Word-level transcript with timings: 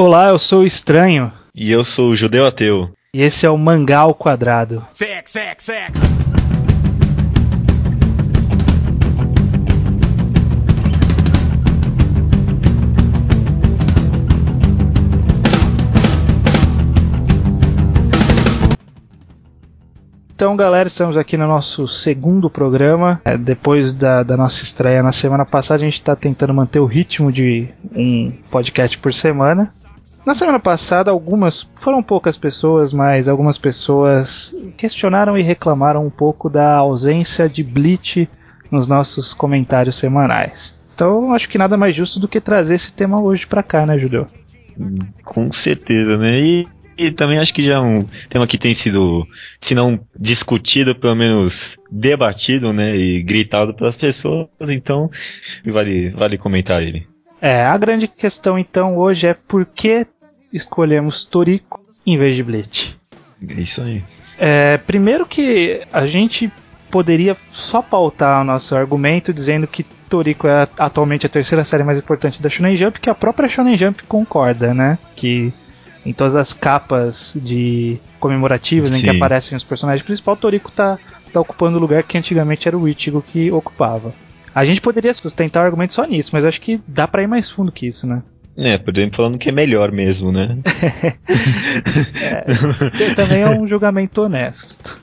Olá, 0.00 0.28
eu 0.28 0.38
sou 0.38 0.60
o 0.60 0.64
Estranho. 0.64 1.32
E 1.52 1.72
eu 1.72 1.84
sou 1.84 2.10
o 2.10 2.14
Judeu 2.14 2.46
Ateu. 2.46 2.88
E 3.12 3.20
esse 3.20 3.44
é 3.44 3.50
o 3.50 3.58
Mangá 3.58 3.98
ao 3.98 4.14
Quadrado. 4.14 4.86
Sex, 4.90 5.28
sex, 5.28 5.64
sex. 5.64 5.98
Então, 20.32 20.54
galera, 20.54 20.86
estamos 20.86 21.16
aqui 21.16 21.36
no 21.36 21.48
nosso 21.48 21.88
segundo 21.88 22.48
programa. 22.48 23.20
É, 23.24 23.36
depois 23.36 23.92
da, 23.92 24.22
da, 24.22 24.36
nossa 24.36 24.62
estreia 24.62 25.02
na 25.02 25.10
semana 25.10 25.44
passada, 25.44 25.82
a 25.82 25.84
gente 25.84 25.94
está 25.94 26.14
tentando 26.14 26.54
manter 26.54 26.78
o 26.78 26.86
ritmo 26.86 27.32
de 27.32 27.66
um 27.92 28.30
podcast 28.48 28.96
por 28.98 29.12
semana. 29.12 29.74
Na 30.28 30.34
semana 30.34 30.60
passada, 30.60 31.10
algumas, 31.10 31.66
foram 31.74 32.02
poucas 32.02 32.36
pessoas, 32.36 32.92
mas 32.92 33.30
algumas 33.30 33.56
pessoas 33.56 34.54
questionaram 34.76 35.38
e 35.38 35.42
reclamaram 35.42 36.04
um 36.04 36.10
pouco 36.10 36.50
da 36.50 36.74
ausência 36.74 37.48
de 37.48 37.62
Bleach 37.62 38.28
nos 38.70 38.86
nossos 38.86 39.32
comentários 39.32 39.96
semanais. 39.96 40.78
Então, 40.94 41.32
acho 41.32 41.48
que 41.48 41.56
nada 41.56 41.78
mais 41.78 41.96
justo 41.96 42.20
do 42.20 42.28
que 42.28 42.42
trazer 42.42 42.74
esse 42.74 42.92
tema 42.92 43.18
hoje 43.18 43.46
para 43.46 43.62
cá, 43.62 43.86
né, 43.86 43.98
Judeu? 43.98 44.26
Com 45.24 45.50
certeza, 45.50 46.18
né? 46.18 46.38
E 46.38 46.68
e 46.98 47.10
também 47.10 47.38
acho 47.38 47.54
que 47.54 47.64
já 47.64 47.76
é 47.76 47.80
um 47.80 48.04
tema 48.28 48.46
que 48.46 48.58
tem 48.58 48.74
sido, 48.74 49.26
se 49.62 49.74
não 49.74 49.98
discutido, 50.14 50.94
pelo 50.94 51.14
menos 51.14 51.78
debatido, 51.90 52.70
né, 52.72 52.94
e 52.94 53.22
gritado 53.22 53.72
pelas 53.72 53.96
pessoas, 53.96 54.48
então 54.68 55.08
vale, 55.64 56.10
vale 56.10 56.36
comentar 56.36 56.82
ele. 56.82 57.06
É, 57.40 57.62
a 57.62 57.78
grande 57.78 58.08
questão 58.08 58.58
então 58.58 58.96
hoje 58.98 59.28
é 59.28 59.34
por 59.34 59.64
que 59.64 60.04
escolhemos 60.52 61.24
Toriko 61.24 61.80
em 62.06 62.18
vez 62.18 62.34
de 62.34 62.42
Bleach. 62.42 62.98
É 63.48 63.60
isso 63.60 63.80
aí. 63.80 64.02
É, 64.38 64.78
primeiro 64.78 65.26
que 65.26 65.82
a 65.92 66.06
gente 66.06 66.50
poderia 66.90 67.36
só 67.52 67.82
pautar 67.82 68.40
o 68.40 68.44
nosso 68.44 68.74
argumento 68.74 69.32
dizendo 69.32 69.66
que 69.66 69.84
Toriko 70.08 70.46
é 70.46 70.66
atualmente 70.78 71.26
a 71.26 71.28
terceira 71.28 71.64
série 71.64 71.84
mais 71.84 71.98
importante 71.98 72.40
da 72.40 72.48
Shonen 72.48 72.76
Jump, 72.76 72.98
que 72.98 73.10
a 73.10 73.14
própria 73.14 73.48
Shonen 73.48 73.76
Jump 73.76 74.02
concorda, 74.04 74.72
né? 74.72 74.98
Que 75.14 75.52
em 76.04 76.12
todas 76.12 76.34
as 76.34 76.52
capas 76.52 77.36
de 77.36 77.98
comemorativas 78.18 78.92
em 78.92 79.02
que 79.02 79.10
aparecem 79.10 79.56
os 79.56 79.64
personagens 79.64 80.04
principais, 80.04 80.38
Toriko 80.38 80.70
tá, 80.70 80.98
tá 81.32 81.40
ocupando 81.40 81.76
o 81.76 81.80
lugar 81.80 82.02
que 82.02 82.16
antigamente 82.16 82.66
era 82.66 82.78
o 82.78 82.88
Ichigo 82.88 83.22
que 83.22 83.50
ocupava. 83.50 84.14
A 84.54 84.64
gente 84.64 84.80
poderia 84.80 85.12
sustentar 85.12 85.62
o 85.62 85.66
argumento 85.66 85.92
só 85.92 86.04
nisso, 86.04 86.30
mas 86.32 86.44
acho 86.44 86.60
que 86.60 86.80
dá 86.86 87.06
para 87.06 87.22
ir 87.22 87.26
mais 87.26 87.50
fundo 87.50 87.70
que 87.70 87.86
isso, 87.86 88.06
né? 88.06 88.22
É, 88.58 88.76
por 88.76 88.96
exemplo, 88.96 89.16
falando 89.16 89.38
que 89.38 89.50
é 89.50 89.52
melhor 89.52 89.92
mesmo, 89.92 90.32
né? 90.32 90.58
é, 93.00 93.14
também 93.14 93.42
é 93.42 93.48
um 93.48 93.68
julgamento 93.68 94.22
honesto. 94.22 95.00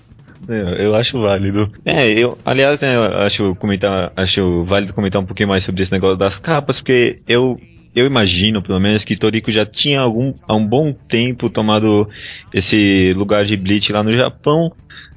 É, 0.47 0.85
eu 0.85 0.93
acho 0.93 1.19
válido. 1.21 1.71
É, 1.85 2.11
eu, 2.11 2.37
aliás, 2.45 2.79
né, 2.81 2.95
eu 2.95 3.03
acho 3.19 3.55
comentar, 3.55 4.11
acho 4.15 4.65
válido 4.65 4.93
comentar 4.93 5.21
um 5.21 5.25
pouquinho 5.25 5.49
mais 5.49 5.63
sobre 5.63 5.81
esse 5.81 5.91
negócio 5.91 6.17
das 6.17 6.37
capas, 6.37 6.79
porque 6.79 7.21
eu 7.27 7.57
eu 7.95 8.05
imagino, 8.05 8.61
pelo 8.61 8.77
menos, 8.77 9.05
que 9.05 9.15
Toriko 9.15 9.49
já 9.49 9.65
tinha 9.65 10.01
algum, 10.01 10.33
há 10.45 10.53
um 10.53 10.67
bom 10.67 10.91
tempo 10.91 11.49
tomado 11.49 12.09
esse 12.53 13.13
lugar 13.13 13.45
de 13.45 13.55
Bleach 13.55 13.89
lá 13.93 14.03
no 14.03 14.11
Japão, 14.11 14.69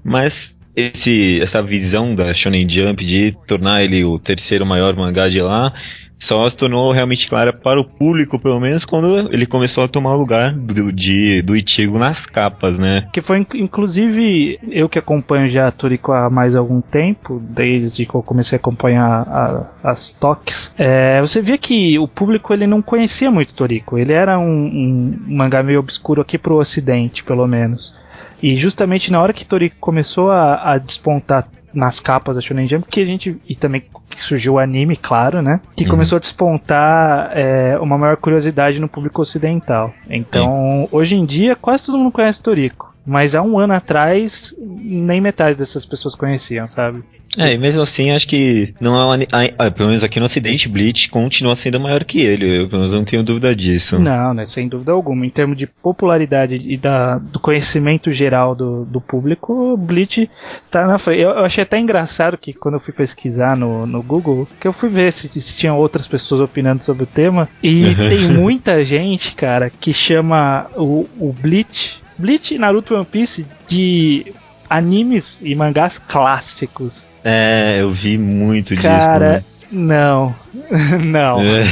mas 0.05 0.56
esse, 0.77 1.41
essa 1.42 1.61
visão 1.61 2.14
da 2.14 2.33
Shonen 2.33 2.69
Jump 2.69 3.05
de 3.05 3.36
tornar 3.48 3.83
ele 3.83 4.05
o 4.05 4.17
terceiro 4.17 4.64
maior 4.64 4.95
mangá 4.95 5.28
de 5.28 5.41
lá 5.41 5.75
só 6.19 6.48
se 6.48 6.56
tornou 6.56 6.91
realmente 6.92 7.28
clara 7.28 7.52
para 7.52 7.80
o 7.80 7.84
público, 7.84 8.38
pelo 8.38 8.61
menos, 8.61 8.84
quando 8.84 9.33
ele 9.33 9.47
começou 9.47 9.84
a 9.84 9.88
tomar 9.88 10.14
o 10.14 10.19
lugar 10.19 10.52
do, 10.52 10.92
de, 10.92 11.42
do 11.42 11.56
Ichigo 11.56 11.98
nas 11.98 12.27
capas, 12.27 12.78
né? 12.78 13.06
Que 13.12 13.20
foi, 13.20 13.47
inclusive, 13.55 14.58
eu 14.70 14.89
que 14.89 14.98
acompanho 14.98 15.48
já 15.48 15.69
a 15.69 15.72
Toriko 15.72 16.12
há 16.12 16.28
mais 16.28 16.56
algum 16.56 16.80
tempo, 16.80 17.41
desde 17.42 18.05
que 18.05 18.14
eu 18.14 18.23
comecei 18.23 18.57
a 18.57 18.61
acompanhar 18.61 19.23
a, 19.28 19.90
as 19.90 20.12
toques, 20.12 20.73
é, 20.77 21.20
você 21.20 21.40
via 21.40 21.58
que 21.58 21.98
o 21.98 22.08
público 22.08 22.52
ele 22.52 22.67
não 22.67 22.83
conhecia 22.83 23.30
muito 23.30 23.55
Toriko. 23.55 23.98
Ele 23.98 24.12
era 24.12 24.39
um, 24.39 24.45
um 24.48 25.18
mangá 25.28 25.62
meio 25.62 25.80
obscuro 25.80 26.23
aqui 26.23 26.36
pro 26.36 26.57
ocidente, 26.57 27.23
pelo 27.23 27.46
menos. 27.46 27.96
E 28.42 28.57
justamente 28.57 29.11
na 29.11 29.20
hora 29.20 29.33
que 29.33 29.45
Toriko 29.45 29.77
começou 29.80 30.30
a, 30.30 30.73
a 30.73 30.78
despontar 30.78 31.48
nas 31.73 32.01
capas 32.01 32.36
da 32.36 32.42
Shonen 32.42 32.68
Jump, 32.68 32.89
que 32.89 33.01
a 33.01 33.05
gente. 33.05 33.36
E 33.48 33.55
também 33.55 33.83
que 34.11 34.20
surgiu 34.20 34.55
o 34.55 34.58
anime, 34.58 34.96
claro, 34.96 35.42
né? 35.42 35.61
Que 35.77 35.84
uhum. 35.84 35.90
começou 35.90 36.17
a 36.17 36.20
despontar 36.20 37.30
é, 37.36 37.79
uma 37.79 37.98
maior 37.98 38.17
curiosidade 38.17 38.80
no 38.80 38.89
público 38.89 39.23
ocidental. 39.23 39.92
Então, 40.08 40.48
Sim. 40.83 40.89
hoje 40.90 41.17
em 41.17 41.24
dia, 41.24 41.55
quase 41.55 41.86
todo 41.86 41.98
mundo 41.98 42.12
conhece 42.12 42.42
Toriko. 42.42 42.88
Mas 43.08 43.35
há 43.35 43.41
um 43.41 43.58
ano 43.58 43.73
atrás, 43.73 44.55
nem 44.61 45.19
metade 45.19 45.57
dessas 45.57 45.86
pessoas 45.86 46.14
conheciam, 46.14 46.69
sabe? 46.69 47.02
É, 47.39 47.55
e 47.55 47.58
mesmo 47.58 47.80
assim, 47.80 48.11
acho 48.11 48.29
que 48.29 48.74
não 48.79 48.95
é 48.95 49.05
uma, 49.05 49.70
pelo 49.70 49.89
menos 49.89 50.05
aqui 50.05 50.20
no 50.20 50.27
Ocidente, 50.27 50.69
Bleach 50.69 51.08
continua 51.08 51.57
sendo 51.57 51.80
maior 51.80 52.05
que 52.05 52.20
ele. 52.20 52.64
Eu 52.64 52.69
pelo 52.69 52.83
menos 52.83 52.95
não 52.95 53.07
tenho 53.07 53.23
dúvida 53.23 53.57
disso. 53.57 53.98
Não, 53.98 54.35
né, 54.35 54.45
sem 54.45 54.69
dúvida 54.69 54.92
alguma. 54.92 55.24
Em 55.24 55.30
termos 55.30 55.57
de 55.57 55.67
popularidade 55.67 56.57
e 56.57 56.77
da, 56.77 57.17
do 57.17 57.41
conhecimento 57.41 58.13
geral 58.13 58.55
do, 58.55 58.85
do 58.85 59.01
público, 59.01 59.75
Bleach 59.79 60.29
tá 60.70 60.86
na 60.86 60.98
frente. 60.98 61.23
Eu, 61.23 61.30
eu, 61.30 61.45
achei 61.45 61.63
até 61.63 61.79
engraçado 61.79 62.36
que 62.36 62.52
quando 62.52 62.75
eu 62.75 62.80
fui 62.80 62.92
pesquisar 62.92 63.57
no, 63.57 63.86
no 63.86 64.02
Google, 64.02 64.46
que 64.61 64.69
eu 64.69 64.73
fui 64.73 64.90
ver 64.90 65.11
se, 65.14 65.29
se 65.40 65.58
tinham 65.58 65.79
outras 65.79 66.07
pessoas 66.07 66.42
opinando 66.42 66.85
sobre 66.85 67.05
o 67.05 67.07
tema. 67.07 67.48
E 67.63 67.95
tem 67.95 68.29
muita 68.29 68.85
gente, 68.85 69.35
cara, 69.35 69.70
que 69.70 69.95
chama 69.95 70.67
o, 70.77 71.08
o 71.19 71.33
Bleach 71.33 72.07
Bleach, 72.18 72.58
Naruto 72.58 72.95
e 72.95 72.96
One 72.96 73.06
Piece 73.06 73.46
de 73.67 74.33
animes 74.68 75.40
e 75.42 75.55
mangás 75.55 75.98
clássicos. 75.98 77.06
É, 77.24 77.79
eu 77.80 77.92
vi 77.92 78.18
muito 78.18 78.74
disso. 78.74 78.86
Cara, 78.86 79.45
não. 79.70 80.34
não. 81.05 81.40
É. 81.40 81.64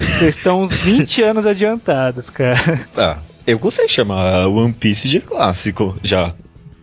Vocês 0.00 0.36
estão 0.36 0.62
uns 0.62 0.76
20 0.78 1.22
anos 1.24 1.46
adiantados, 1.46 2.30
cara. 2.30 2.86
Ah, 2.96 3.18
eu 3.46 3.58
gostei 3.58 3.86
de 3.86 3.92
chamar 3.92 4.46
One 4.48 4.72
Piece 4.72 5.08
de 5.08 5.20
clássico 5.20 5.96
já. 6.02 6.34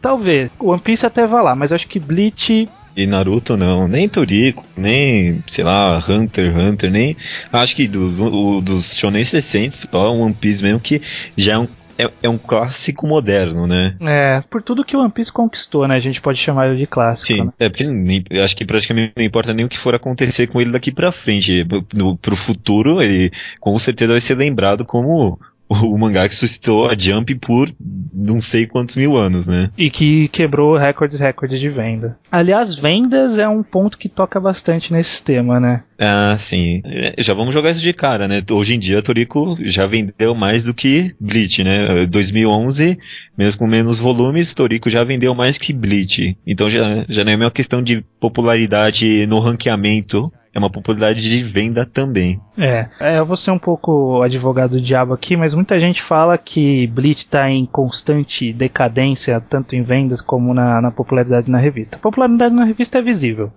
Talvez. 0.02 0.50
One 0.60 0.82
Piece 0.82 1.06
até 1.06 1.28
vai 1.28 1.44
lá, 1.44 1.56
mas 1.56 1.72
acho 1.72 1.88
que 1.88 2.00
Bleach 2.00 2.68
e 2.96 3.08
Naruto 3.08 3.56
não, 3.56 3.88
nem 3.88 4.10
Toriko, 4.10 4.66
nem, 4.76 5.42
sei 5.50 5.64
lá, 5.64 6.04
Hunter, 6.08 6.56
Hunter, 6.58 6.92
nem. 6.92 7.16
Acho 7.52 7.76
que 7.76 7.88
dos, 7.88 8.20
o, 8.20 8.60
dos 8.62 8.96
shonen 8.98 9.24
recentes, 9.24 9.88
só 9.90 10.14
One 10.14 10.34
Piece 10.34 10.62
mesmo, 10.62 10.80
que 10.80 11.02
já 11.38 11.54
é 11.54 11.58
um 11.58 11.68
é, 11.98 12.10
é, 12.24 12.30
um 12.30 12.38
clássico 12.38 13.08
moderno, 13.08 13.68
né? 13.68 13.96
É, 14.02 14.44
por 14.50 14.62
tudo 14.62 14.84
que 14.84 14.96
o 14.96 15.00
One 15.02 15.12
Piece 15.12 15.32
conquistou, 15.32 15.88
né? 15.88 15.96
A 15.96 16.00
gente 16.00 16.22
pode 16.22 16.38
chamar 16.38 16.68
ele 16.68 16.78
de 16.78 16.88
clássico. 16.88 17.34
Sim, 17.34 17.46
né? 17.46 17.54
é 17.60 17.70
porque 17.70 17.86
nem, 17.86 18.24
acho 18.44 18.56
que 18.56 18.66
praticamente 18.66 19.14
não 19.18 19.24
importa 19.24 19.54
nem 19.54 19.66
o 19.66 19.70
que 19.70 19.80
for 19.80 19.96
acontecer 19.96 20.48
com 20.48 20.60
ele 20.60 20.72
daqui 20.72 20.92
pra 20.92 21.12
frente. 21.12 21.66
No, 21.94 22.18
pro 22.18 22.36
futuro, 22.36 23.02
ele 23.02 23.32
com 23.60 23.78
certeza 23.80 24.12
vai 24.12 24.22
ser 24.22 24.36
lembrado 24.36 24.86
como 24.86 25.40
o 25.72 25.98
mangá 25.98 26.28
que 26.28 26.36
suscitou 26.36 26.90
a 26.90 26.96
Jump 26.98 27.34
por 27.36 27.72
não 28.14 28.42
sei 28.42 28.68
quantos 28.68 28.96
mil 28.96 29.18
anos, 29.18 29.48
né? 29.48 29.70
E 29.78 29.90
que 29.90 30.28
quebrou 30.28 30.76
recordes 30.76 31.20
recordes 31.20 31.60
de 31.60 31.70
venda. 31.70 32.18
Aliás, 32.32 32.76
vendas 32.76 33.40
é 33.40 33.48
um 33.48 33.64
ponto 33.64 33.98
que 33.98 34.10
toca 34.10 34.40
bastante 34.40 34.92
nesse 34.92 35.24
tema, 35.24 35.60
né? 35.60 35.84
Ah, 36.00 36.36
sim. 36.38 36.82
É, 36.84 37.16
já 37.20 37.34
vamos 37.34 37.54
jogar 37.54 37.72
isso 37.72 37.82
de 37.82 37.94
cara, 37.94 38.28
né? 38.28 38.44
Hoje 38.52 38.76
em 38.76 38.80
dia, 38.80 39.02
Toriko 39.02 39.58
já 39.62 39.86
vendeu 39.86 40.36
mais 40.36 40.64
do 40.64 40.74
que 40.74 41.14
Bleach, 41.20 41.64
né? 41.64 42.06
2011, 42.06 42.98
mesmo 43.38 43.60
com 43.60 43.68
menos 43.68 44.00
volumes, 44.00 44.54
Toriko 44.54 44.90
já 44.90 45.04
vendeu 45.04 45.34
mais 45.34 45.58
que 45.58 45.74
Bleach. 45.74 46.36
Então 46.46 46.70
já, 46.70 47.06
já 47.08 47.24
não 47.24 47.32
é 47.32 47.36
uma 47.36 47.52
questão 47.52 47.82
de 47.82 48.04
popularidade 48.20 49.26
no 49.26 49.40
ranqueamento 49.40 50.32
é 50.54 50.60
uma 50.60 50.70
popularidade 50.70 51.22
de 51.22 51.44
venda 51.44 51.86
também. 51.86 52.40
É, 52.58 52.90
é, 53.00 53.20
eu 53.20 53.26
vou 53.26 53.38
ser 53.38 53.52
um 53.52 53.60
pouco 53.60 54.22
advogado 54.22 54.72
do 54.72 54.82
diabo 54.82 55.14
aqui, 55.14 55.38
mas 55.38 55.54
muita 55.54 55.80
gente 55.80 56.02
fala 56.02 56.38
que 56.38 56.88
Bleach 56.88 57.20
está 57.20 57.50
em 57.50 57.66
constante 57.66 58.52
decadência, 58.52 59.40
tanto 59.40 59.76
em 59.76 59.82
vendas 59.82 60.20
como 60.20 60.54
na, 60.54 60.82
na 60.82 60.92
popularidade 60.92 61.50
na 61.50 61.58
revista. 61.58 61.96
A 61.96 62.00
popularidade 62.00 62.54
na 62.54 62.66
revista 62.66 63.00
é 63.00 63.02
visível, 63.02 63.52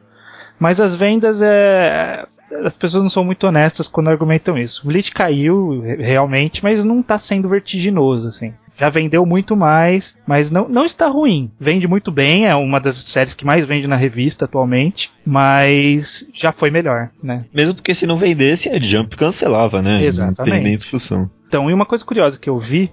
mas 0.58 0.80
as 0.80 0.94
vendas 0.94 1.42
é. 1.42 2.26
As 2.62 2.76
pessoas 2.76 3.02
não 3.02 3.10
são 3.10 3.24
muito 3.24 3.44
honestas 3.46 3.88
quando 3.88 4.10
argumentam 4.10 4.56
isso. 4.56 4.86
Bleach 4.86 5.10
caiu 5.10 5.80
realmente, 5.98 6.62
mas 6.62 6.84
não 6.84 7.00
está 7.00 7.18
sendo 7.18 7.48
vertiginoso, 7.48 8.28
assim 8.28 8.54
já 8.76 8.88
vendeu 8.88 9.24
muito 9.24 9.56
mais, 9.56 10.16
mas 10.26 10.50
não, 10.50 10.68
não 10.68 10.84
está 10.84 11.06
ruim. 11.08 11.50
Vende 11.58 11.86
muito 11.86 12.10
bem, 12.10 12.46
é 12.46 12.54
uma 12.54 12.80
das 12.80 12.96
séries 12.96 13.34
que 13.34 13.44
mais 13.44 13.66
vende 13.66 13.86
na 13.86 13.96
revista 13.96 14.44
atualmente, 14.44 15.10
mas 15.24 16.28
já 16.34 16.52
foi 16.52 16.70
melhor, 16.70 17.10
né? 17.22 17.44
Mesmo 17.52 17.74
porque 17.74 17.94
se 17.94 18.06
não 18.06 18.18
vendesse, 18.18 18.68
a 18.68 18.78
Jump 18.78 19.16
cancelava, 19.16 19.80
né? 19.80 20.04
Exatamente. 20.04 20.38
Não 20.38 20.44
tem 20.44 20.62
nem 20.62 20.76
discussão. 20.76 21.30
Então, 21.46 21.70
e 21.70 21.74
uma 21.74 21.86
coisa 21.86 22.04
curiosa 22.04 22.38
que 22.38 22.50
eu 22.50 22.58
vi 22.58 22.90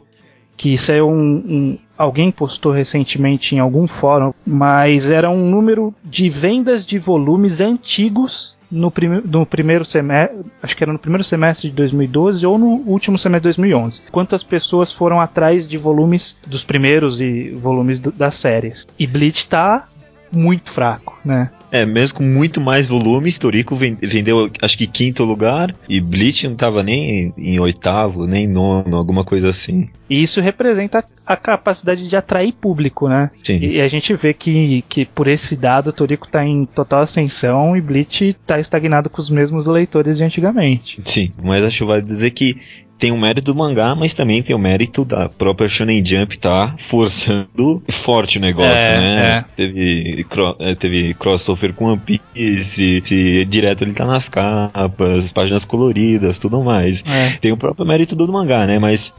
que 0.56 0.74
isso 0.74 0.92
é 0.92 1.02
um, 1.02 1.12
um, 1.12 1.78
alguém 1.98 2.32
postou 2.32 2.72
recentemente 2.72 3.56
em 3.56 3.60
algum 3.60 3.88
fórum, 3.88 4.34
mas 4.46 5.10
era 5.10 5.30
um 5.30 5.50
número 5.50 5.94
de 6.04 6.30
vendas 6.30 6.86
de 6.86 7.00
volumes 7.00 7.62
antigos 7.62 8.58
no, 8.72 8.90
prim 8.90 9.22
no 9.26 9.46
primeiro 9.46 9.84
semestre, 9.84 10.40
acho 10.64 10.78
que 10.78 10.84
era 10.84 10.94
no 10.94 11.00
primeiro 11.00 11.24
semestre 11.24 11.70
de 11.70 11.76
2012 11.76 12.46
ou 12.46 12.58
no 12.58 12.68
último 12.86 13.18
semestre 13.18 13.52
de 13.52 13.60
2011. 13.60 14.04
Quantas 14.12 14.44
pessoas 14.44 14.92
foram 14.92 15.20
atrás 15.20 15.68
de 15.68 15.78
volumes 15.78 16.40
dos 16.48 16.64
primeiros 16.64 17.20
e 17.20 17.50
volumes 17.50 18.00
do, 18.00 18.12
das 18.12 18.36
séries. 18.36 18.88
E 18.98 19.06
Bleach 19.06 19.48
tá 19.48 19.88
muito 20.32 20.72
fraco, 20.72 21.20
né? 21.26 21.52
É, 21.72 21.86
mesmo 21.86 22.18
com 22.18 22.24
muito 22.24 22.60
mais 22.60 22.88
volume, 22.88 23.32
Torico 23.32 23.76
vendeu 23.76 24.50
acho 24.62 24.78
que 24.78 24.86
quinto 24.86 25.24
lugar 25.24 25.74
e 25.88 26.02
Bleach 26.02 26.48
não 26.48 26.56
tava 26.56 26.84
nem 26.84 27.34
em 27.38 27.60
oitavo, 27.60 28.28
nem 28.28 28.48
nono, 28.48 28.98
alguma 28.98 29.24
coisa 29.24 29.50
assim. 29.50 29.90
E 30.10 30.22
isso 30.22 30.42
representa 30.42 31.04
a 31.26 31.36
capacidade 31.38 32.08
de 32.08 32.16
atrair 32.16 32.52
público, 32.52 33.08
né? 33.08 33.32
Sim. 33.46 33.58
E 33.60 33.80
a 33.80 33.88
gente 33.88 34.14
vê 34.16 34.34
que, 34.34 34.84
que 34.90 35.06
por 35.06 35.28
esse 35.28 35.56
dado, 35.56 35.94
Torico 35.94 36.28
tá 36.28 36.46
em 36.46 36.66
total 36.66 37.02
ascensão 37.02 37.78
e 37.78 37.82
Bleach 37.82 38.36
tá 38.46 38.60
estagnado 38.60 39.10
com 39.10 39.22
os 39.22 39.30
mesmos 39.30 39.68
leitores 39.68 40.18
de 40.18 40.24
antigamente. 40.26 41.02
Sim, 41.06 41.32
mas 41.42 41.64
acho 41.64 41.80
que 41.80 41.86
vai 41.86 42.02
dizer 42.02 42.32
que 42.32 42.58
tem 43.02 43.12
o 43.12 43.18
mérito 43.18 43.52
do 43.52 43.56
mangá, 43.56 43.96
mas 43.96 44.14
também 44.14 44.44
tem 44.44 44.56
o 44.56 44.60
mérito 44.60 45.04
da 45.04 45.28
própria 45.28 45.68
Shonen 45.68 46.06
Jump 46.06 46.38
tá 46.38 46.76
forçando 46.88 47.82
forte 48.06 48.38
o 48.38 48.42
negócio, 48.42 48.70
é, 48.70 49.00
né? 49.00 49.22
É. 49.22 49.46
Teve, 49.58 50.26
é, 50.60 50.76
teve 50.76 51.14
crossover 51.16 51.74
com 51.74 51.86
One 51.86 52.00
Piece, 52.00 53.02
se, 53.04 53.46
direto 53.46 53.84
ele 53.84 53.94
tá 53.94 54.06
nas 54.06 54.30
capas, 54.30 55.32
páginas 55.32 55.66
coloridas, 55.66 56.38
tudo 56.38 56.62
mais. 56.62 57.02
É. 57.04 57.38
Tem 57.42 57.52
o 57.52 57.58
próprio 57.58 57.88
mérito 57.88 58.16
do 58.16 58.32
mangá, 58.32 58.68
né? 58.68 58.78
Mas 58.78 59.12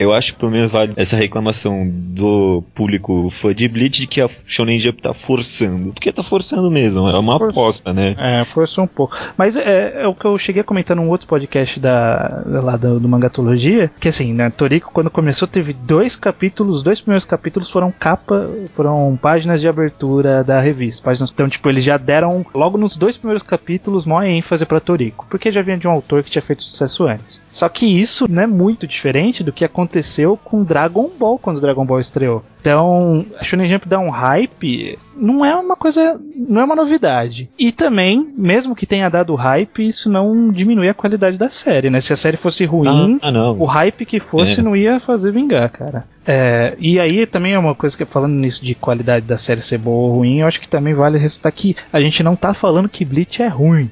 eu 0.00 0.14
acho 0.14 0.32
que 0.32 0.38
pelo 0.40 0.50
menos 0.50 0.72
vale 0.72 0.94
essa 0.96 1.14
reclamação 1.14 1.86
do 1.86 2.64
público 2.74 3.30
fã 3.42 3.54
de 3.54 3.68
Bleach 3.68 4.00
de 4.00 4.06
que 4.06 4.22
a 4.22 4.30
Shonen 4.46 4.80
Jump 4.80 5.02
tá 5.02 5.12
forçando. 5.12 5.92
Porque 5.92 6.10
tá 6.10 6.22
forçando 6.22 6.70
mesmo, 6.70 7.06
é 7.06 7.18
uma 7.18 7.38
Força. 7.38 7.60
aposta, 7.60 7.92
né? 7.92 8.14
É, 8.16 8.42
forçou 8.46 8.84
um 8.84 8.86
pouco. 8.86 9.14
Mas 9.36 9.58
é, 9.58 10.02
é, 10.02 10.08
o 10.08 10.14
que 10.14 10.24
eu 10.24 10.38
cheguei 10.38 10.62
a 10.62 10.64
comentar 10.64 10.96
num 10.96 11.10
outro 11.10 11.26
podcast 11.26 11.78
da, 11.78 12.42
lá 12.46 12.78
do, 12.78 12.98
do 12.98 13.06
Mangatologia, 13.06 13.90
que 14.00 14.08
assim, 14.08 14.32
né, 14.32 14.48
Toriko 14.48 14.90
quando 14.90 15.10
começou 15.10 15.46
teve 15.46 15.74
dois 15.74 16.16
capítulos, 16.16 16.78
os 16.78 16.82
dois 16.82 16.98
primeiros 16.98 17.26
capítulos 17.26 17.68
foram 17.68 17.92
capa, 17.92 18.48
foram 18.72 19.18
páginas 19.20 19.60
de 19.60 19.68
abertura 19.68 20.42
da 20.42 20.60
revista. 20.60 21.04
Páginas, 21.04 21.30
então, 21.30 21.46
tipo, 21.46 21.68
eles 21.68 21.84
já 21.84 21.98
deram, 21.98 22.46
logo 22.54 22.78
nos 22.78 22.96
dois 22.96 23.18
primeiros 23.18 23.42
capítulos, 23.42 24.06
maior 24.06 24.24
ênfase 24.24 24.64
para 24.64 24.80
Toriko, 24.80 25.26
porque 25.28 25.52
já 25.52 25.60
vinha 25.60 25.76
de 25.76 25.86
um 25.86 25.90
autor 25.90 26.22
que 26.22 26.30
tinha 26.30 26.40
feito 26.40 26.62
sucesso 26.62 27.06
antes. 27.06 27.42
Só 27.52 27.68
que 27.68 27.84
isso 27.84 28.26
não 28.30 28.42
é 28.42 28.46
muito 28.46 28.86
diferente 28.86 29.44
do 29.44 29.52
que 29.52 29.62
aconteceu 29.62 29.89
aconteceu 29.90 30.36
com 30.36 30.62
Dragon 30.62 31.10
Ball 31.18 31.38
quando 31.38 31.60
Dragon 31.60 31.84
Ball 31.84 31.98
estreou. 31.98 32.44
Então, 32.60 33.24
a 33.38 33.42
Shonen 33.42 33.68
Jump 33.68 33.88
dá 33.88 33.98
um 33.98 34.10
hype, 34.10 34.98
não 35.16 35.44
é 35.44 35.54
uma 35.56 35.74
coisa, 35.74 36.20
não 36.34 36.60
é 36.60 36.64
uma 36.64 36.76
novidade. 36.76 37.50
E 37.58 37.72
também, 37.72 38.32
mesmo 38.36 38.76
que 38.76 38.86
tenha 38.86 39.08
dado 39.08 39.34
hype, 39.34 39.86
isso 39.86 40.10
não 40.10 40.50
diminui 40.50 40.88
a 40.88 40.94
qualidade 40.94 41.36
da 41.36 41.48
série, 41.48 41.90
né? 41.90 42.00
Se 42.00 42.12
a 42.12 42.16
série 42.16 42.36
fosse 42.36 42.64
ruim, 42.64 43.18
ah, 43.22 43.30
ah 43.30 43.52
o 43.52 43.64
hype 43.64 44.06
que 44.06 44.20
fosse 44.20 44.60
é. 44.60 44.62
não 44.62 44.76
ia 44.76 45.00
fazer 45.00 45.32
vingar, 45.32 45.68
cara. 45.70 46.04
É, 46.26 46.76
e 46.78 47.00
aí 47.00 47.26
também 47.26 47.54
é 47.54 47.58
uma 47.58 47.74
coisa 47.74 47.96
que 47.96 48.04
falando 48.04 48.34
nisso 48.34 48.64
de 48.64 48.74
qualidade 48.74 49.26
da 49.26 49.36
série 49.36 49.62
ser 49.62 49.78
boa 49.78 50.08
ou 50.08 50.16
ruim, 50.18 50.40
eu 50.40 50.46
acho 50.46 50.60
que 50.60 50.68
também 50.68 50.94
vale 50.94 51.18
ressaltar 51.18 51.52
que 51.52 51.74
a 51.92 52.00
gente 52.00 52.22
não 52.22 52.36
tá 52.36 52.54
falando 52.54 52.88
que 52.88 53.04
Bleach 53.04 53.42
é 53.42 53.48
ruim. 53.48 53.90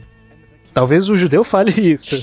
Talvez 0.79 1.09
o 1.09 1.17
judeu 1.17 1.43
fale 1.43 1.73
isso. 1.95 2.23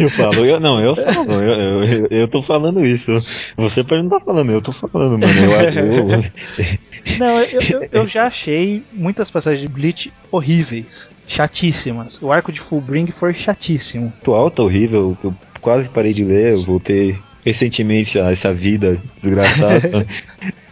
eu 0.00 0.08
falo, 0.08 0.46
eu 0.46 0.58
não, 0.58 0.80
eu 0.80 0.96
falo, 0.96 1.34
eu, 1.34 1.84
eu, 1.84 2.06
eu 2.06 2.28
tô 2.28 2.42
falando 2.42 2.82
isso. 2.82 3.12
Você 3.58 3.84
pode 3.84 4.02
não 4.02 4.08
tá 4.08 4.20
falando, 4.20 4.50
eu 4.50 4.62
tô 4.62 4.72
falando, 4.72 5.18
mano. 5.18 5.26
Eu, 5.74 6.10
eu... 6.10 7.18
não, 7.18 7.40
eu, 7.40 7.60
eu, 7.60 7.88
eu 7.92 8.06
já 8.06 8.24
achei 8.24 8.82
muitas 8.90 9.30
passagens 9.30 9.60
de 9.60 9.68
Bleach 9.68 10.10
horríveis, 10.32 11.10
chatíssimas. 11.28 12.18
O 12.22 12.32
arco 12.32 12.50
de 12.50 12.58
Fullbring 12.58 13.08
foi 13.08 13.34
chatíssimo. 13.34 14.10
Atual 14.22 14.50
tá 14.50 14.62
horrível, 14.62 15.14
eu 15.22 15.34
quase 15.60 15.86
parei 15.90 16.14
de 16.14 16.24
ler, 16.24 16.52
eu 16.52 16.62
voltei 16.62 17.18
recentemente 17.44 18.18
a 18.18 18.32
essa 18.32 18.50
vida 18.50 18.98
desgraçada. 19.22 20.06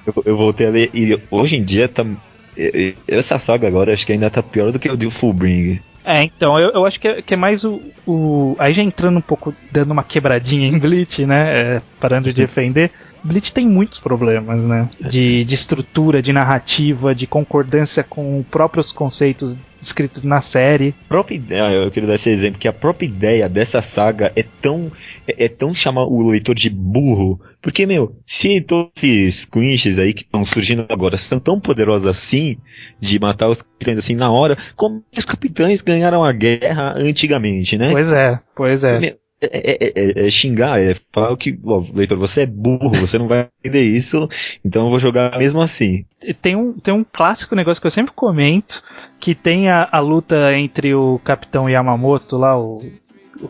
eu, 0.07 0.23
eu 0.25 0.35
voltei 0.35 0.67
a 0.67 0.71
ler 0.71 0.91
e 0.95 1.21
hoje 1.31 1.57
em 1.57 1.63
dia 1.63 1.91
tá 1.91 2.07
essa 3.07 3.39
saga 3.39 3.69
agora 3.69 3.93
acho 3.93 4.07
que 4.07 4.13
ainda 4.13 4.31
tá 4.31 4.43
pior 4.43 4.73
do 4.73 4.79
que 4.79 4.91
o 4.91 4.97
de 4.97 5.11
Fullbring. 5.11 5.79
É, 6.11 6.23
então, 6.25 6.59
eu, 6.59 6.71
eu 6.71 6.87
acho 6.87 6.99
que 6.99 7.07
é, 7.07 7.21
que 7.21 7.35
é 7.35 7.37
mais 7.37 7.65
o, 7.65 7.83
o, 8.07 8.57
Aí 8.59 8.73
já 8.73 8.83
entrando 8.83 9.19
um 9.19 9.21
pouco, 9.21 9.55
dando 9.71 9.91
uma 9.91 10.03
quebradinha 10.03 10.67
em 10.67 10.79
Bleach, 10.81 11.27
né? 11.27 11.77
É, 11.77 11.83
parando 12.01 12.29
de 12.31 12.35
defender. 12.35 12.91
Bleach 13.23 13.53
tem 13.53 13.67
muitos 13.67 13.99
problemas, 13.99 14.63
né? 14.63 14.89
De, 15.01 15.45
de 15.45 15.55
estrutura, 15.55 16.23
de 16.23 16.33
narrativa, 16.33 17.15
de 17.15 17.27
concordância 17.27 18.03
com 18.03 18.43
próprios 18.51 18.93
conceitos 18.93 19.59
escritos 19.81 20.25
na 20.25 20.41
série. 20.41 20.95
A 21.07 21.09
própria 21.09 21.37
ideia, 21.37 21.73
eu 21.73 21.91
queria 21.91 22.09
dar 22.09 22.15
esse 22.17 22.31
exemplo, 22.31 22.59
que 22.59 22.69
a 22.69 22.73
própria 22.73 23.07
ideia 23.07 23.49
dessa 23.49 23.81
saga 23.81 24.33
é 24.35 24.45
tão. 24.61 24.91
É, 25.27 25.45
é 25.45 25.49
tão 25.49 25.73
chamar 25.73 26.05
o 26.05 26.29
leitor 26.29 26.55
de 26.55 26.69
burro. 26.71 27.41
Porque, 27.61 27.87
meu, 27.87 28.17
se 28.27 28.61
todos 28.61 28.93
esses 29.03 29.45
quinches 29.45 29.99
aí 29.99 30.15
que 30.15 30.23
estão 30.23 30.45
surgindo 30.45 30.87
agora 30.89 31.17
são 31.17 31.41
tão 31.41 31.61
poderosos 31.61 32.07
assim, 32.07 32.57
de 33.01 33.19
matar 33.19 33.49
os 33.49 33.63
capitães 33.63 33.99
assim 33.99 34.15
na 34.15 34.31
hora, 34.31 34.57
como 34.77 35.03
os 35.17 35.25
capitães 35.25 35.81
ganharam 35.81 36.23
a 36.23 36.33
guerra 36.33 36.95
antigamente, 36.97 37.77
né? 37.77 37.91
Pois 37.91 38.13
é, 38.13 38.41
pois 38.55 38.85
é. 38.85 38.99
Meu, 39.01 39.17
é, 39.41 39.49
é, 39.51 39.93
é, 39.95 40.27
é, 40.27 40.31
xingar, 40.31 40.81
é 40.81 40.97
falar 41.13 41.37
que, 41.37 41.59
ó, 41.65 41.85
leitor, 41.95 42.19
você 42.19 42.43
é 42.43 42.47
burro, 42.47 42.91
você 42.91 43.19
não 43.19 43.29
vai 43.29 43.49
entender 43.61 43.85
isso, 43.85 44.29
então 44.65 44.85
eu 44.85 44.91
vou 44.91 44.99
jogar 44.99 45.39
mesmo 45.39 45.61
assim. 45.61 46.05
Tem 46.43 46.57
um, 46.57 46.73
tem 46.73 46.93
um 46.93 47.05
clássico 47.05 47.55
negócio 47.55 47.81
que 47.81 47.87
eu 47.87 47.93
sempre 47.93 48.13
comento, 48.13 48.83
que 49.21 49.35
tem 49.35 49.69
a, 49.69 49.89
a 49.91 50.01
luta 50.01 50.57
entre 50.57 50.95
o 50.95 51.21
Capitão 51.21 51.69
Yamamoto 51.69 52.37
lá, 52.37 52.59
o 52.59 52.83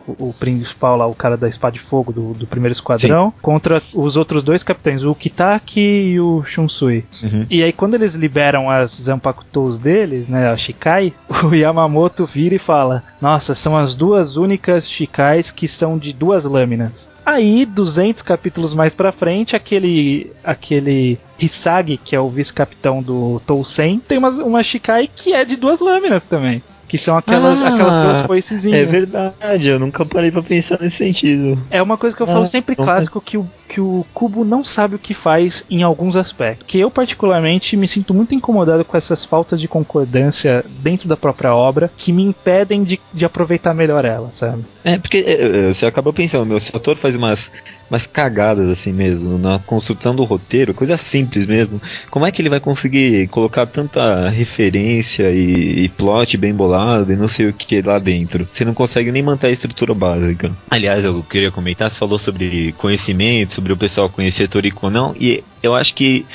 o, 0.07 0.33
principal 0.33 0.97
lá, 0.97 1.07
o 1.07 1.15
cara 1.15 1.37
da 1.37 1.47
espada 1.47 1.73
de 1.73 1.79
fogo 1.79 2.11
do, 2.11 2.33
do 2.33 2.47
primeiro 2.47 2.73
esquadrão, 2.73 3.31
Sim. 3.31 3.33
contra 3.41 3.81
os 3.93 4.17
outros 4.17 4.43
dois 4.43 4.63
capitães, 4.63 5.03
o 5.03 5.15
Kitaki 5.15 5.79
e 5.79 6.19
o 6.19 6.43
Shunsui. 6.43 7.05
Uhum. 7.23 7.45
E 7.49 7.63
aí 7.63 7.71
quando 7.71 7.93
eles 7.95 8.15
liberam 8.15 8.69
as 8.69 8.91
Zanpakutos 8.91 9.79
deles, 9.79 10.27
né, 10.27 10.49
a 10.49 10.57
Shikai, 10.57 11.13
o 11.43 11.53
Yamamoto 11.53 12.25
vira 12.25 12.55
e 12.55 12.59
fala: 12.59 13.03
"Nossa, 13.21 13.55
são 13.55 13.77
as 13.77 13.95
duas 13.95 14.37
únicas 14.37 14.89
Shikais 14.89 15.51
que 15.51 15.67
são 15.67 15.97
de 15.97 16.13
duas 16.13 16.45
lâminas". 16.45 17.09
Aí, 17.25 17.63
200 17.63 18.23
capítulos 18.23 18.73
mais 18.73 18.95
pra 18.95 19.11
frente, 19.11 19.55
aquele 19.55 20.31
aquele 20.43 21.19
Hisagi, 21.39 21.97
que 21.97 22.15
é 22.15 22.19
o 22.19 22.27
vice-capitão 22.27 23.03
do 23.03 23.39
Tousen, 23.45 23.99
tem 23.99 24.17
uma, 24.17 24.29
uma 24.29 24.63
Shikai 24.63 25.07
que 25.07 25.31
é 25.31 25.45
de 25.45 25.55
duas 25.55 25.79
lâminas 25.79 26.25
também. 26.25 26.63
Que 26.89 26.97
são 26.97 27.15
aquelas, 27.15 27.61
ah, 27.61 27.67
aquelas 27.67 28.03
duas 28.03 28.21
foicezinhas. 28.21 28.79
É 28.79 28.83
verdade, 28.83 29.67
eu 29.67 29.79
nunca 29.79 30.03
parei 30.03 30.31
pra 30.31 30.41
pensar 30.41 30.79
nesse 30.81 30.97
sentido. 30.97 31.57
É 31.69 31.79
uma 31.81 31.97
coisa 31.97 32.15
que 32.17 32.21
eu 32.23 32.27
ah, 32.27 32.33
falo 32.33 32.47
sempre 32.47 32.75
clássico, 32.75 33.21
que 33.21 33.37
o, 33.37 33.47
que 33.67 33.79
o 33.79 34.03
Cubo 34.11 34.43
não 34.43 34.63
sabe 34.63 34.95
o 34.95 34.99
que 34.99 35.13
faz 35.13 35.63
em 35.69 35.83
alguns 35.83 36.17
aspectos. 36.17 36.65
Que 36.67 36.79
eu, 36.79 36.89
particularmente, 36.89 37.77
me 37.77 37.87
sinto 37.87 38.11
muito 38.11 38.33
incomodado 38.33 38.83
com 38.83 38.97
essas 38.97 39.23
faltas 39.23 39.61
de 39.61 39.67
concordância 39.67 40.65
dentro 40.81 41.07
da 41.07 41.15
própria 41.15 41.53
obra, 41.53 41.91
que 41.95 42.11
me 42.11 42.23
impedem 42.23 42.83
de, 42.83 42.99
de 43.13 43.23
aproveitar 43.23 43.75
melhor 43.75 44.03
ela, 44.03 44.31
sabe? 44.31 44.65
É, 44.83 44.97
porque 44.97 45.17
é, 45.17 45.69
é 45.69 45.73
você 45.73 45.85
acaba 45.85 46.11
pensando, 46.11 46.47
meu, 46.47 46.59
se 46.59 46.71
o 46.71 46.75
autor 46.75 46.97
faz 46.97 47.15
umas 47.15 47.51
umas 47.89 48.05
cagadas 48.05 48.69
assim 48.69 48.93
mesmo, 48.93 49.37
na 49.37 49.59
construção 49.59 50.15
do 50.15 50.23
roteiro, 50.23 50.73
coisa 50.73 50.95
simples 50.97 51.45
mesmo. 51.45 51.81
Como 52.09 52.25
é 52.25 52.31
que 52.31 52.41
ele 52.41 52.49
vai 52.49 52.59
conseguir 52.59 53.27
colocar 53.29 53.65
tanta 53.65 54.29
referência 54.29 55.31
e, 55.31 55.85
e 55.85 55.89
plot 55.89 56.37
bem 56.37 56.53
bolado 56.53 57.11
e 57.11 57.15
não 57.15 57.27
sei 57.27 57.47
o 57.47 57.53
que 57.53 57.81
lá 57.81 57.97
dentro? 57.97 58.47
Você 58.53 58.63
não 58.63 58.73
consegue 58.73 59.11
nem 59.11 59.23
manter 59.23 59.47
a 59.47 59.51
estrutura 59.51 59.93
básica. 59.93 60.51
Aliás, 60.69 61.03
eu 61.03 61.23
queria 61.23 61.51
comentar, 61.51 61.89
você 61.89 61.97
falou 61.97 62.19
sobre 62.19 62.73
conhecimento, 62.73 63.55
sobre 63.55 63.73
o 63.73 63.77
pessoal 63.77 64.09
conhecer 64.09 64.47
Toriko 64.47 64.85
ou 64.85 64.91
não, 64.91 65.15
e 65.19 65.43
eu 65.63 65.75
acho 65.75 65.93
que 65.95 66.25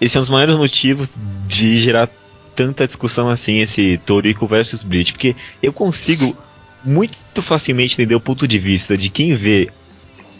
esse 0.00 0.16
é 0.16 0.20
um 0.20 0.22
dos 0.22 0.30
maiores 0.30 0.56
motivos 0.56 1.08
de 1.46 1.78
gerar 1.78 2.08
tanta 2.54 2.86
discussão 2.86 3.28
assim, 3.28 3.56
esse 3.56 3.98
Toriko 4.04 4.46
versus 4.46 4.82
Bleach, 4.82 5.12
porque 5.12 5.34
eu 5.62 5.72
consigo 5.72 6.36
muito 6.84 7.42
facilmente 7.42 7.94
entender 7.94 8.14
o 8.14 8.20
ponto 8.20 8.46
de 8.46 8.58
vista 8.58 8.96
de 8.96 9.08
quem 9.08 9.34
vê 9.34 9.70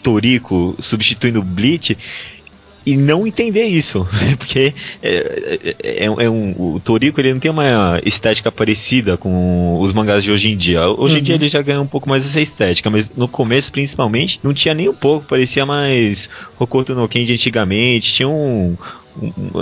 Toriko 0.03 0.75
substituindo 0.79 1.39
o 1.39 1.43
Bleach 1.43 1.97
e 2.85 2.97
não 2.97 3.25
entender 3.25 3.65
isso, 3.65 4.05
porque 4.37 4.73
é, 5.01 5.75
é, 5.81 6.05
é, 6.05 6.29
um, 6.29 6.51
o 6.51 6.81
Toriko 6.83 7.19
ele 7.21 7.33
não 7.33 7.39
tem 7.39 7.49
uma 7.49 7.99
estética 8.05 8.51
parecida 8.51 9.15
com 9.15 9.79
os 9.79 9.93
mangás 9.93 10.23
de 10.23 10.31
hoje 10.31 10.51
em 10.51 10.57
dia. 10.57 10.81
Hoje 10.89 11.15
uhum. 11.15 11.21
em 11.21 11.23
dia 11.23 11.35
ele 11.35 11.49
já 11.49 11.61
ganhou 11.61 11.83
um 11.83 11.87
pouco 11.87 12.09
mais 12.09 12.25
essa 12.25 12.41
estética, 12.41 12.89
mas 12.89 13.09
no 13.15 13.27
começo 13.27 13.71
principalmente 13.71 14.39
não 14.43 14.53
tinha 14.53 14.73
nem 14.73 14.89
um 14.89 14.93
pouco, 14.93 15.25
parecia 15.25 15.65
mais 15.65 16.29
Hokuto 16.59 16.93
no 16.93 17.07
Ken 17.07 17.23
de 17.23 17.33
antigamente, 17.33 18.13
tinha 18.13 18.27
um, 18.27 18.75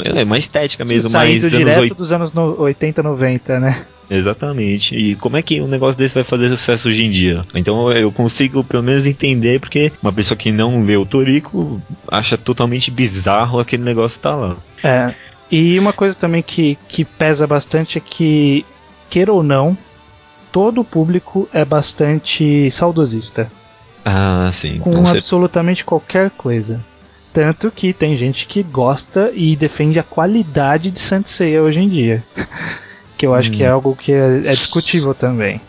é 0.06 0.24
uma 0.24 0.38
estética 0.38 0.86
mesmo, 0.86 1.10
Saindo 1.10 1.42
mais 1.42 1.52
direto 1.52 1.68
anos 1.70 1.82
80. 1.82 1.96
dos 1.96 2.12
anos 2.12 2.34
no- 2.34 2.62
80, 2.62 3.04
90, 3.04 3.60
né? 3.60 3.86
Exatamente. 4.10 4.94
E 4.96 5.16
como 5.16 5.38
é 5.38 5.42
que 5.42 5.62
um 5.62 5.68
negócio 5.68 5.98
desse 5.98 6.14
vai 6.14 6.24
fazer 6.26 6.50
sucesso 6.50 6.90
hoje 6.90 7.06
em 7.06 7.10
dia? 7.12 7.46
Então 7.56 7.90
eu 7.92 8.12
consigo 8.12 8.64
pelo 8.64 8.84
menos 8.84 9.06
entender 9.08 9.60
porque 9.60 9.92
uma 10.04 10.12
pessoa 10.12 10.38
que 10.38 10.52
não 10.52 10.84
lê 10.84 10.98
o 10.98 11.06
Toriko 11.06 11.82
acha 12.10 12.38
totalmente 12.38 12.92
bizarro 12.92 13.60
aquele 13.60 13.84
negócio 13.84 14.20
tá 14.20 14.36
lá. 14.36 14.58
É. 14.84 15.14
E 15.50 15.80
uma 15.80 15.94
coisa 15.94 16.16
também 16.16 16.42
que, 16.42 16.78
que 16.88 17.04
pesa 17.06 17.48
bastante 17.48 17.98
é 17.98 18.02
que, 18.02 18.66
queira 19.10 19.32
ou 19.32 19.44
não, 19.44 19.78
todo 20.52 20.82
o 20.82 20.86
público 20.86 21.48
é 21.54 21.64
bastante 21.64 22.70
saudosista. 22.72 23.50
Ah, 24.04 24.52
sim. 24.54 24.80
com 24.80 24.92
com 24.94 25.08
absolutamente 25.08 25.86
qualquer 25.86 26.32
coisa. 26.32 26.80
Tanto 27.34 27.72
que 27.72 27.94
tem 27.94 28.18
gente 28.18 28.46
que 28.46 28.62
gosta 28.62 29.32
e 29.34 29.56
defende 29.56 30.00
a 30.00 30.04
qualidade 30.04 30.92
de 30.92 31.00
Saint 31.00 31.26
Seiya 31.26 31.62
hoje 31.62 31.80
em 31.80 31.88
dia. 31.90 32.24
que 33.18 33.26
eu 33.26 33.34
acho 33.34 33.50
Hum. 33.52 33.54
que 33.54 33.64
é 33.64 33.68
algo 33.70 33.96
que 33.96 34.12
é, 34.12 34.42
é 34.46 34.54
discutível 34.56 35.14
também. 35.14 35.62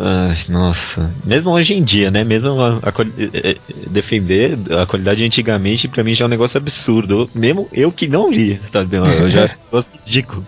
Ai, 0.00 0.36
nossa. 0.48 1.10
Mesmo 1.24 1.50
hoje 1.50 1.74
em 1.74 1.82
dia, 1.82 2.08
né? 2.08 2.22
Mesmo 2.22 2.62
a, 2.62 2.74
a 2.76 2.92
eh, 3.18 3.30
eh, 3.32 3.56
defender 3.90 4.56
a 4.80 4.86
qualidade 4.86 5.24
antigamente, 5.24 5.88
pra 5.88 6.04
mim 6.04 6.14
já 6.14 6.24
é 6.24 6.26
um 6.26 6.30
negócio 6.30 6.56
absurdo. 6.56 7.22
Eu- 7.22 7.30
mesmo 7.34 7.68
eu 7.72 7.90
que 7.90 8.06
não 8.06 8.30
li, 8.30 8.60
sabe? 8.72 8.94
Eu 8.96 9.28
já 9.28 9.50
gosto 9.72 9.90
ridículo. 10.06 10.46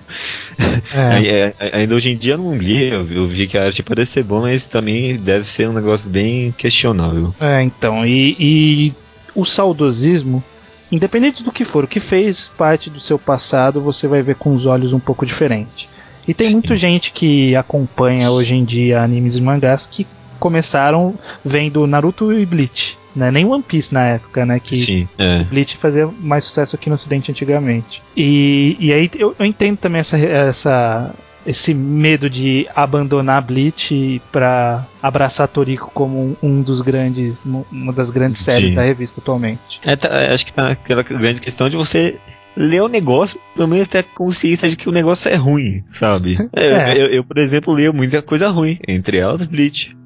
Aí, 0.92 1.26
é, 1.26 1.54
ainda 1.72 1.96
hoje 1.96 2.12
em 2.12 2.16
dia 2.16 2.34
eu 2.34 2.38
não 2.38 2.54
li, 2.54 2.90
eu, 2.90 3.04
eu 3.10 3.26
vi 3.26 3.48
que 3.48 3.58
a 3.58 3.64
arte 3.64 3.82
parece 3.82 4.12
ser 4.12 4.22
boa, 4.22 4.42
mas 4.42 4.66
também 4.66 5.16
deve 5.16 5.44
ser 5.48 5.68
um 5.68 5.72
negócio 5.72 6.08
bem 6.08 6.52
questionável. 6.52 7.34
É, 7.40 7.60
então, 7.60 8.06
e, 8.06 8.36
e 8.38 8.92
o 9.34 9.44
saudosismo, 9.44 10.44
independente 10.90 11.42
do 11.42 11.52
que 11.52 11.64
for, 11.64 11.84
o 11.84 11.88
que 11.88 12.00
fez 12.00 12.48
parte 12.48 12.90
do 12.90 13.00
seu 13.00 13.18
passado, 13.18 13.80
você 13.80 14.06
vai 14.06 14.22
ver 14.22 14.36
com 14.36 14.54
os 14.54 14.66
olhos 14.66 14.92
um 14.92 15.00
pouco 15.00 15.24
diferente. 15.24 15.88
E 16.26 16.34
tem 16.34 16.50
muita 16.50 16.76
gente 16.76 17.12
que 17.12 17.56
acompanha 17.56 18.30
hoje 18.30 18.54
em 18.54 18.64
dia 18.64 19.02
animes 19.02 19.36
e 19.36 19.40
mangás 19.40 19.86
que 19.86 20.06
começaram 20.38 21.14
vendo 21.44 21.86
Naruto 21.86 22.32
e 22.32 22.46
Bleach, 22.46 22.96
né? 23.14 23.30
Nem 23.30 23.44
One 23.44 23.62
Piece 23.62 23.92
na 23.92 24.04
época, 24.04 24.46
né? 24.46 24.60
Que 24.60 24.84
Sim, 24.84 25.08
é. 25.18 25.44
Bleach 25.44 25.76
fazia 25.76 26.08
mais 26.20 26.44
sucesso 26.44 26.76
aqui 26.76 26.88
no 26.88 26.94
ocidente 26.94 27.30
antigamente. 27.30 28.02
E, 28.16 28.76
e 28.78 28.92
aí 28.92 29.10
eu, 29.18 29.34
eu 29.38 29.46
entendo 29.46 29.76
também 29.76 30.00
essa, 30.00 30.16
essa, 30.18 31.14
esse 31.46 31.72
medo 31.72 32.28
de 32.28 32.66
abandonar 32.74 33.42
Bleach 33.42 34.20
pra 34.30 34.86
abraçar 35.02 35.48
Toriko 35.48 35.90
como 35.92 36.36
um, 36.42 36.62
dos 36.62 36.80
grandes, 36.80 37.38
uma 37.44 37.92
das 37.92 38.10
grandes 38.10 38.42
séries 38.42 38.68
Sim. 38.68 38.74
da 38.74 38.82
revista 38.82 39.20
atualmente. 39.20 39.80
É, 39.84 39.96
tá, 39.96 40.08
acho 40.32 40.46
que 40.46 40.52
tá 40.52 40.70
aquela 40.70 41.02
grande 41.02 41.40
questão 41.40 41.68
de 41.68 41.76
você 41.76 42.16
ler 42.56 42.82
o 42.82 42.88
negócio, 42.88 43.38
pelo 43.54 43.68
menos 43.68 43.88
ter 43.88 43.98
a 43.98 44.02
consciência 44.02 44.68
de 44.68 44.76
que 44.76 44.88
o 44.88 44.92
negócio 44.92 45.28
é 45.30 45.36
ruim, 45.36 45.84
sabe? 45.92 46.36
É, 46.54 46.66
É. 46.66 47.02
Eu, 47.02 47.06
eu, 47.06 47.24
por 47.24 47.38
exemplo, 47.38 47.72
leio 47.72 47.94
muita 47.94 48.20
coisa 48.20 48.48
ruim, 48.48 48.78
entre 48.86 49.18
elas 49.18 49.44
Bleach. 49.44 49.96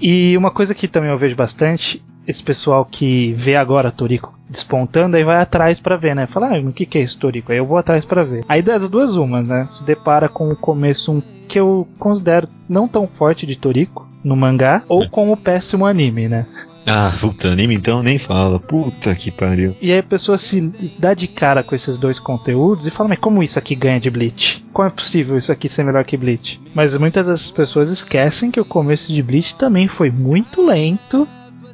E 0.00 0.36
uma 0.36 0.50
coisa 0.50 0.74
que 0.74 0.88
também 0.88 1.10
eu 1.10 1.18
vejo 1.18 1.36
bastante, 1.36 2.02
esse 2.26 2.42
pessoal 2.42 2.84
que 2.84 3.32
vê 3.32 3.56
agora 3.56 3.90
Toriko 3.90 4.32
despontando, 4.48 5.16
aí 5.16 5.24
vai 5.24 5.40
atrás 5.40 5.80
pra 5.80 5.96
ver, 5.96 6.14
né? 6.14 6.26
Fala, 6.26 6.54
ah, 6.54 6.60
o 6.60 6.72
que, 6.72 6.84
que 6.84 6.98
é 6.98 7.00
esse 7.00 7.16
Toriko? 7.16 7.52
Aí 7.52 7.58
eu 7.58 7.64
vou 7.64 7.78
atrás 7.78 8.04
pra 8.04 8.22
ver. 8.22 8.44
Aí 8.48 8.60
das 8.60 8.88
duas 8.88 9.14
umas, 9.14 9.46
né? 9.46 9.66
Se 9.68 9.82
depara 9.84 10.28
com 10.28 10.50
o 10.50 10.56
começo 10.56 11.12
um 11.12 11.22
que 11.48 11.58
eu 11.58 11.86
considero 11.98 12.48
não 12.68 12.88
tão 12.88 13.06
forte 13.06 13.46
de 13.46 13.56
Toriko 13.56 14.08
no 14.22 14.36
mangá, 14.36 14.82
ou 14.88 15.08
com 15.08 15.32
o 15.32 15.36
péssimo 15.36 15.84
anime, 15.84 16.28
né? 16.28 16.46
Ah, 16.86 17.16
puta, 17.20 17.48
anime 17.48 17.74
então 17.74 18.02
nem 18.02 18.18
fala. 18.18 18.58
Puta 18.58 19.14
que 19.14 19.30
pariu. 19.30 19.76
E 19.80 19.92
aí 19.92 19.98
a 19.98 20.02
pessoa 20.02 20.36
se, 20.36 20.60
se 20.86 21.00
dá 21.00 21.14
de 21.14 21.28
cara 21.28 21.62
com 21.62 21.74
esses 21.74 21.96
dois 21.96 22.18
conteúdos 22.18 22.86
e 22.86 22.90
fala, 22.90 23.10
mas 23.10 23.18
como 23.18 23.42
isso 23.42 23.58
aqui 23.58 23.74
ganha 23.74 24.00
de 24.00 24.10
Bleach? 24.10 24.64
Como 24.72 24.88
é 24.88 24.90
possível 24.90 25.36
isso 25.36 25.52
aqui 25.52 25.68
ser 25.68 25.84
melhor 25.84 26.04
que 26.04 26.16
Bleach? 26.16 26.60
Mas 26.74 26.96
muitas 26.96 27.26
dessas 27.26 27.50
pessoas 27.50 27.90
esquecem 27.90 28.50
que 28.50 28.60
o 28.60 28.64
começo 28.64 29.12
de 29.12 29.22
Bleach 29.22 29.54
também 29.56 29.86
foi 29.86 30.10
muito 30.10 30.64
lento 30.64 31.26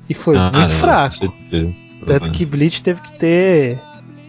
e 0.09 0.15
foi 0.15 0.37
ah, 0.37 0.51
muito 0.53 0.71
não, 0.71 0.71
fraco. 0.71 1.35
Tanto 2.07 2.31
que 2.31 2.45
Bleach 2.47 2.83
teve 2.83 3.01
que 3.01 3.19
ter 3.19 3.79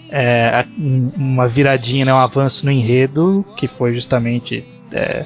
é, 0.10 0.66
um- 0.78 1.10
uma 1.16 1.48
viradinha, 1.48 2.06
né, 2.06 2.14
um 2.14 2.18
avanço 2.18 2.66
no 2.66 2.72
enredo, 2.72 3.46
que 3.56 3.68
foi 3.68 3.94
justamente 3.94 4.66
é, 4.92 5.26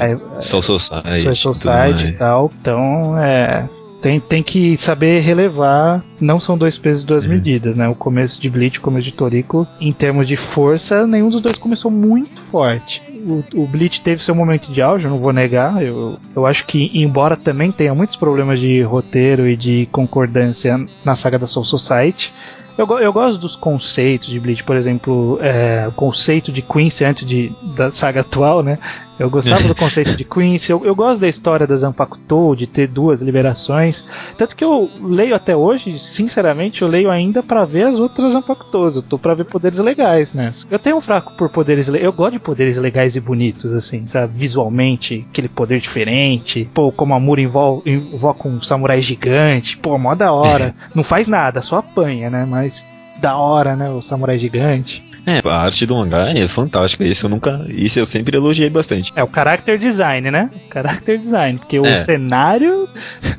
é, 0.00 0.42
Soul 0.42 0.62
Society. 0.62 1.20
Soul 1.22 1.34
Society 1.34 2.06
e 2.06 2.12
tal. 2.12 2.50
Então, 2.60 3.18
é, 3.18 3.68
tem, 4.02 4.20
tem 4.20 4.42
que 4.42 4.76
saber 4.76 5.20
relevar. 5.20 6.04
Não 6.20 6.38
são 6.40 6.58
dois 6.58 6.76
pesos 6.76 7.02
e 7.04 7.06
duas 7.06 7.24
Uhum. 7.24 7.30
medidas, 7.30 7.76
né? 7.76 7.88
O 7.88 7.94
começo 7.94 8.40
de 8.40 8.50
Bleach 8.50 8.76
e 8.76 8.78
o 8.78 8.82
começo 8.82 9.04
de 9.04 9.12
Toriko, 9.12 9.66
em 9.80 9.92
termos 9.92 10.26
de 10.28 10.36
força, 10.36 11.06
nenhum 11.06 11.30
dos 11.30 11.40
dois 11.40 11.56
começou 11.56 11.90
muito 11.90 12.40
forte. 12.42 13.00
O, 13.24 13.44
o 13.62 13.66
Bleach 13.66 14.00
teve 14.02 14.22
seu 14.22 14.34
momento 14.34 14.72
de 14.72 14.82
auge, 14.82 15.04
eu 15.04 15.10
não 15.10 15.18
vou 15.18 15.32
negar. 15.32 15.82
Eu, 15.82 16.18
eu 16.34 16.44
acho 16.44 16.66
que, 16.66 16.90
embora 16.92 17.36
também 17.36 17.70
tenha 17.70 17.94
muitos 17.94 18.16
problemas 18.16 18.58
de 18.60 18.82
roteiro 18.82 19.48
e 19.48 19.56
de 19.56 19.88
concordância 19.92 20.84
na 21.04 21.14
saga 21.14 21.38
da 21.38 21.46
Soul 21.46 21.64
Society, 21.64 22.32
eu, 22.76 22.86
eu 22.98 23.12
gosto 23.12 23.38
dos 23.38 23.54
conceitos 23.54 24.28
de 24.28 24.40
Bleach, 24.40 24.64
por 24.64 24.76
exemplo, 24.76 25.38
é, 25.42 25.86
o 25.88 25.92
conceito 25.92 26.50
de 26.50 26.62
Quincy 26.62 27.04
antes 27.04 27.26
de, 27.26 27.52
da 27.76 27.90
saga 27.90 28.22
atual, 28.22 28.62
né? 28.62 28.78
Eu 29.22 29.30
gostava 29.30 29.66
do 29.68 29.74
conceito 29.76 30.14
de 30.16 30.24
Quincy, 30.24 30.72
eu, 30.72 30.84
eu 30.84 30.94
gosto 30.94 31.20
da 31.20 31.28
história 31.28 31.66
da 31.66 31.76
Zanpakuto, 31.76 32.56
de 32.56 32.66
ter 32.66 32.88
duas 32.88 33.22
liberações. 33.22 34.04
Tanto 34.36 34.54
que 34.56 34.64
eu 34.64 34.90
leio 35.00 35.34
até 35.34 35.56
hoje, 35.56 35.98
sinceramente, 35.98 36.82
eu 36.82 36.88
leio 36.88 37.10
ainda 37.10 37.42
pra 37.42 37.64
ver 37.64 37.84
as 37.86 37.98
outras 37.98 38.32
Zanpakutos. 38.32 38.96
Eu 38.96 39.02
tô 39.02 39.18
pra 39.18 39.34
ver 39.34 39.44
poderes 39.44 39.78
legais, 39.78 40.34
né? 40.34 40.50
Eu 40.70 40.78
tenho 40.78 40.96
um 40.96 41.00
fraco 41.00 41.32
por 41.36 41.48
poderes 41.48 41.88
le- 41.88 42.02
Eu 42.04 42.12
gosto 42.12 42.32
de 42.32 42.38
poderes 42.38 42.76
legais 42.76 43.14
e 43.16 43.20
bonitos, 43.20 43.72
assim, 43.72 44.06
sabe? 44.06 44.32
Visualmente, 44.36 45.26
aquele 45.30 45.48
poder 45.48 45.80
diferente. 45.80 46.68
Pô, 46.74 46.90
como 46.92 47.14
a 47.14 47.20
Mura 47.20 47.40
invol- 47.40 47.82
invoca 47.86 48.48
um 48.48 48.60
samurai 48.60 49.00
gigante. 49.00 49.76
Pô, 49.78 49.96
mó 49.98 50.14
da 50.14 50.32
hora. 50.32 50.74
Não 50.94 51.04
faz 51.04 51.28
nada, 51.28 51.62
só 51.62 51.78
apanha, 51.78 52.28
né? 52.30 52.46
Mas 52.48 52.84
da 53.20 53.36
hora, 53.36 53.76
né? 53.76 53.88
O 53.90 54.02
samurai 54.02 54.38
gigante. 54.38 55.02
É, 55.26 55.40
a 55.48 55.56
arte 55.56 55.86
do 55.86 55.94
mangá 55.94 56.30
é 56.30 56.48
fantástica. 56.48 57.04
Isso 57.04 57.26
eu 57.26 57.30
nunca. 57.30 57.64
Isso 57.68 57.98
eu 57.98 58.06
sempre 58.06 58.36
elogiei 58.36 58.68
bastante. 58.68 59.12
É 59.14 59.22
o 59.22 59.28
character 59.32 59.78
design, 59.78 60.30
né? 60.30 60.50
Character 60.72 61.18
design. 61.18 61.58
Porque 61.58 61.78
o 61.78 61.86
É. 61.86 61.98
cenário 61.98 62.88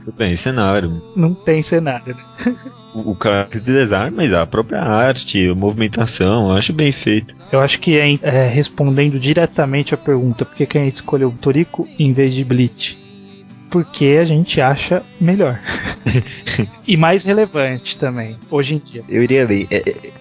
Tudo 0.05 0.15
bem, 0.17 0.35
cenário. 0.35 1.01
não 1.15 1.33
tem 1.33 1.61
cenário, 1.61 2.15
né? 2.15 2.55
O, 2.93 3.11
o 3.11 3.17
character 3.21 3.61
design, 3.61 4.15
mas 4.15 4.31
a 4.33 4.45
própria 4.45 4.81
arte, 4.81 5.49
a 5.49 5.55
movimentação, 5.55 6.49
eu 6.49 6.53
acho 6.53 6.71
bem 6.71 6.91
feito. 6.91 7.33
Eu 7.51 7.59
acho 7.59 7.79
que 7.79 7.97
é, 7.97 8.17
é, 8.21 8.47
respondendo 8.47 9.19
diretamente 9.19 9.93
a 9.93 9.97
pergunta 9.97 10.45
por 10.45 10.55
que, 10.55 10.77
a 10.77 10.81
gente 10.81 10.95
escolheu 10.95 11.29
o 11.29 11.37
Toriko 11.37 11.87
em 11.99 12.13
vez 12.13 12.33
de 12.33 12.43
Bleach. 12.43 12.97
Porque 13.73 14.19
a 14.21 14.23
gente 14.23 14.61
acha 14.61 15.01
melhor. 15.19 15.59
e 16.85 16.95
mais 16.95 17.23
relevante 17.23 17.97
também, 17.97 18.37
hoje 18.51 18.75
em 18.75 18.77
dia. 18.77 19.03
Eu 19.09 19.23
iria 19.23 19.47
ler. 19.47 19.67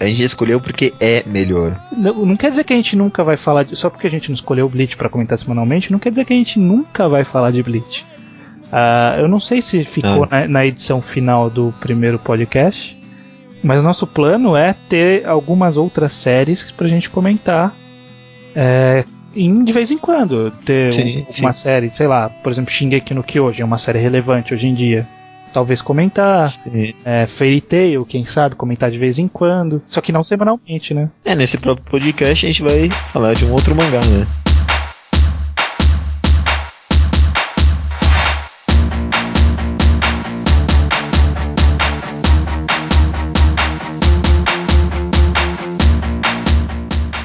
a 0.01 0.07
gente 0.07 0.23
escolheu 0.23 0.59
porque 0.59 0.95
é 0.99 1.23
melhor. 1.27 1.79
Não, 1.95 2.15
não 2.25 2.35
quer 2.35 2.49
dizer 2.49 2.65
que 2.65 2.73
a 2.73 2.77
gente 2.77 2.97
nunca 2.97 3.23
vai 3.23 3.37
falar 3.37 3.65
de. 3.65 3.77
Só 3.77 3.91
porque 3.91 4.07
a 4.07 4.11
gente 4.11 4.31
não 4.31 4.35
escolheu 4.35 4.65
o 4.65 4.71
Bleach 4.71 4.97
pra 4.97 5.11
comentar 5.11 5.37
semanalmente, 5.37 5.93
não 5.93 5.99
quer 5.99 6.09
dizer 6.09 6.25
que 6.25 6.33
a 6.33 6.37
gente 6.37 6.59
nunca 6.59 7.11
vai 7.11 7.25
falar 7.25 7.51
de 7.51 7.63
Bleach. 7.63 8.07
Ah, 8.73 9.17
eu 9.19 9.29
não 9.29 9.39
sei 9.39 9.61
se 9.61 9.85
ficou 9.85 10.27
na, 10.31 10.49
na 10.49 10.65
edição 10.65 11.03
final 11.03 11.51
do 11.51 11.75
primeiro 11.79 12.19
podcast, 12.19 12.97
mas 13.63 13.83
nosso 13.83 14.07
plano 14.07 14.57
é 14.57 14.75
ter 14.89 15.27
algumas 15.27 15.77
outras 15.77 16.15
séries 16.15 16.71
pra 16.71 16.89
gente 16.89 17.11
comentar. 17.11 17.77
É, 18.57 19.05
em, 19.35 19.65
de 19.65 19.73
vez 19.73 19.91
em 19.91 19.99
quando. 19.99 20.51
Ter 20.65 20.95
Sim, 20.95 21.27
um- 21.29 21.41
uma 21.43 21.53
série, 21.53 21.91
sei 21.91 22.07
lá, 22.07 22.29
por 22.29 22.51
exemplo, 22.53 22.71
Shingeki 22.71 23.15
no 23.15 23.23
Kyojin 23.23 23.63
é 23.63 23.65
uma 23.65 23.79
série 23.79 23.99
relevante 23.99 24.55
hoje 24.55 24.67
em 24.67 24.75
dia. 24.75 25.07
Talvez 25.53 25.83
comentar. 25.83 26.55
É, 27.05 27.27
Fairy 27.27 27.61
Tail, 27.61 28.07
quem 28.07 28.25
sabe, 28.25 28.55
comentar 28.55 28.91
de 28.91 28.97
vez 28.97 29.19
em 29.19 29.29
quando. 29.29 29.83
Só 29.87 30.01
que 30.01 30.11
não 30.11 30.25
semanalmente, 30.25 30.95
né? 30.95 31.11
É, 31.25 31.35
nesse 31.35 31.59
próprio 31.59 31.85
podcast 31.91 32.47
a 32.47 32.49
gente 32.49 32.63
vai 32.63 32.89
falar 33.13 33.35
de 33.35 33.45
um 33.45 33.53
outro 33.53 33.75
mangá, 33.75 34.01
né? 34.01 34.27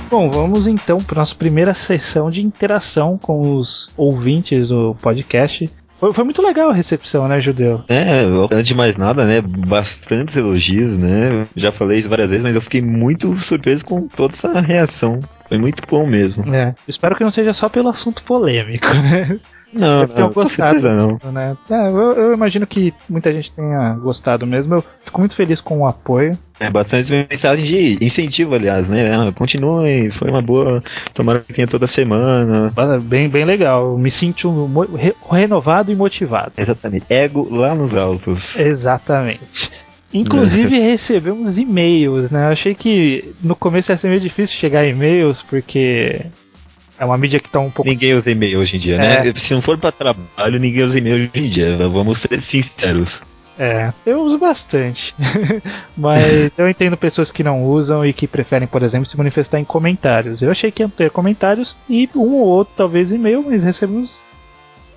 Bom, 0.09 0.29
vamos 0.29 0.67
então 0.67 0.99
para 0.99 1.19
nossa 1.19 1.35
primeira 1.35 1.73
sessão 1.73 2.31
de 2.31 2.41
interação 2.41 3.17
com 3.17 3.55
os 3.55 3.91
ouvintes 3.97 4.69
do 4.69 4.95
podcast. 5.01 5.69
Foi, 5.99 6.13
foi 6.13 6.23
muito 6.23 6.41
legal 6.41 6.69
a 6.69 6.73
recepção, 6.73 7.27
né, 7.27 7.41
Judeu? 7.41 7.83
É, 7.89 8.21
antes 8.51 8.67
de 8.67 8.75
mais 8.75 8.95
nada, 8.95 9.25
né? 9.25 9.41
Bastantes 9.41 10.35
elogios, 10.35 10.97
né? 10.97 11.45
Já 11.55 11.71
falei 11.71 11.99
isso 11.99 12.09
várias 12.09 12.29
vezes, 12.29 12.43
mas 12.43 12.55
eu 12.55 12.61
fiquei 12.61 12.81
muito 12.81 13.37
surpreso 13.39 13.83
com 13.83 14.07
toda 14.07 14.33
essa 14.33 14.61
reação. 14.61 15.19
Foi 15.49 15.57
muito 15.57 15.81
bom 15.89 16.05
mesmo. 16.05 16.43
É. 16.55 16.73
Espero 16.87 17.15
que 17.15 17.23
não 17.23 17.31
seja 17.31 17.51
só 17.51 17.67
pelo 17.67 17.89
assunto 17.89 18.23
polêmico, 18.23 18.87
né? 18.87 19.39
Não, 19.73 20.05
Deve 20.05 20.21
não, 20.21 20.31
gostado. 20.31 20.81
não. 20.93 21.19
Né? 21.31 21.55
É, 21.69 21.87
eu, 21.89 22.11
eu 22.13 22.33
imagino 22.33 22.65
que 22.65 22.93
muita 23.09 23.31
gente 23.33 23.51
tenha 23.51 23.93
gostado 23.95 24.47
mesmo. 24.47 24.75
Eu 24.75 24.83
fico 25.03 25.19
muito 25.19 25.35
feliz 25.35 25.59
com 25.59 25.79
o 25.79 25.87
apoio. 25.87 26.37
É 26.59 26.69
bastante 26.69 27.27
mensagem 27.29 27.65
de 27.65 28.03
incentivo, 28.05 28.55
aliás, 28.55 28.87
né? 28.89 29.13
Ah, 29.13 29.31
Continue, 29.31 30.09
foi 30.11 30.29
uma 30.31 30.41
boa. 30.41 30.83
Tomara 31.13 31.41
que 31.41 31.53
tenha 31.53 31.67
toda 31.67 31.85
semana. 31.85 32.73
Bem, 33.03 33.29
bem 33.29 33.45
legal. 33.45 33.97
Me 33.97 34.09
sinto 34.09 34.49
re- 34.95 35.13
renovado 35.29 35.91
e 35.91 35.95
motivado. 35.95 36.53
Exatamente. 36.57 37.05
Ego 37.09 37.47
lá 37.53 37.75
nos 37.75 37.93
altos. 37.93 38.55
Exatamente. 38.55 39.69
Inclusive 40.13 40.79
recebemos 40.79 41.59
e-mails, 41.59 42.31
né? 42.31 42.47
Eu 42.47 42.51
achei 42.53 42.73
que 42.73 43.33
no 43.43 43.55
começo 43.55 43.91
ia 43.91 43.97
ser 43.97 44.07
meio 44.07 44.21
difícil 44.21 44.57
chegar 44.57 44.79
a 44.79 44.87
e-mails, 44.87 45.43
porque 45.43 46.25
é 46.99 47.05
uma 47.05 47.17
mídia 47.17 47.39
que 47.39 47.49
tá 47.49 47.59
um 47.59 47.69
pouco. 47.69 47.89
Ninguém 47.89 48.13
usa 48.13 48.31
e-mail 48.31 48.59
hoje 48.59 48.77
em 48.77 48.79
dia, 48.79 48.97
né? 48.97 49.33
Se 49.39 49.53
não 49.53 49.61
for 49.61 49.77
pra 49.77 49.91
trabalho, 49.91 50.59
ninguém 50.59 50.83
usa 50.83 50.97
e-mail 50.97 51.15
hoje 51.15 51.31
em 51.33 51.49
dia. 51.49 51.77
Vamos 51.87 52.19
ser 52.19 52.41
sinceros. 52.41 53.21
É, 53.59 53.91
eu 54.05 54.21
uso 54.21 54.37
bastante. 54.37 55.15
Mas 55.97 56.51
eu 56.57 56.69
entendo 56.69 56.95
pessoas 56.95 57.31
que 57.31 57.43
não 57.43 57.63
usam 57.63 58.05
e 58.05 58.13
que 58.13 58.27
preferem, 58.27 58.67
por 58.67 58.83
exemplo, 58.83 59.07
se 59.07 59.17
manifestar 59.17 59.59
em 59.59 59.65
comentários. 59.65 60.41
Eu 60.41 60.51
achei 60.51 60.71
que 60.71 60.83
ia 60.83 60.89
ter 60.89 61.09
comentários 61.09 61.75
e 61.89 62.07
um 62.15 62.35
ou 62.35 62.47
outro, 62.47 62.73
talvez, 62.75 63.11
e-mail, 63.11 63.43
mas 63.47 63.63
recebemos. 63.63 64.26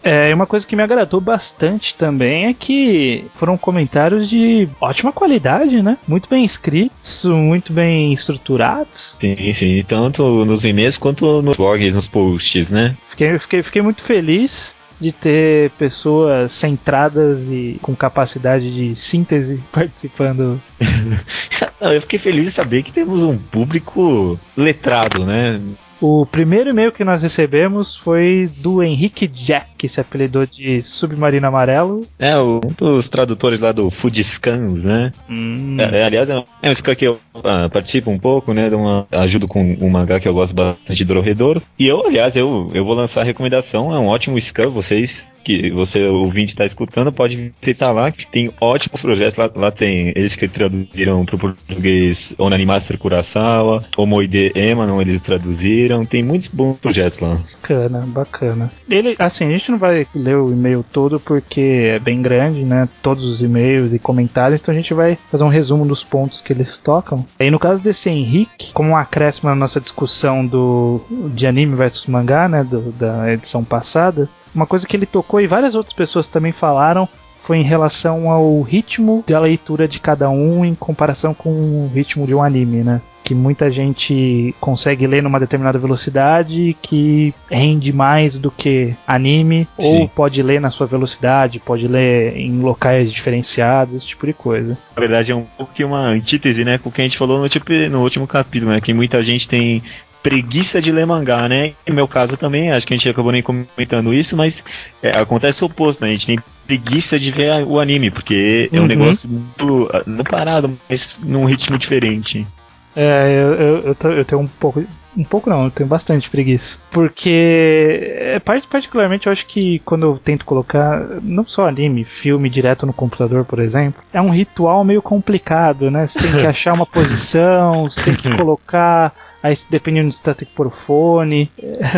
É, 0.02 0.34
uma 0.34 0.46
coisa 0.46 0.66
que 0.66 0.74
me 0.74 0.82
agradou 0.82 1.20
bastante 1.20 1.94
também 1.94 2.46
é 2.46 2.54
que 2.54 3.24
foram 3.36 3.56
comentários 3.58 4.28
de 4.28 4.68
ótima 4.80 5.12
qualidade, 5.12 5.82
né? 5.82 5.98
Muito 6.08 6.28
bem 6.28 6.44
escritos, 6.44 7.24
muito 7.24 7.72
bem 7.72 8.12
estruturados. 8.12 9.16
Sim, 9.20 9.34
sim. 9.52 9.84
Tanto 9.86 10.44
nos 10.44 10.64
e-mails 10.64 10.96
quanto 10.96 11.42
nos 11.42 11.56
blogs, 11.56 11.94
nos 11.94 12.06
posts, 12.06 12.70
né? 12.70 12.96
Fiquei, 13.10 13.38
fiquei, 13.38 13.62
fiquei 13.62 13.82
muito 13.82 14.02
feliz 14.02 14.74
de 15.00 15.12
ter 15.12 15.70
pessoas 15.72 16.52
centradas 16.52 17.48
e 17.48 17.78
com 17.80 17.94
capacidade 17.96 18.72
de 18.72 18.94
síntese 18.94 19.62
participando 19.72 20.60
Não, 21.80 21.92
eu 21.92 22.00
fiquei 22.02 22.18
feliz 22.18 22.44
de 22.44 22.50
saber 22.52 22.82
que 22.82 22.92
temos 22.92 23.20
um 23.20 23.38
público 23.38 24.38
letrado, 24.56 25.24
né? 25.24 25.58
O 26.00 26.24
primeiro 26.24 26.70
e-mail 26.70 26.92
que 26.92 27.04
nós 27.04 27.22
recebemos 27.22 27.94
foi 27.96 28.50
do 28.56 28.82
Henrique 28.82 29.26
Jack, 29.26 29.69
que 29.80 29.88
se 29.88 29.98
apelidou 29.98 30.44
de 30.44 30.82
Submarino 30.82 31.46
Amarelo. 31.46 32.06
É, 32.18 32.38
um 32.38 32.60
dos 32.76 33.08
tradutores 33.08 33.60
lá 33.60 33.72
do 33.72 33.90
Food 33.90 34.22
Scans, 34.22 34.84
né? 34.84 35.10
Hum, 35.26 35.78
É, 35.80 36.04
aliás, 36.04 36.28
é 36.28 36.36
um, 36.36 36.44
é 36.62 36.70
um 36.70 36.74
scan 36.74 36.94
que 36.94 37.06
eu 37.06 37.18
ah, 37.42 37.66
participo 37.70 38.10
um 38.10 38.18
pouco, 38.18 38.52
né? 38.52 38.68
Uma, 38.68 39.06
ajudo 39.10 39.48
com 39.48 39.78
um 39.80 39.88
mangá 39.88 40.20
que 40.20 40.28
eu 40.28 40.34
gosto 40.34 40.54
bastante, 40.54 41.02
Dororedoro. 41.02 41.62
E 41.78 41.88
eu, 41.88 42.06
aliás, 42.06 42.36
eu, 42.36 42.70
eu 42.74 42.84
vou 42.84 42.94
lançar 42.94 43.22
a 43.22 43.24
recomendação, 43.24 43.94
é 43.94 43.98
um 43.98 44.08
ótimo 44.08 44.38
scan, 44.38 44.68
vocês 44.68 45.30
que 45.44 45.70
você 45.70 46.06
ouvinte 46.06 46.52
está 46.52 46.64
escutando, 46.64 47.12
pode 47.12 47.52
visitar 47.60 47.90
lá, 47.92 48.10
que 48.10 48.26
tem 48.30 48.52
ótimos 48.60 49.00
projetos. 49.00 49.36
Lá, 49.36 49.50
lá 49.54 49.70
tem 49.70 50.08
eles 50.14 50.36
que 50.36 50.48
traduziram 50.48 51.24
para 51.24 51.36
o 51.36 51.38
português 51.38 52.34
Onani 52.38 52.66
Master 52.66 52.98
Kurosawa, 52.98 53.84
Omoide 53.96 54.52
Emanon, 54.54 55.00
eles 55.00 55.20
traduziram. 55.22 56.04
Tem 56.04 56.22
muitos 56.22 56.48
bons 56.48 56.78
projetos 56.78 57.18
lá. 57.20 57.38
Bacana, 57.60 58.04
bacana. 58.06 58.70
Ele, 58.88 59.14
assim, 59.18 59.46
a 59.46 59.50
gente 59.70 59.72
não 59.72 59.78
vai 59.78 60.06
ler 60.14 60.36
o 60.36 60.50
e-mail 60.52 60.84
todo 60.92 61.18
porque 61.20 61.90
é 61.94 61.98
bem 61.98 62.20
grande, 62.22 62.64
né? 62.64 62.88
Todos 63.02 63.24
os 63.24 63.42
e-mails 63.42 63.92
e 63.92 63.98
comentários, 63.98 64.60
então 64.60 64.72
a 64.72 64.76
gente 64.76 64.92
vai 64.94 65.16
fazer 65.30 65.44
um 65.44 65.48
resumo 65.48 65.86
dos 65.86 66.02
pontos 66.04 66.40
que 66.40 66.52
eles 66.52 66.78
tocam. 66.78 67.24
E 67.38 67.50
no 67.50 67.58
caso 67.58 67.82
desse 67.82 68.10
Henrique, 68.10 68.72
como 68.72 68.90
um 68.90 68.96
acréscimo 68.96 69.48
na 69.48 69.54
nossa 69.56 69.80
discussão 69.80 70.44
do 70.44 71.00
de 71.34 71.46
anime 71.46 71.74
versus 71.76 72.06
mangá, 72.06 72.48
né? 72.48 72.64
do- 72.64 72.92
da 72.92 73.32
edição 73.32 73.64
passada, 73.64 74.28
uma 74.54 74.66
coisa 74.66 74.86
que 74.86 74.96
ele 74.96 75.06
tocou 75.06 75.40
e 75.40 75.46
várias 75.46 75.74
outras 75.74 75.94
pessoas 75.94 76.26
também 76.28 76.52
falaram 76.52 77.08
foi 77.42 77.58
em 77.58 77.64
relação 77.64 78.30
ao 78.30 78.60
ritmo 78.62 79.24
da 79.26 79.40
leitura 79.40 79.88
de 79.88 79.98
cada 80.00 80.30
um 80.30 80.64
em 80.64 80.74
comparação 80.74 81.34
com 81.34 81.50
o 81.50 81.90
ritmo 81.92 82.26
de 82.26 82.34
um 82.34 82.42
anime, 82.42 82.82
né? 82.82 83.00
Que 83.22 83.34
muita 83.34 83.70
gente 83.70 84.54
consegue 84.60 85.06
ler 85.06 85.22
numa 85.22 85.38
determinada 85.38 85.78
velocidade 85.78 86.76
que 86.82 87.32
rende 87.50 87.92
mais 87.92 88.38
do 88.38 88.50
que 88.50 88.94
anime, 89.06 89.68
ou 89.76 89.98
Sim. 89.98 90.10
pode 90.14 90.42
ler 90.42 90.60
na 90.60 90.70
sua 90.70 90.86
velocidade, 90.86 91.60
pode 91.60 91.86
ler 91.86 92.36
em 92.36 92.60
locais 92.60 93.12
diferenciados, 93.12 93.94
esse 93.94 94.06
tipo 94.06 94.26
de 94.26 94.32
coisa. 94.32 94.76
Na 94.96 95.00
verdade, 95.00 95.30
é 95.30 95.36
um 95.36 95.44
pouco 95.56 95.72
que 95.72 95.84
uma 95.84 96.06
antítese, 96.06 96.64
né? 96.64 96.78
Com 96.78 96.88
o 96.88 96.92
que 96.92 97.02
a 97.02 97.04
gente 97.04 97.18
falou 97.18 97.38
no, 97.38 97.48
tipo, 97.48 97.72
no 97.90 98.02
último 98.02 98.26
capítulo, 98.26 98.72
né? 98.72 98.80
Que 98.80 98.92
muita 98.92 99.22
gente 99.22 99.46
tem 99.46 99.82
preguiça 100.22 100.80
de 100.80 100.92
ler 100.92 101.06
mangá, 101.06 101.48
né? 101.48 101.72
No 101.88 101.94
meu 101.94 102.06
caso 102.08 102.36
também, 102.36 102.70
acho 102.70 102.86
que 102.86 102.94
a 102.94 102.96
gente 102.96 103.08
acabou 103.08 103.32
nem 103.32 103.42
comentando 103.42 104.12
isso, 104.12 104.36
mas 104.36 104.62
é, 105.02 105.16
acontece 105.18 105.62
o 105.62 105.66
oposto, 105.66 106.02
né? 106.02 106.08
A 106.08 106.12
gente 106.12 106.26
tem 106.26 106.38
preguiça 106.66 107.18
de 107.18 107.30
ver 107.30 107.64
o 107.66 107.80
anime, 107.80 108.10
porque 108.10 108.68
é 108.72 108.78
um 108.78 108.82
Uhum. 108.82 108.88
negócio 108.88 109.28
muito. 109.28 109.90
ah, 109.92 110.02
Não 110.06 110.24
parado, 110.24 110.76
mas 110.88 111.18
num 111.22 111.44
ritmo 111.44 111.78
diferente. 111.78 112.46
É, 112.94 113.32
eu, 113.42 113.54
eu, 113.54 113.96
eu, 114.02 114.12
eu 114.18 114.24
tenho 114.24 114.40
um 114.42 114.46
pouco. 114.48 114.84
Um 115.16 115.24
pouco 115.24 115.50
não, 115.50 115.64
eu 115.64 115.70
tenho 115.72 115.88
bastante 115.88 116.30
preguiça. 116.30 116.78
Porque, 116.92 118.14
é, 118.16 118.38
part- 118.38 118.66
particularmente, 118.68 119.26
eu 119.26 119.32
acho 119.32 119.44
que 119.46 119.80
quando 119.80 120.06
eu 120.06 120.18
tento 120.18 120.44
colocar, 120.44 121.00
não 121.22 121.44
só 121.44 121.66
anime, 121.66 122.04
filme 122.04 122.48
direto 122.48 122.86
no 122.86 122.92
computador, 122.92 123.44
por 123.44 123.58
exemplo, 123.58 124.02
é 124.12 124.20
um 124.20 124.30
ritual 124.30 124.84
meio 124.84 125.02
complicado, 125.02 125.90
né? 125.90 126.06
Você 126.06 126.20
tem 126.20 126.30
que 126.30 126.46
achar 126.46 126.72
uma 126.74 126.86
posição, 126.86 127.84
você 127.90 128.02
tem 128.02 128.14
que 128.14 128.30
colocar. 128.36 129.12
Aí, 129.42 129.54
dependendo 129.70 130.08
do 130.08 130.14
você 130.14 130.34
tem 130.34 130.46
que 130.46 130.54
pôr 130.54 130.66
o 130.66 130.70
fone. 130.70 131.50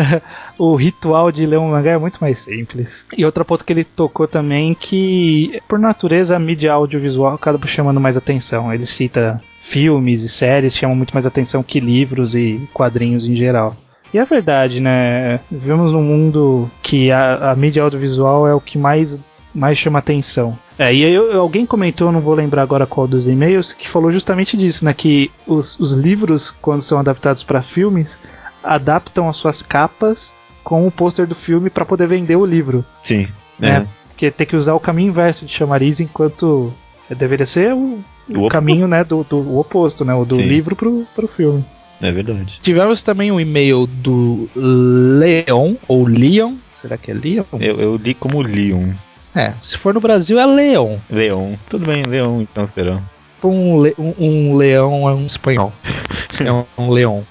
o 0.57 0.75
ritual 0.75 1.31
de 1.31 1.45
ler 1.45 1.59
um 1.59 1.71
mangá 1.71 1.91
é 1.91 1.97
muito 1.97 2.19
mais 2.19 2.39
simples. 2.39 3.05
E 3.17 3.25
outro 3.25 3.43
ponto 3.43 3.65
que 3.65 3.73
ele 3.73 3.83
tocou 3.83 4.27
também 4.27 4.73
que, 4.73 5.61
por 5.67 5.77
natureza, 5.77 6.35
a 6.35 6.39
mídia 6.39 6.71
audiovisual 6.71 7.33
acaba 7.33 7.67
chamando 7.67 7.99
mais 7.99 8.15
atenção. 8.15 8.73
Ele 8.73 8.85
cita 8.85 9.41
filmes 9.61 10.23
e 10.23 10.29
séries 10.29 10.75
chamam 10.75 10.95
muito 10.95 11.13
mais 11.13 11.25
atenção 11.25 11.63
que 11.63 11.79
livros 11.79 12.35
e 12.35 12.67
quadrinhos 12.73 13.25
em 13.25 13.35
geral. 13.35 13.75
E 14.13 14.19
é 14.19 14.25
verdade, 14.25 14.79
né? 14.79 15.39
Vivemos 15.51 15.91
num 15.91 16.03
mundo 16.03 16.69
que 16.83 17.11
a, 17.11 17.51
a 17.51 17.55
mídia 17.55 17.81
audiovisual 17.81 18.47
é 18.47 18.53
o 18.53 18.61
que 18.61 18.77
mais, 18.77 19.19
mais 19.53 19.77
chama 19.77 19.99
atenção. 19.99 20.57
É, 20.79 20.93
e 20.93 21.01
eu- 21.03 21.39
alguém 21.39 21.65
comentou, 21.65 22.11
não 22.11 22.19
vou 22.19 22.33
lembrar 22.33 22.61
agora 22.63 22.85
qual 22.87 23.07
dos 23.07 23.27
e-mails, 23.27 23.71
que 23.73 23.87
falou 23.87 24.11
justamente 24.11 24.57
disso, 24.57 24.83
né? 24.85 24.93
Que 24.93 25.29
os, 25.45 25.79
os 25.79 25.93
livros, 25.93 26.51
quando 26.61 26.81
são 26.81 26.97
adaptados 26.99 27.43
para 27.43 27.61
filmes, 27.61 28.17
adaptam 28.63 29.29
as 29.29 29.37
suas 29.37 29.61
capas 29.61 30.33
com 30.63 30.87
o 30.87 30.91
pôster 30.91 31.27
do 31.27 31.35
filme 31.35 31.69
para 31.69 31.85
poder 31.85 32.07
vender 32.07 32.35
o 32.35 32.45
livro. 32.45 32.83
Sim. 33.03 33.27
É. 33.61 33.69
É. 33.69 33.85
Porque 34.09 34.31
tem 34.31 34.47
que 34.47 34.55
usar 34.55 34.73
o 34.73 34.79
caminho 34.79 35.09
inverso 35.09 35.45
de 35.45 35.53
chamariz, 35.53 35.99
enquanto 35.99 36.73
deveria 37.17 37.45
ser 37.45 37.73
o, 37.73 37.99
o 38.29 38.45
O 38.45 38.49
caminho 38.49 38.87
né, 38.87 39.03
do, 39.03 39.23
do 39.23 39.37
o 39.37 39.59
oposto, 39.59 40.05
né? 40.05 40.13
O 40.13 40.23
do 40.25 40.37
Sim. 40.37 40.43
livro 40.43 40.75
pro, 40.75 41.05
pro 41.13 41.27
filme. 41.27 41.63
É 42.01 42.11
verdade. 42.11 42.59
Tivemos 42.61 43.01
também 43.01 43.31
um 43.31 43.39
e-mail 43.39 43.85
do 43.87 44.49
Leon, 44.55 45.75
ou 45.87 46.05
Leon, 46.07 46.55
será 46.75 46.97
que 46.97 47.11
é 47.11 47.13
Leon? 47.13 47.43
Eu, 47.59 47.79
eu 47.79 47.95
li 47.97 48.13
como 48.13 48.41
Leon. 48.41 48.89
É, 49.35 49.51
se 49.61 49.77
for 49.77 49.93
no 49.93 49.99
Brasil 49.99 50.39
é 50.39 50.45
Leon. 50.45 50.97
Leon. 51.09 51.55
Tudo 51.69 51.85
bem, 51.87 52.03
Leon, 52.03 52.41
então 52.41 52.67
será. 52.73 53.01
Um, 53.43 53.81
le- 53.81 53.95
um, 53.97 54.13
um 54.19 54.55
leão 54.55 55.09
é 55.09 55.13
um 55.13 55.25
espanhol. 55.25 55.73
é 56.39 56.51
um, 56.51 56.65
um 56.77 56.89
leão. 56.89 57.25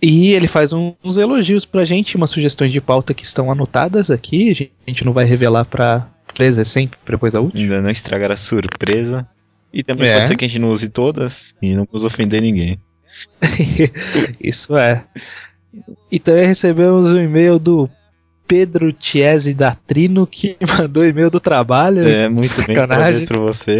E 0.00 0.32
ele 0.32 0.46
faz 0.46 0.72
uns 0.72 1.16
elogios 1.16 1.64
pra 1.64 1.84
gente, 1.84 2.16
umas 2.16 2.30
sugestões 2.30 2.70
de 2.70 2.80
pauta 2.80 3.14
que 3.14 3.24
estão 3.24 3.50
anotadas 3.50 4.10
aqui. 4.10 4.70
A 4.86 4.90
gente 4.90 5.04
não 5.04 5.12
vai 5.12 5.24
revelar 5.24 5.64
pra 5.64 6.06
presa 6.34 6.64
sempre, 6.64 6.98
depois 7.08 7.34
a 7.34 7.40
última. 7.40 7.62
Ainda 7.62 7.80
não 7.80 7.90
estragar 7.90 8.30
a 8.30 8.36
surpresa. 8.36 9.26
E 9.72 9.82
também 9.82 10.08
É. 10.08 10.14
pode 10.16 10.28
ser 10.28 10.36
que 10.36 10.44
a 10.44 10.48
gente 10.48 10.60
não 10.60 10.70
use 10.70 10.88
todas 10.88 11.54
e 11.62 11.74
não 11.74 11.86
vamos 11.90 12.04
ofender 12.04 12.40
ninguém. 12.42 12.78
Isso 14.40 14.76
é. 14.76 15.04
E 16.12 16.18
também 16.18 16.46
recebemos 16.46 17.12
um 17.12 17.18
e-mail 17.20 17.58
do 17.58 17.88
Pedro 18.46 18.92
Tiese 18.92 19.54
da 19.54 19.74
Trino 19.86 20.26
que 20.26 20.56
mandou 20.78 21.04
e-mail 21.04 21.30
do 21.30 21.40
trabalho. 21.40 22.06
É, 22.06 22.28
muito 22.28 22.54
bem, 22.64 22.74
Sacanagem. 22.76 23.26
prazer 23.26 23.28
pra 23.28 23.38
você. 23.38 23.78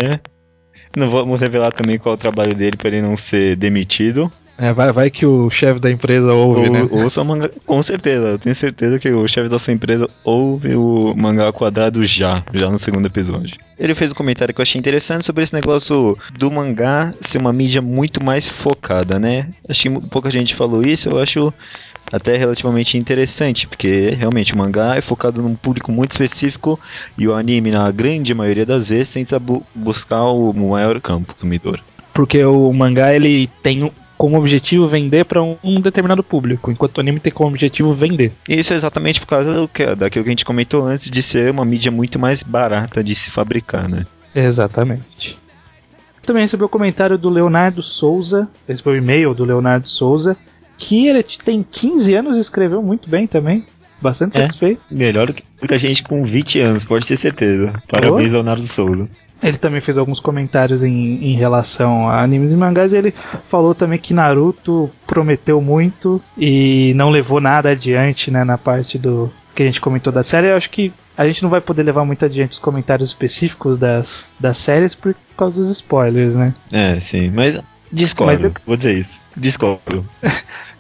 Não 0.97 1.11
vamos 1.11 1.41
revelar 1.41 1.73
também 1.73 1.99
qual 1.99 2.15
é 2.15 2.17
o 2.17 2.21
trabalho 2.21 2.55
dele 2.55 2.77
pra 2.77 2.89
ele 2.89 3.03
não 3.03 3.17
ser 3.17 3.57
demitido. 3.57 4.31
É, 4.59 4.73
vai, 4.73 4.91
vai 4.91 5.11
que 5.11 5.27
o 5.27 5.51
chefe 5.51 5.79
da 5.79 5.91
empresa 5.91 6.33
ouve, 6.33 6.63
Ou, 6.63 6.73
né? 6.73 6.89
ouça 7.05 7.21
o 7.21 7.25
mangá, 7.25 7.51
com 7.67 7.83
certeza, 7.83 8.29
eu 8.29 8.39
tenho 8.39 8.55
certeza 8.55 8.99
que 8.99 9.11
o 9.11 9.29
chefe 9.29 9.51
da 9.51 9.59
sua 9.59 9.75
empresa 9.75 10.09
ouve 10.25 10.75
o 10.75 11.15
mangá 11.15 11.53
quadrado 11.53 12.05
já, 12.07 12.43
já 12.55 12.71
no 12.71 12.79
segundo 12.79 13.07
episódio. 13.07 13.55
Ele 13.79 13.95
fez 13.95 14.11
um 14.11 14.15
comentário 14.15 14.55
que 14.55 14.61
eu 14.61 14.63
achei 14.63 14.79
interessante 14.79 15.27
sobre 15.27 15.45
esse 15.45 15.53
negócio 15.53 16.17
do 16.39 16.51
mangá 16.51 17.13
ser 17.27 17.37
uma 17.37 17.53
mídia 17.53 17.83
muito 17.83 18.25
mais 18.25 18.49
focada, 18.49 19.19
né? 19.19 19.51
Acho 19.69 19.83
que 19.83 20.09
pouca 20.09 20.31
gente 20.31 20.55
falou 20.55 20.83
isso, 20.83 21.11
eu 21.11 21.19
acho 21.19 21.53
até 22.13 22.37
relativamente 22.37 22.97
interessante, 22.97 23.67
porque 23.67 24.11
realmente 24.11 24.55
o 24.55 24.59
mangá 24.59 24.97
é 24.97 25.01
focado 25.01 25.43
num 25.43 25.55
público 25.55 25.91
muito 25.91 26.13
específico 26.13 26.79
e 27.19 27.27
o 27.27 27.35
anime, 27.35 27.71
na 27.71 27.91
grande 27.91 28.33
maioria 28.35 28.65
das 28.65 28.89
vezes, 28.89 29.11
tenta 29.11 29.39
bu- 29.39 29.65
buscar 29.75 30.23
o 30.25 30.53
maior 30.53 31.01
campo 31.01 31.33
consumidor. 31.35 31.81
Porque 32.15 32.45
o 32.45 32.73
mangá 32.73 33.15
ele 33.15 33.49
tem 33.63 33.91
como 34.17 34.39
objetivo 34.39 34.89
vender 34.89 35.25
para 35.27 35.43
um, 35.43 35.81
determinado 35.81 36.23
público, 36.23 36.71
enquanto 36.71 36.97
o 36.97 37.01
anime 37.03 37.21
tem 37.21 37.33
como 37.33 37.51
objetivo 37.51 37.93
vender. 37.93 38.33
Isso 38.49 38.73
é 38.73 38.77
exatamente 38.77 39.21
por 39.21 39.27
causa 39.27 39.53
do 39.53 39.69
que, 39.69 39.85
daquilo 39.95 40.25
que 40.25 40.31
a 40.31 40.33
gente 40.33 40.45
comentou 40.45 40.87
antes 40.87 41.11
de 41.11 41.23
ser 41.23 41.51
uma 41.51 41.65
mídia 41.67 41.91
muito 41.91 42.19
mais 42.19 42.43
barata 42.43 43.05
de 43.05 43.15
se 43.15 43.31
fabricar, 43.31 43.89
né? 43.89 44.07
Exatamente. 44.35 45.37
Também 46.25 46.43
recebeu 46.43 46.67
o 46.67 46.71
comentário 46.71 47.19
do 47.19 47.29
Leonardo 47.29 47.83
Souza, 47.83 48.49
recebeu 48.67 48.95
o 48.95 48.97
e-mail 48.97 49.35
do 49.35 49.45
Leonardo 49.45 49.89
Souza, 49.89 50.37
que 50.79 51.07
ele 51.07 51.23
tem 51.23 51.65
15 51.69 52.15
anos 52.15 52.37
e 52.37 52.41
escreveu 52.41 52.83
muito 52.83 53.09
bem 53.09 53.27
também. 53.27 53.65
Bastante 54.01 54.37
é, 54.37 54.43
satisfeito. 54.43 54.83
Melhor 54.91 55.27
do 55.27 55.35
que 55.35 55.75
a 55.75 55.79
gente 55.79 56.03
com 56.03 56.23
20 56.23 56.61
anos, 56.61 56.85
pode 56.85 57.07
ter 57.07 57.17
certeza. 57.17 57.73
Parabéns, 57.89 58.31
oh. 58.31 58.35
Leonardo 58.35 58.67
Souza. 58.67 59.09
Ele 59.43 59.59
também 59.59 59.81
fez 59.81 59.99
alguns 59.99 60.19
comentários 60.19 60.83
em, 60.83 61.25
em 61.25 61.35
relação 61.35 62.09
a 62.09 62.23
animes 62.23 62.53
e 62.53 62.57
mangás 62.57 62.93
e 62.93 62.97
ele 62.97 63.15
falou 63.49 63.75
também 63.75 63.99
que 63.99 64.15
Naruto 64.15 64.91
prometeu 65.07 65.61
muito 65.61 66.23
e 66.39 66.95
não 66.95 67.11
levou 67.11 67.41
nada 67.41 67.71
adiante 67.71 68.31
né, 68.31 68.45
na 68.45 68.57
parte 68.57 68.99
do 68.99 69.31
que 69.55 69.63
a 69.63 69.67
gente 69.67 69.81
comentou 69.81 70.13
da 70.13 70.23
série. 70.23 70.49
Eu 70.49 70.57
acho 70.57 70.71
que 70.71 70.93
a 71.17 71.27
gente 71.27 71.43
não 71.43 71.51
vai 71.51 71.61
poder 71.61 71.83
levar 71.83 72.05
muito 72.05 72.25
adiante 72.25 72.53
os 72.53 72.59
comentários 72.59 73.11
específicos 73.11 73.79
das, 73.79 74.29
das 74.39 74.59
séries 74.59 74.95
por 74.95 75.15
causa 75.37 75.61
dos 75.61 75.71
spoilers, 75.71 76.35
né? 76.35 76.55
É, 76.73 77.01
sim, 77.01 77.31
mas 77.31 77.61
discordo, 77.93 78.33
mas 78.33 78.45
eu... 78.45 78.53
vou 78.67 78.77
dizer 78.77 78.99
isso, 78.99 79.21
discordo. 79.37 80.05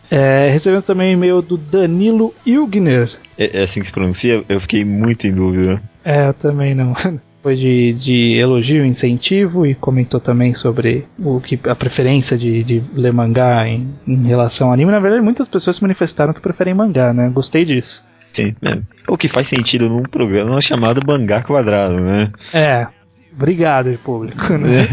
É, 0.08 0.48
recebemos 0.50 0.84
também 0.84 1.14
e-mail 1.14 1.42
do 1.42 1.56
Danilo 1.56 2.32
Ilgner. 2.46 3.10
É, 3.36 3.58
é, 3.58 3.64
assim 3.64 3.80
que 3.80 3.86
se 3.86 3.92
pronuncia? 3.92 4.44
Eu 4.48 4.60
fiquei 4.60 4.84
muito 4.84 5.26
em 5.26 5.32
dúvida. 5.32 5.82
É, 6.04 6.28
eu 6.28 6.32
também 6.32 6.76
não. 6.76 6.94
foi 7.42 7.54
de, 7.54 7.92
de 7.92 8.36
elogio, 8.38 8.84
incentivo 8.84 9.64
e 9.64 9.74
comentou 9.74 10.18
também 10.18 10.52
sobre 10.52 11.06
o 11.16 11.40
que 11.40 11.58
a 11.68 11.76
preferência 11.76 12.36
de, 12.36 12.64
de 12.64 12.82
ler 12.92 13.12
mangá 13.12 13.68
em, 13.68 13.88
em 14.06 14.26
relação 14.26 14.66
ao 14.66 14.74
anime. 14.74 14.90
Na 14.90 14.98
verdade, 14.98 15.22
muitas 15.22 15.46
pessoas 15.46 15.76
se 15.76 15.82
manifestaram 15.82 16.32
que 16.32 16.40
preferem 16.40 16.74
mangá, 16.74 17.12
né? 17.12 17.30
Gostei 17.32 17.64
disso. 17.64 18.04
Sim, 18.34 18.52
é. 18.62 18.78
o 19.08 19.16
que 19.16 19.28
faz 19.28 19.48
sentido 19.48 19.88
num 19.88 20.02
programa 20.02 20.60
chamado 20.60 21.00
Mangá 21.06 21.40
Quadrado, 21.40 22.00
né? 22.00 22.32
É, 22.52 22.86
obrigado, 23.32 23.96
público. 24.04 24.52
Né? 24.52 24.88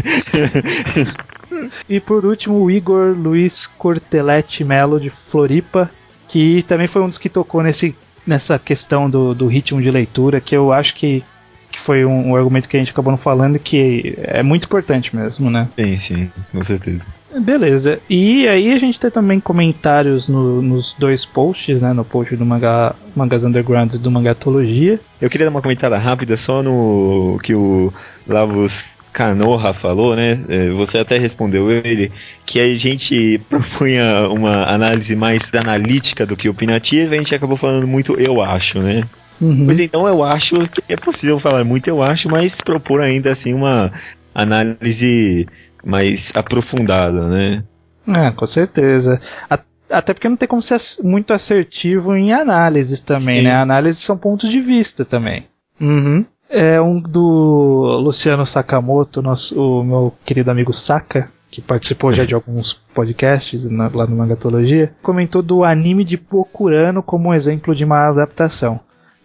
e 1.88 2.00
por 2.00 2.24
último, 2.24 2.62
o 2.62 2.70
Igor 2.70 3.14
Luiz 3.16 3.66
Cortelete 3.66 4.64
Melo, 4.64 5.00
de 5.00 5.10
Floripa, 5.10 5.90
que 6.28 6.62
também 6.64 6.86
foi 6.86 7.02
um 7.02 7.08
dos 7.08 7.18
que 7.18 7.28
tocou 7.28 7.62
nesse, 7.62 7.94
nessa 8.26 8.58
questão 8.58 9.08
do, 9.08 9.34
do 9.34 9.46
ritmo 9.46 9.80
de 9.80 9.90
leitura, 9.90 10.40
que 10.40 10.56
eu 10.56 10.72
acho 10.72 10.94
que 10.94 11.22
que 11.74 11.80
foi 11.80 12.04
um, 12.04 12.28
um, 12.28 12.36
argumento 12.36 12.68
que 12.68 12.76
a 12.76 12.78
gente 12.78 12.92
acabou 12.92 13.10
não 13.10 13.18
falando 13.18 13.58
que 13.58 14.16
é 14.18 14.44
muito 14.44 14.64
importante 14.64 15.14
mesmo, 15.14 15.50
né? 15.50 15.68
Sim, 15.74 15.98
sim, 15.98 16.30
com 16.52 16.62
certeza. 16.62 17.00
Beleza. 17.40 17.98
E 18.08 18.46
aí 18.46 18.72
a 18.72 18.78
gente 18.78 19.00
tem 19.00 19.10
também 19.10 19.40
comentários 19.40 20.28
no, 20.28 20.62
nos 20.62 20.94
dois 20.96 21.24
posts, 21.24 21.80
né? 21.82 21.92
No 21.92 22.04
post 22.04 22.36
do 22.36 22.46
mangá, 22.46 22.94
Mangas 23.14 23.42
Underground 23.42 23.92
e 23.92 23.98
do 23.98 24.08
Mangatologia. 24.08 25.00
Eu 25.20 25.28
queria 25.28 25.46
dar 25.46 25.50
uma 25.50 25.62
comentada 25.62 25.98
rápida 25.98 26.36
só 26.36 26.62
no 26.62 27.40
que 27.42 27.54
o 27.54 27.92
Lavos 28.26 28.72
Canoha 29.14 29.72
falou, 29.72 30.16
né? 30.16 30.40
É, 30.48 30.70
você 30.70 30.98
até 30.98 31.16
respondeu 31.16 31.70
ele 31.70 32.10
que 32.44 32.58
a 32.60 32.74
gente 32.74 33.40
propunha 33.48 34.28
uma 34.28 34.64
análise 34.64 35.14
mais 35.14 35.40
analítica 35.54 36.26
do 36.26 36.36
que 36.36 36.48
opinativa, 36.48 37.14
a 37.14 37.18
gente 37.18 37.34
acabou 37.34 37.56
falando 37.56 37.86
muito 37.86 38.20
eu 38.20 38.42
acho, 38.42 38.80
né? 38.80 39.04
Uhum. 39.40 39.66
Pois 39.66 39.78
então 39.78 40.06
eu 40.08 40.22
acho 40.22 40.56
que 40.68 40.82
é 40.88 40.96
possível 40.96 41.38
falar 41.38 41.64
muito, 41.64 41.88
eu 41.88 42.02
acho, 42.02 42.28
mas 42.28 42.54
propor 42.56 43.00
ainda 43.00 43.32
assim 43.32 43.54
uma 43.54 43.92
análise 44.34 45.46
mais 45.84 46.32
aprofundada, 46.34 47.28
né? 47.28 47.62
É, 48.08 48.30
com 48.32 48.46
certeza. 48.46 49.20
Até 49.88 50.12
porque 50.12 50.28
não 50.28 50.36
tem 50.36 50.48
como 50.48 50.60
ser 50.60 50.78
muito 51.02 51.32
assertivo 51.32 52.16
em 52.16 52.32
análises 52.32 53.00
também, 53.00 53.42
Sim. 53.42 53.48
né? 53.48 53.54
Análises 53.54 54.02
são 54.02 54.18
pontos 54.18 54.50
de 54.50 54.60
vista 54.60 55.04
também. 55.04 55.46
Uhum. 55.80 56.24
É 56.56 56.80
um 56.80 57.00
do 57.00 57.98
Luciano 58.00 58.46
Sakamoto, 58.46 59.20
nosso, 59.20 59.80
o 59.80 59.82
meu 59.82 60.14
querido 60.24 60.52
amigo 60.52 60.72
Saka, 60.72 61.26
que 61.50 61.60
participou 61.60 62.12
já 62.12 62.24
de 62.24 62.32
alguns 62.32 62.72
podcasts 62.94 63.68
na, 63.68 63.90
lá 63.92 64.06
no 64.06 64.14
Mangatologia, 64.14 64.92
comentou 65.02 65.42
do 65.42 65.64
anime 65.64 66.04
de 66.04 66.16
Pokurano 66.16 67.02
como 67.02 67.30
um 67.30 67.34
exemplo 67.34 67.74
de 67.74 67.84
uma 67.84 68.08
adaptação. 68.08 68.78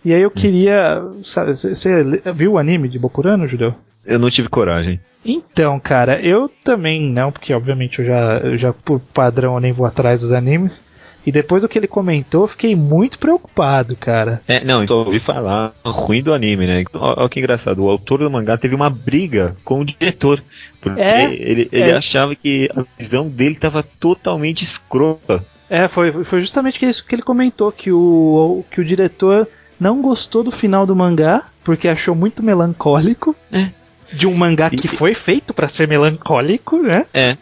E 0.04 0.12
aí 0.12 0.24
eu 0.24 0.32
queria. 0.32 1.04
Você 1.22 2.04
viu 2.34 2.54
o 2.54 2.58
anime 2.58 2.90
de 2.90 2.98
Bokurano, 2.98 3.48
Judeu? 3.48 3.76
Eu 4.04 4.18
não 4.18 4.32
tive 4.32 4.50
coragem. 4.50 5.00
Então, 5.24 5.80
cara, 5.80 6.20
eu 6.20 6.50
também 6.64 7.12
não, 7.12 7.32
porque 7.32 7.54
obviamente 7.54 8.00
eu 8.00 8.06
já, 8.06 8.38
eu 8.38 8.58
já 8.58 8.74
por 8.74 9.00
padrão 9.00 9.54
eu 9.54 9.60
nem 9.60 9.72
vou 9.72 9.86
atrás 9.86 10.22
dos 10.22 10.32
animes. 10.32 10.82
E 11.30 11.32
depois 11.32 11.62
do 11.62 11.70
que 11.70 11.78
ele 11.78 11.86
comentou, 11.86 12.48
fiquei 12.48 12.76
muito 12.76 13.20
preocupado, 13.20 13.96
cara. 13.96 14.42
É, 14.48 14.66
não, 14.66 14.84
então 14.84 14.98
eu 14.98 15.06
ouvi 15.06 15.20
falar 15.20 15.72
ruim 15.86 16.24
do 16.24 16.34
anime, 16.34 16.66
né? 16.66 16.84
Olha 16.92 17.30
que 17.30 17.40
engraçado, 17.40 17.84
o 17.84 17.88
autor 17.88 18.18
do 18.18 18.32
mangá 18.32 18.58
teve 18.58 18.74
uma 18.74 18.90
briga 18.90 19.56
com 19.64 19.82
o 19.82 19.86
diretor. 19.86 20.42
Porque 20.82 21.00
é, 21.00 21.32
ele, 21.32 21.70
ele 21.72 21.92
é. 21.92 21.96
achava 21.96 22.34
que 22.34 22.68
a 22.76 22.84
visão 22.98 23.30
dele 23.30 23.54
estava 23.54 23.84
totalmente 23.84 24.64
escrota. 24.64 25.46
É, 25.70 25.88
foi, 25.88 26.24
foi 26.24 26.42
justamente 26.42 26.84
isso 26.84 27.06
que 27.06 27.14
ele 27.14 27.22
comentou, 27.22 27.72
que 27.72 27.92
o, 27.92 28.66
que 28.72 28.82
o 28.82 28.86
diretor 28.86 29.48
não 29.80 30.02
gostou 30.02 30.44
do 30.44 30.52
final 30.52 30.88
do 30.88 30.96
mangá, 30.96 31.44
porque 31.64 31.88
achou 31.88 32.16
muito 32.16 32.42
melancólico. 32.42 33.36
É. 33.52 33.70
De 34.12 34.26
um 34.26 34.34
mangá 34.34 34.72
que 34.72 34.88
foi 34.88 35.14
feito 35.14 35.54
para 35.54 35.68
ser 35.68 35.88
melancólico, 35.88 36.82
né? 36.82 37.06
É, 37.14 37.38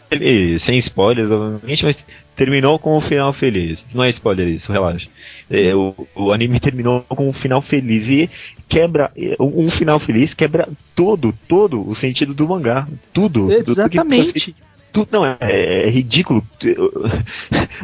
sem 0.58 0.76
spoilers, 0.76 1.30
obviamente, 1.30 1.82
mas 1.82 1.96
terminou 2.38 2.78
com 2.78 2.94
o 2.94 2.98
um 2.98 3.00
final 3.00 3.32
feliz. 3.32 3.84
Não 3.92 4.04
é 4.04 4.10
spoiler 4.10 4.46
isso, 4.46 4.72
relaxa. 4.72 5.08
É, 5.50 5.74
o, 5.74 6.06
o, 6.14 6.32
anime 6.32 6.60
terminou 6.60 7.04
com 7.08 7.28
um 7.28 7.32
final 7.32 7.60
feliz 7.60 8.08
e 8.08 8.30
quebra. 8.68 9.10
Um 9.40 9.68
final 9.68 9.98
feliz 9.98 10.32
quebra 10.34 10.68
todo, 10.94 11.34
todo 11.48 11.86
o 11.86 11.96
sentido 11.96 12.32
do 12.32 12.48
mangá. 12.48 12.86
Tudo. 13.12 13.50
Exatamente. 13.50 14.54
Tudo, 14.92 15.08
não, 15.10 15.26
é, 15.26 15.36
é, 15.40 15.90
ridículo. 15.90 16.46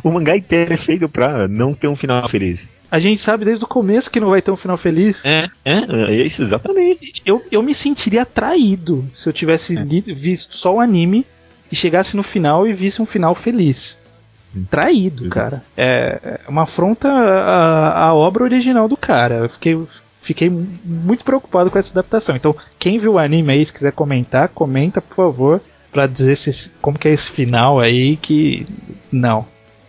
O 0.02 0.10
mangá 0.10 0.36
inteiro 0.36 0.72
é 0.72 0.76
feito 0.76 1.08
pra 1.08 1.48
não 1.48 1.74
ter 1.74 1.88
um 1.88 1.96
final 1.96 2.28
feliz. 2.28 2.60
A 2.90 2.98
gente 2.98 3.20
sabe 3.20 3.44
desde 3.44 3.64
o 3.64 3.68
começo 3.68 4.10
que 4.10 4.20
não 4.20 4.30
vai 4.30 4.40
ter 4.40 4.50
um 4.50 4.56
final 4.56 4.76
feliz. 4.76 5.24
É, 5.24 5.50
é, 5.64 6.12
é 6.12 6.26
isso, 6.26 6.42
exatamente. 6.42 7.22
Eu, 7.26 7.42
eu 7.50 7.62
me 7.62 7.74
sentiria 7.74 8.24
traído 8.24 9.04
se 9.16 9.28
eu 9.28 9.32
tivesse 9.32 9.76
é. 9.76 9.84
visto 9.84 10.56
só 10.56 10.76
o 10.76 10.80
anime 10.80 11.26
e 11.72 11.74
chegasse 11.74 12.16
no 12.16 12.22
final 12.22 12.68
e 12.68 12.72
visse 12.72 13.02
um 13.02 13.06
final 13.06 13.34
feliz. 13.34 13.98
Traído, 14.70 15.28
cara. 15.28 15.62
É, 15.76 16.40
é 16.46 16.50
uma 16.50 16.62
afronta 16.62 17.08
à, 17.08 18.06
à 18.06 18.14
obra 18.14 18.44
original 18.44 18.88
do 18.88 18.96
cara. 18.96 19.36
Eu 19.36 19.48
fiquei, 19.48 19.80
fiquei 20.20 20.50
muito 20.50 21.24
preocupado 21.24 21.70
com 21.70 21.78
essa 21.78 21.92
adaptação. 21.92 22.36
Então, 22.36 22.54
quem 22.78 22.98
viu 22.98 23.14
o 23.14 23.18
anime 23.18 23.52
aí, 23.52 23.64
se 23.64 23.72
quiser 23.72 23.92
comentar, 23.92 24.48
comenta, 24.48 25.00
por 25.00 25.14
favor, 25.14 25.60
pra 25.92 26.06
dizer 26.06 26.36
se, 26.36 26.70
como 26.80 26.98
que 26.98 27.08
é 27.08 27.12
esse 27.12 27.30
final 27.30 27.80
aí 27.80 28.16
que. 28.16 28.66
Não. 29.10 29.46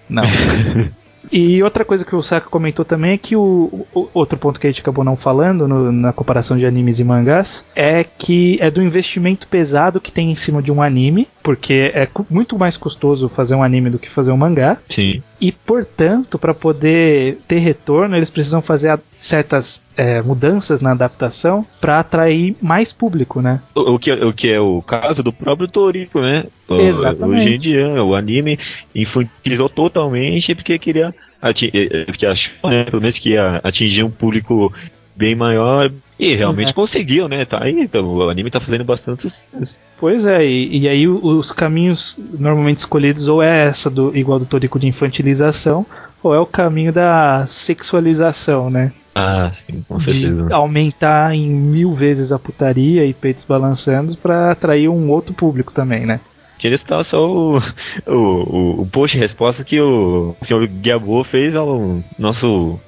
Não. 0.09 0.23
E 1.31 1.61
outra 1.63 1.83
coisa 1.85 2.05
que 2.05 2.15
o 2.15 2.21
Saka 2.21 2.49
comentou 2.49 2.85
também 2.85 3.13
é 3.13 3.17
que 3.17 3.35
o, 3.35 3.85
o 3.93 4.09
outro 4.13 4.37
ponto 4.37 4.59
que 4.59 4.67
a 4.67 4.69
gente 4.69 4.81
acabou 4.81 5.03
não 5.03 5.15
falando 5.15 5.67
no, 5.67 5.91
na 5.91 6.13
comparação 6.13 6.57
de 6.57 6.65
animes 6.65 6.99
e 6.99 7.03
mangás 7.03 7.65
é 7.75 8.03
que 8.03 8.57
é 8.61 8.69
do 8.69 8.81
investimento 8.81 9.47
pesado 9.47 9.99
que 9.99 10.11
tem 10.11 10.31
em 10.31 10.35
cima 10.35 10.61
de 10.61 10.71
um 10.71 10.81
anime, 10.81 11.27
porque 11.43 11.91
é 11.93 12.07
muito 12.29 12.57
mais 12.57 12.77
custoso 12.77 13.29
fazer 13.29 13.55
um 13.55 13.63
anime 13.63 13.89
do 13.89 13.99
que 13.99 14.09
fazer 14.09 14.31
um 14.31 14.37
mangá. 14.37 14.77
Sim. 14.89 15.21
E 15.39 15.51
portanto, 15.51 16.39
para 16.39 16.53
poder 16.53 17.39
ter 17.47 17.59
retorno, 17.59 18.15
eles 18.15 18.29
precisam 18.29 18.61
fazer 18.61 18.97
certas 19.17 19.81
é, 19.97 20.21
mudanças 20.21 20.81
na 20.81 20.91
adaptação 20.91 21.65
para 21.81 21.99
atrair 21.99 22.55
mais 22.61 22.93
público, 22.93 23.41
né? 23.41 23.61
O, 23.75 23.95
o, 23.95 23.99
que, 23.99 24.11
o 24.11 24.33
que 24.33 24.51
é 24.51 24.59
o 24.59 24.81
caso 24.81 25.21
do 25.21 25.33
próprio 25.33 25.67
Toriko, 25.67 26.21
né? 26.21 26.45
Exatamente. 26.69 27.43
Hoje 27.43 27.55
em 27.55 27.59
dia, 27.59 28.03
o 28.03 28.15
anime 28.15 28.57
infantilizou 28.93 29.69
totalmente 29.69 30.55
porque 30.55 30.79
queria 30.79 31.13
é, 31.41 32.01
é, 32.01 32.05
porque 32.05 32.25
achou, 32.25 32.69
né, 32.69 32.85
pelo 32.85 33.01
menos 33.01 33.19
que 33.19 33.31
ia 33.31 33.59
atingir 33.63 34.03
um 34.03 34.09
público 34.09 34.73
bem 35.15 35.35
maior 35.35 35.91
e 36.19 36.35
realmente 36.35 36.69
uhum. 36.69 36.73
conseguiu, 36.73 37.27
né? 37.27 37.45
Tá 37.45 37.63
aí, 37.63 37.79
então, 37.79 38.05
o 38.05 38.29
anime 38.29 38.51
tá 38.51 38.59
fazendo 38.59 38.83
bastante 38.83 39.29
sucesso. 39.29 39.79
Pois 39.97 40.25
é, 40.25 40.45
e, 40.45 40.79
e, 40.79 40.89
aí 40.89 41.07
os 41.07 41.51
caminhos 41.51 42.19
normalmente 42.37 42.77
escolhidos 42.77 43.27
ou 43.27 43.41
é 43.41 43.67
essa 43.67 43.89
do 43.89 44.15
igual 44.15 44.39
do 44.39 44.45
Toriko 44.45 44.79
de 44.79 44.87
infantilização, 44.87 45.85
ou 46.21 46.33
é 46.33 46.39
o 46.39 46.45
caminho 46.45 46.91
da 46.91 47.45
sexualização, 47.47 48.69
né? 48.69 48.91
Ah, 49.13 49.51
sim, 49.65 49.83
com 49.87 49.99
certeza. 49.99 50.43
De 50.43 50.53
aumentar 50.53 51.33
em 51.33 51.49
mil 51.49 51.93
vezes 51.93 52.31
a 52.31 52.39
putaria 52.39 53.05
e 53.05 53.13
peitos 53.13 53.45
balançando 53.45 54.17
para 54.17 54.51
atrair 54.51 54.89
um 54.89 55.09
outro 55.09 55.33
público 55.33 55.71
também, 55.71 56.05
né? 56.05 56.19
Queria 56.57 56.77
citar 56.77 57.03
só 57.05 57.25
o, 57.25 57.61
o, 58.07 58.81
o 58.81 58.89
post 58.91 59.17
resposta 59.17 59.63
que 59.63 59.79
o 59.79 60.35
senhor 60.43 60.65
Guiabo 60.67 61.23
fez 61.23 61.55
ao 61.55 62.01
nosso, 62.17 62.79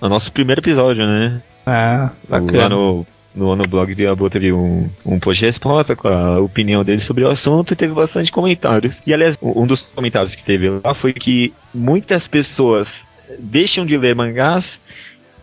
ao 0.00 0.08
nosso 0.08 0.30
primeiro 0.32 0.60
episódio, 0.60 1.06
né? 1.06 1.40
Ah, 1.66 2.10
bacana. 2.28 2.62
Lá 2.62 2.68
no 2.68 3.06
no, 3.34 3.56
no 3.56 3.64
blog 3.64 3.94
Diabo 3.94 4.28
teve 4.28 4.52
um, 4.52 4.88
um 5.04 5.18
post 5.18 5.40
de 5.40 5.46
resposta 5.46 5.96
com 5.96 6.08
a 6.08 6.38
opinião 6.38 6.84
dele 6.84 7.00
sobre 7.00 7.24
o 7.24 7.30
assunto 7.30 7.72
e 7.72 7.76
teve 7.76 7.94
bastante 7.94 8.30
comentários. 8.30 9.00
E 9.06 9.14
aliás, 9.14 9.36
um 9.40 9.66
dos 9.66 9.80
comentários 9.80 10.34
que 10.34 10.44
teve 10.44 10.68
lá 10.68 10.94
foi 10.94 11.12
que 11.12 11.52
muitas 11.74 12.28
pessoas 12.28 12.88
deixam 13.38 13.86
de 13.86 13.96
ler 13.96 14.14
mangás 14.14 14.78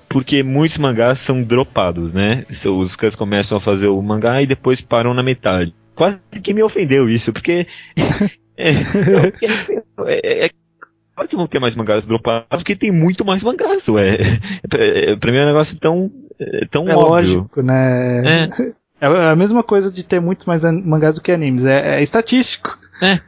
porque 0.07 0.41
muitos 0.41 0.77
mangás 0.77 1.19
são 1.19 1.41
dropados, 1.41 2.11
né? 2.13 2.43
Os 2.65 2.95
caras 2.95 3.15
começam 3.15 3.57
a 3.57 3.61
fazer 3.61 3.87
o 3.87 4.01
mangá 4.01 4.41
e 4.41 4.47
depois 4.47 4.81
param 4.81 5.13
na 5.13 5.21
metade. 5.21 5.73
Quase 5.95 6.19
que 6.43 6.53
me 6.53 6.63
ofendeu 6.63 7.07
isso, 7.09 7.31
porque. 7.31 7.67
é, 8.57 8.71
é, 10.07 10.45
é, 10.45 10.49
claro 11.19 11.27
que 11.27 11.35
vão 11.35 11.47
ter 11.47 11.59
mais 11.59 11.75
mangás 11.75 12.05
dropados, 12.05 12.61
porque 12.61 12.75
tem 12.75 12.91
muito 12.91 13.25
mais 13.25 13.43
mangás, 13.43 13.87
ué. 13.89 14.39
É, 14.71 15.15
pra 15.15 15.31
mim 15.31 15.39
é 15.39 15.43
um 15.43 15.47
negócio 15.47 15.77
tão, 15.77 16.11
é, 16.39 16.65
tão 16.69 16.87
é 16.87 16.95
óbvio. 16.95 17.39
lógico, 17.39 17.61
né? 17.61 18.25
É. 18.25 18.47
é. 19.01 19.29
a 19.29 19.35
mesma 19.35 19.63
coisa 19.63 19.91
de 19.91 20.03
ter 20.03 20.21
muito 20.21 20.45
mais 20.47 20.63
mangás 20.63 21.15
do 21.15 21.21
que 21.21 21.31
animes, 21.31 21.65
é, 21.65 21.97
é 21.97 22.03
estatístico. 22.03 22.77
É. 23.01 23.19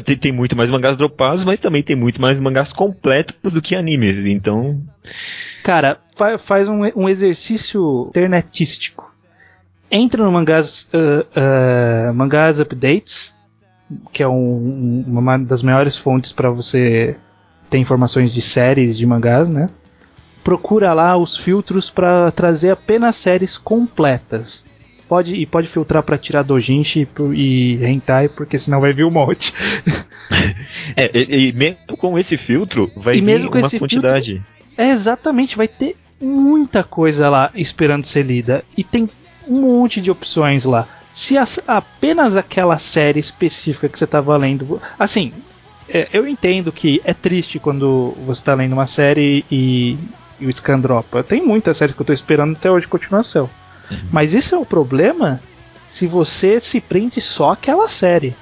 Tem, 0.00 0.16
tem, 0.16 0.32
muito 0.32 0.56
mais 0.56 0.68
mangás 0.70 0.96
dropados, 0.96 1.44
mas 1.44 1.60
também 1.60 1.84
tem 1.84 1.94
muito 1.94 2.20
mais 2.20 2.40
mangás 2.40 2.72
completos 2.72 3.52
do 3.52 3.62
que 3.62 3.76
animes, 3.76 4.18
então. 4.18 4.82
Cara, 5.62 5.98
fa 6.16 6.36
faz 6.36 6.66
um, 6.66 6.80
um 6.96 7.08
exercício 7.08 8.08
internetístico. 8.08 9.14
Entra 9.88 10.24
no 10.24 10.32
mangás, 10.32 10.88
uh, 10.92 12.10
uh, 12.10 12.12
mangás 12.12 12.58
updates, 12.58 13.32
que 14.12 14.20
é 14.20 14.28
um, 14.28 15.04
uma 15.06 15.38
das 15.38 15.62
maiores 15.62 15.96
fontes 15.96 16.32
para 16.32 16.50
você 16.50 17.16
ter 17.68 17.78
informações 17.78 18.32
de 18.32 18.40
séries 18.40 18.96
de 18.96 19.06
mangás, 19.06 19.48
né? 19.48 19.68
Procura 20.42 20.92
lá 20.92 21.16
os 21.16 21.36
filtros 21.36 21.90
para 21.90 22.30
trazer 22.30 22.70
apenas 22.70 23.16
séries 23.16 23.56
completas. 23.56 24.64
Pode, 25.08 25.34
e 25.34 25.46
pode 25.46 25.68
filtrar 25.68 26.02
para 26.02 26.18
tirar 26.18 26.42
dojinshi 26.42 27.08
e 27.34 27.78
hentai, 27.82 28.28
porque 28.28 28.58
senão 28.58 28.80
vai 28.80 28.92
vir 28.92 29.04
um 29.04 29.10
monte. 29.10 29.54
é, 30.94 31.10
e, 31.14 31.48
e, 31.48 31.52
mesmo 31.52 31.78
com 31.96 32.18
esse 32.18 32.36
filtro, 32.36 32.90
vai 32.94 33.16
e 33.16 33.20
vir 33.20 33.46
uma 33.46 33.50
quantidade. 33.50 34.32
Filtro, 34.34 34.46
é 34.76 34.90
exatamente, 34.90 35.56
vai 35.56 35.66
ter 35.66 35.96
muita 36.20 36.84
coisa 36.84 37.28
lá 37.30 37.50
esperando 37.54 38.04
ser 38.04 38.22
lida. 38.22 38.62
E 38.76 38.84
tem 38.84 39.08
um 39.46 39.62
monte 39.62 40.00
de 40.00 40.10
opções 40.10 40.64
lá. 40.64 40.86
Se 41.12 41.38
as, 41.38 41.58
apenas 41.66 42.36
aquela 42.36 42.78
série 42.78 43.18
específica 43.18 43.88
que 43.88 43.98
você 43.98 44.04
estava 44.04 44.36
lendo. 44.36 44.80
Assim, 44.98 45.32
é, 45.88 46.08
eu 46.12 46.26
entendo 46.26 46.70
que 46.70 47.00
é 47.04 47.14
triste 47.14 47.58
quando 47.58 48.14
você 48.26 48.40
está 48.40 48.54
lendo 48.54 48.72
uma 48.72 48.86
série 48.86 49.44
e, 49.50 49.96
e 50.38 50.46
o 50.46 50.52
scan 50.52 50.78
dropa. 50.80 51.22
Tem 51.22 51.44
muitas 51.44 51.76
séries 51.76 51.94
que 51.94 52.00
eu 52.00 52.04
estou 52.04 52.14
esperando 52.14 52.56
até 52.56 52.70
hoje 52.70 52.86
continuação. 52.86 53.48
Uhum. 53.90 53.98
Mas 54.10 54.34
isso 54.34 54.54
é 54.54 54.58
o 54.58 54.66
problema 54.66 55.40
se 55.86 56.06
você 56.06 56.60
se 56.60 56.80
prende 56.80 57.20
só 57.20 57.52
àquela 57.52 57.88
série. 57.88 58.36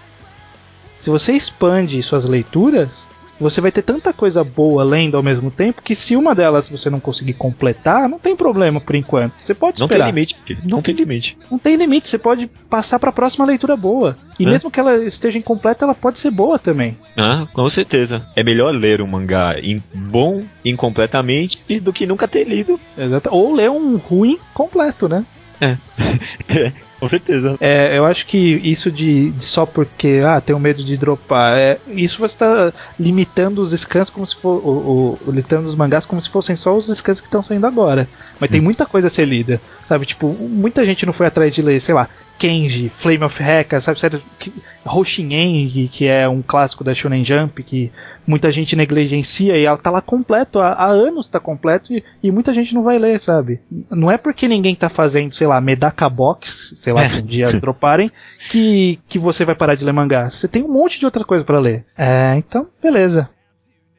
Se 0.98 1.10
você 1.10 1.32
expande 1.34 2.02
suas 2.02 2.24
leituras, 2.24 3.06
você 3.38 3.60
vai 3.60 3.70
ter 3.70 3.82
tanta 3.82 4.12
coisa 4.12 4.42
boa 4.42 4.82
lendo 4.82 5.16
ao 5.16 5.22
mesmo 5.22 5.50
tempo 5.50 5.82
que 5.82 5.94
se 5.94 6.16
uma 6.16 6.34
delas 6.34 6.68
você 6.68 6.88
não 6.88 7.00
conseguir 7.00 7.34
completar, 7.34 8.08
não 8.08 8.18
tem 8.18 8.34
problema 8.34 8.80
por 8.80 8.94
enquanto. 8.94 9.34
Você 9.38 9.54
pode 9.54 9.80
esperar. 9.80 10.06
Não 10.06 10.12
tem 10.12 10.14
limite. 10.14 10.58
Não 10.64 10.82
tem 10.82 10.94
limite. 10.94 11.38
Não 11.50 11.58
tem 11.58 11.76
limite. 11.76 12.08
Você 12.08 12.18
pode 12.18 12.46
passar 12.68 12.98
para 12.98 13.10
a 13.10 13.12
próxima 13.12 13.44
leitura 13.44 13.76
boa. 13.76 14.16
E 14.38 14.44
é? 14.44 14.50
mesmo 14.50 14.70
que 14.70 14.80
ela 14.80 14.96
esteja 15.04 15.38
incompleta, 15.38 15.84
ela 15.84 15.94
pode 15.94 16.18
ser 16.18 16.30
boa 16.30 16.58
também. 16.58 16.96
Ah, 17.16 17.46
com 17.52 17.68
certeza. 17.70 18.26
É 18.34 18.42
melhor 18.42 18.74
ler 18.74 19.00
um 19.00 19.06
mangá 19.06 19.58
in 19.60 19.82
bom 19.94 20.42
incompletamente 20.64 21.60
do 21.80 21.92
que 21.92 22.06
nunca 22.06 22.26
ter 22.26 22.44
lido. 22.44 22.78
Exato. 22.96 23.28
Ou 23.32 23.54
ler 23.54 23.70
um 23.70 23.96
ruim 23.96 24.38
completo, 24.54 25.08
né? 25.08 25.24
É. 25.60 25.76
Com 27.06 27.10
certeza. 27.10 27.56
É, 27.60 27.96
eu 27.96 28.04
acho 28.04 28.26
que 28.26 28.38
isso 28.38 28.90
de, 28.90 29.30
de, 29.30 29.44
só 29.44 29.64
porque 29.64 30.22
ah, 30.26 30.40
tenho 30.40 30.58
medo 30.58 30.84
de 30.84 30.96
dropar, 30.96 31.56
é, 31.56 31.78
isso 31.88 32.18
você 32.18 32.34
está 32.34 32.72
limitando 32.98 33.62
os 33.62 33.72
scans 33.72 34.10
como 34.10 34.26
se 34.26 34.34
for, 34.34 34.60
o, 34.64 35.18
o, 35.24 35.30
limitando 35.30 35.68
os 35.68 35.74
mangás 35.74 36.04
como 36.04 36.20
se 36.20 36.28
fossem 36.28 36.56
só 36.56 36.76
os 36.76 36.88
scans 36.88 37.20
que 37.20 37.28
estão 37.28 37.42
saindo 37.42 37.66
agora. 37.66 38.08
Mas 38.40 38.50
hum. 38.50 38.52
tem 38.52 38.60
muita 38.60 38.84
coisa 38.84 39.06
a 39.06 39.10
ser 39.10 39.26
lida, 39.26 39.60
sabe? 39.86 40.04
Tipo, 40.04 40.28
muita 40.28 40.84
gente 40.84 41.06
não 41.06 41.12
foi 41.12 41.26
atrás 41.26 41.54
de 41.54 41.62
ler, 41.62 41.80
sei 41.80 41.94
lá, 41.94 42.08
Kenji, 42.38 42.90
Flame 42.90 43.24
of 43.24 43.42
Heka, 43.42 43.80
sabe? 43.80 43.98
Sério, 43.98 44.22
que, 44.38 44.52
que 45.88 46.06
é 46.06 46.28
um 46.28 46.42
clássico 46.42 46.84
da 46.84 46.94
Shonen 46.94 47.24
Jump, 47.24 47.62
que 47.62 47.90
muita 48.26 48.52
gente 48.52 48.76
negligencia 48.76 49.56
e 49.56 49.64
ela 49.64 49.78
tá 49.78 49.90
lá 49.90 50.02
completo, 50.02 50.60
há, 50.60 50.72
há 50.72 50.88
anos 50.88 51.28
tá 51.28 51.40
completo 51.40 51.94
e, 51.94 52.04
e, 52.22 52.30
muita 52.30 52.52
gente 52.52 52.74
não 52.74 52.82
vai 52.82 52.98
ler, 52.98 53.18
sabe? 53.18 53.60
Não 53.90 54.10
é 54.10 54.18
porque 54.18 54.46
ninguém 54.46 54.74
tá 54.74 54.88
fazendo, 54.88 55.32
sei 55.32 55.46
lá, 55.46 55.60
Medaka 55.60 56.08
Box, 56.08 56.74
sei 56.76 56.92
lá, 56.92 57.06
se 57.08 57.16
um 57.16 57.24
dia 57.24 57.52
droparem, 57.52 58.10
que, 58.50 58.98
que 59.08 59.18
você 59.18 59.44
vai 59.44 59.54
parar 59.54 59.74
de 59.74 59.84
ler 59.84 59.92
mangá. 59.92 60.28
Você 60.28 60.48
tem 60.48 60.62
um 60.62 60.72
monte 60.72 60.98
de 60.98 61.06
outra 61.06 61.24
coisa 61.24 61.44
para 61.44 61.58
ler. 61.58 61.84
É, 61.96 62.34
então, 62.36 62.66
beleza. 62.82 63.30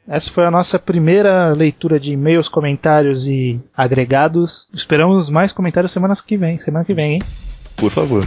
Essa 0.07 0.31
foi 0.31 0.45
a 0.45 0.51
nossa 0.51 0.79
primeira 0.79 1.51
leitura 1.51 1.99
de 1.99 2.13
e-mails, 2.13 2.47
comentários 2.47 3.27
e 3.27 3.59
agregados. 3.75 4.65
Esperamos 4.73 5.29
mais 5.29 5.51
comentários 5.51 5.91
semanas 5.91 6.21
que 6.21 6.37
vem, 6.37 6.57
semana 6.57 6.85
que 6.85 6.93
vem, 6.93 7.15
hein? 7.15 7.21
Por 7.75 7.91
favor. 7.91 8.23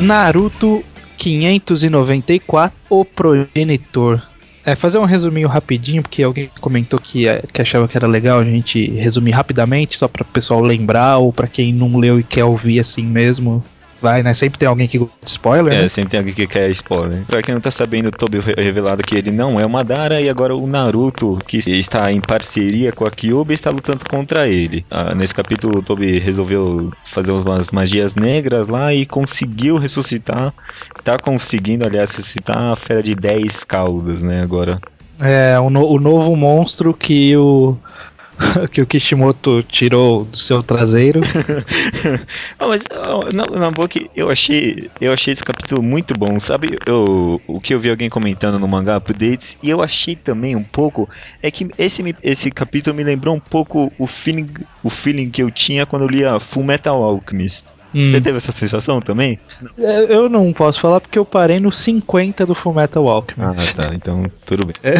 Naruto 0.00 0.82
594, 1.18 2.76
o 2.88 3.04
progenitor. 3.04 4.22
É, 4.64 4.74
fazer 4.74 4.98
um 4.98 5.04
resuminho 5.04 5.48
rapidinho, 5.48 6.02
porque 6.02 6.22
alguém 6.22 6.50
comentou 6.60 7.00
que, 7.00 7.26
é, 7.26 7.42
que 7.52 7.62
achava 7.62 7.88
que 7.88 7.96
era 7.96 8.06
legal 8.06 8.38
a 8.38 8.44
gente 8.44 8.90
resumir 8.90 9.32
rapidamente, 9.32 9.98
só 9.98 10.06
para 10.06 10.22
o 10.22 10.26
pessoal 10.26 10.60
lembrar, 10.60 11.18
ou 11.18 11.32
para 11.32 11.46
quem 11.46 11.72
não 11.72 11.96
leu 11.98 12.20
e 12.20 12.22
quer 12.22 12.44
ouvir 12.44 12.78
assim 12.78 13.02
mesmo. 13.02 13.64
Vai, 14.00 14.22
né? 14.22 14.32
Sempre 14.32 14.58
tem 14.58 14.68
alguém 14.68 14.86
que 14.86 14.98
gosta 14.98 15.16
de 15.22 15.30
spoiler, 15.30 15.74
É, 15.74 15.82
né? 15.82 15.88
sempre 15.88 16.10
tem 16.10 16.18
alguém 16.20 16.34
que 16.34 16.46
quer 16.46 16.70
spoiler. 16.70 17.24
Pra 17.26 17.42
quem 17.42 17.54
não 17.54 17.60
tá 17.60 17.70
sabendo, 17.70 18.08
o 18.08 18.12
Tobi 18.12 18.38
revelado 18.38 19.02
que 19.02 19.16
ele 19.16 19.30
não 19.30 19.58
é 19.58 19.66
o 19.66 19.70
Madara 19.70 20.20
e 20.20 20.28
agora 20.28 20.54
o 20.54 20.66
Naruto, 20.66 21.38
que 21.46 21.58
está 21.58 22.12
em 22.12 22.20
parceria 22.20 22.92
com 22.92 23.04
a 23.04 23.10
Kyuubi, 23.10 23.54
está 23.54 23.70
lutando 23.70 24.04
contra 24.08 24.46
ele. 24.46 24.84
Ah, 24.90 25.14
nesse 25.14 25.34
capítulo, 25.34 25.78
o 25.78 25.82
Tobi 25.82 26.18
resolveu 26.18 26.92
fazer 27.12 27.32
umas 27.32 27.70
magias 27.70 28.14
negras 28.14 28.68
lá 28.68 28.94
e 28.94 29.04
conseguiu 29.04 29.78
ressuscitar. 29.78 30.52
Tá 31.02 31.18
conseguindo, 31.18 31.86
aliás, 31.86 32.10
ressuscitar 32.10 32.56
a 32.56 32.76
fera 32.76 33.02
de 33.02 33.14
10 33.14 33.64
caudas, 33.64 34.18
né? 34.20 34.42
Agora. 34.42 34.78
É, 35.20 35.58
o, 35.58 35.68
no, 35.68 35.84
o 35.84 35.98
novo 35.98 36.36
monstro 36.36 36.94
que 36.94 37.36
o 37.36 37.76
que 38.70 38.80
o 38.80 38.86
Kishimoto 38.86 39.62
tirou 39.62 40.24
do 40.24 40.36
seu 40.36 40.62
traseiro. 40.62 41.20
oh, 42.58 42.68
mas 42.68 42.82
na, 43.34 43.46
na 43.46 43.70
boa 43.70 43.88
que 43.88 44.10
eu 44.14 44.30
achei, 44.30 44.90
eu 45.00 45.12
achei 45.12 45.32
esse 45.32 45.42
capítulo 45.42 45.82
muito 45.82 46.14
bom, 46.14 46.38
sabe? 46.40 46.78
Eu, 46.86 47.40
o 47.46 47.60
que 47.60 47.74
eu 47.74 47.80
vi 47.80 47.90
alguém 47.90 48.08
comentando 48.08 48.58
no 48.58 48.68
mangá 48.68 48.96
updates 48.96 49.56
e 49.62 49.70
eu 49.70 49.82
achei 49.82 50.16
também 50.16 50.54
um 50.54 50.62
pouco 50.62 51.08
é 51.42 51.50
que 51.50 51.68
esse 51.78 51.98
esse 52.22 52.50
capítulo 52.50 52.96
me 52.96 53.04
lembrou 53.04 53.34
um 53.34 53.40
pouco 53.40 53.92
o 53.98 54.06
feeling, 54.06 54.48
o 54.82 54.90
feeling 54.90 55.30
que 55.30 55.42
eu 55.42 55.50
tinha 55.50 55.86
quando 55.86 56.02
eu 56.02 56.08
lia 56.08 56.40
Full 56.40 56.64
Metal 56.64 57.02
Alchemist. 57.02 57.64
Hum. 57.94 58.12
Você 58.12 58.20
teve 58.20 58.38
essa 58.38 58.52
sensação 58.52 59.00
também? 59.00 59.38
É, 59.78 60.14
eu 60.14 60.28
não 60.28 60.52
posso 60.52 60.80
falar 60.80 61.00
porque 61.00 61.18
eu 61.18 61.24
parei 61.24 61.58
no 61.58 61.72
50 61.72 62.44
do 62.44 62.54
Fullmetal 62.54 63.08
Alchemist. 63.08 63.74
Ah, 63.78 63.88
tá. 63.88 63.94
Então, 63.94 64.24
tudo 64.46 64.66
bem. 64.66 64.74
É, 64.82 64.94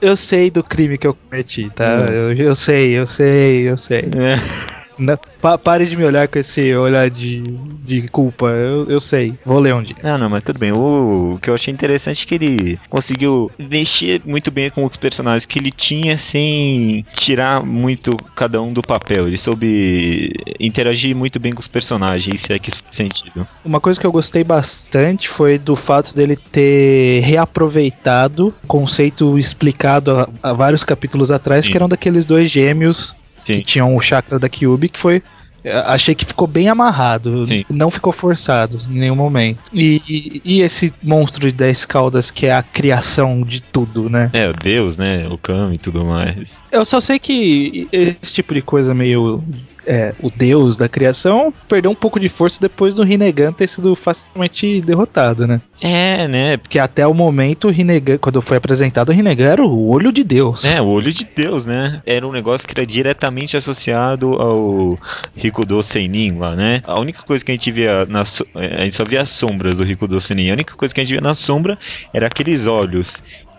eu 0.00 0.16
sei 0.16 0.50
do 0.50 0.62
crime 0.62 0.98
que 0.98 1.06
eu 1.06 1.14
cometi, 1.14 1.70
tá? 1.70 2.06
Hum. 2.08 2.12
Eu, 2.12 2.32
eu 2.32 2.54
sei, 2.54 2.92
eu 2.92 3.06
sei, 3.06 3.68
eu 3.68 3.78
sei. 3.78 4.00
É. 4.00 4.81
Não, 4.98 5.18
pa, 5.40 5.58
pare 5.58 5.86
de 5.86 5.96
me 5.96 6.04
olhar 6.04 6.28
com 6.28 6.38
esse 6.38 6.74
olhar 6.74 7.08
de, 7.10 7.40
de 7.84 8.08
culpa. 8.08 8.46
Eu, 8.46 8.84
eu 8.86 9.00
sei. 9.00 9.34
Vou 9.44 9.58
ler 9.58 9.74
um 9.74 9.82
dia. 9.82 9.96
Não, 10.02 10.18
não, 10.18 10.30
mas 10.30 10.44
tudo 10.44 10.58
bem. 10.58 10.72
O, 10.72 11.34
o 11.34 11.38
que 11.40 11.50
eu 11.50 11.54
achei 11.54 11.72
interessante 11.72 12.24
é 12.24 12.26
que 12.26 12.34
ele 12.34 12.78
conseguiu 12.88 13.50
mexer 13.58 14.22
muito 14.24 14.50
bem 14.50 14.70
com 14.70 14.84
os 14.84 14.96
personagens 14.96 15.46
que 15.46 15.58
ele 15.58 15.70
tinha 15.70 16.18
sem 16.18 17.04
tirar 17.16 17.64
muito 17.64 18.16
cada 18.36 18.60
um 18.60 18.72
do 18.72 18.82
papel. 18.82 19.26
Ele 19.28 19.38
soube 19.38 20.32
interagir 20.58 21.14
muito 21.14 21.38
bem 21.38 21.52
com 21.52 21.60
os 21.60 21.68
personagens, 21.68 22.42
se 22.42 22.52
é 22.52 22.58
que 22.58 22.70
isso 22.70 22.82
faz 22.82 22.96
sentido. 22.96 23.46
Uma 23.64 23.80
coisa 23.80 24.00
que 24.00 24.06
eu 24.06 24.12
gostei 24.12 24.44
bastante 24.44 25.28
foi 25.28 25.58
do 25.58 25.76
fato 25.76 26.14
dele 26.14 26.36
ter 26.36 27.20
reaproveitado 27.20 28.54
o 28.62 28.66
conceito 28.66 29.38
explicado 29.38 30.18
há, 30.18 30.28
há 30.42 30.52
vários 30.52 30.84
capítulos 30.84 31.30
atrás, 31.30 31.64
Sim. 31.64 31.70
que 31.70 31.76
eram 31.76 31.88
daqueles 31.88 32.26
dois 32.26 32.50
gêmeos 32.50 33.14
Sim. 33.46 33.52
que 33.52 33.62
tinham 33.62 33.94
o 33.94 34.00
chakra 34.00 34.38
da 34.38 34.48
Kyubi, 34.48 34.88
que 34.88 34.98
foi 34.98 35.22
Achei 35.64 36.14
que 36.14 36.24
ficou 36.24 36.48
bem 36.48 36.68
amarrado, 36.68 37.46
Sim. 37.46 37.64
não 37.70 37.90
ficou 37.90 38.12
forçado 38.12 38.80
em 38.90 38.98
nenhum 38.98 39.14
momento. 39.14 39.60
E, 39.72 40.02
e, 40.08 40.42
e 40.44 40.60
esse 40.60 40.92
monstro 41.00 41.48
de 41.48 41.54
10 41.54 41.84
caudas 41.84 42.30
que 42.30 42.46
é 42.46 42.52
a 42.52 42.62
criação 42.62 43.42
de 43.42 43.60
tudo, 43.60 44.10
né? 44.10 44.28
É, 44.32 44.48
o 44.48 44.52
Deus, 44.52 44.96
né? 44.96 45.26
O 45.28 45.38
Kami 45.38 45.76
e 45.76 45.78
tudo 45.78 46.04
mais. 46.04 46.36
Eu 46.70 46.84
só 46.84 47.00
sei 47.00 47.18
que 47.18 47.86
esse 47.92 48.34
tipo 48.34 48.52
de 48.54 48.62
coisa 48.62 48.92
meio. 48.92 49.42
É, 49.86 50.14
o 50.20 50.30
deus 50.30 50.76
da 50.76 50.88
criação 50.88 51.52
perdeu 51.68 51.90
um 51.90 51.94
pouco 51.94 52.20
de 52.20 52.28
força 52.28 52.60
depois 52.60 52.94
do 52.94 53.02
Rinnegan 53.02 53.52
ter 53.52 53.68
sido 53.68 53.94
facilmente 53.94 54.80
derrotado, 54.80 55.46
né? 55.46 55.60
É, 55.80 56.28
né? 56.28 56.56
Porque 56.56 56.78
até 56.78 57.04
o 57.04 57.12
momento, 57.12 57.66
o 57.66 57.70
Rinnegan, 57.70 58.16
quando 58.16 58.40
foi 58.40 58.56
apresentado, 58.56 59.08
o 59.08 59.12
Rinnegan 59.12 59.48
era 59.48 59.64
o 59.64 59.88
olho 59.88 60.12
de 60.12 60.22
Deus. 60.22 60.64
É, 60.64 60.80
o 60.80 60.86
olho 60.86 61.12
de 61.12 61.24
Deus, 61.24 61.66
né? 61.66 62.00
Era 62.06 62.24
um 62.26 62.30
negócio 62.30 62.66
que 62.66 62.72
era 62.78 62.86
diretamente 62.86 63.56
associado 63.56 64.34
ao 64.34 64.96
Rikudo 65.36 65.82
Seinin 65.82 66.38
lá, 66.38 66.54
né? 66.54 66.82
A 66.84 67.00
única 67.00 67.22
coisa 67.22 67.44
que 67.44 67.50
a 67.50 67.54
gente 67.54 67.72
via 67.72 68.06
na 68.06 68.24
é, 68.54 68.82
a 68.82 68.84
gente 68.84 68.96
só 68.96 69.04
via 69.04 69.22
as 69.22 69.30
sombras 69.30 69.76
do 69.76 69.82
Rikudo 69.82 70.20
Seinin. 70.20 70.50
A 70.50 70.54
única 70.54 70.74
coisa 70.76 70.94
que 70.94 71.00
a 71.00 71.04
gente 71.04 71.12
via 71.12 71.20
na 71.20 71.34
sombra 71.34 71.76
era 72.14 72.28
aqueles 72.28 72.66
olhos. 72.66 73.12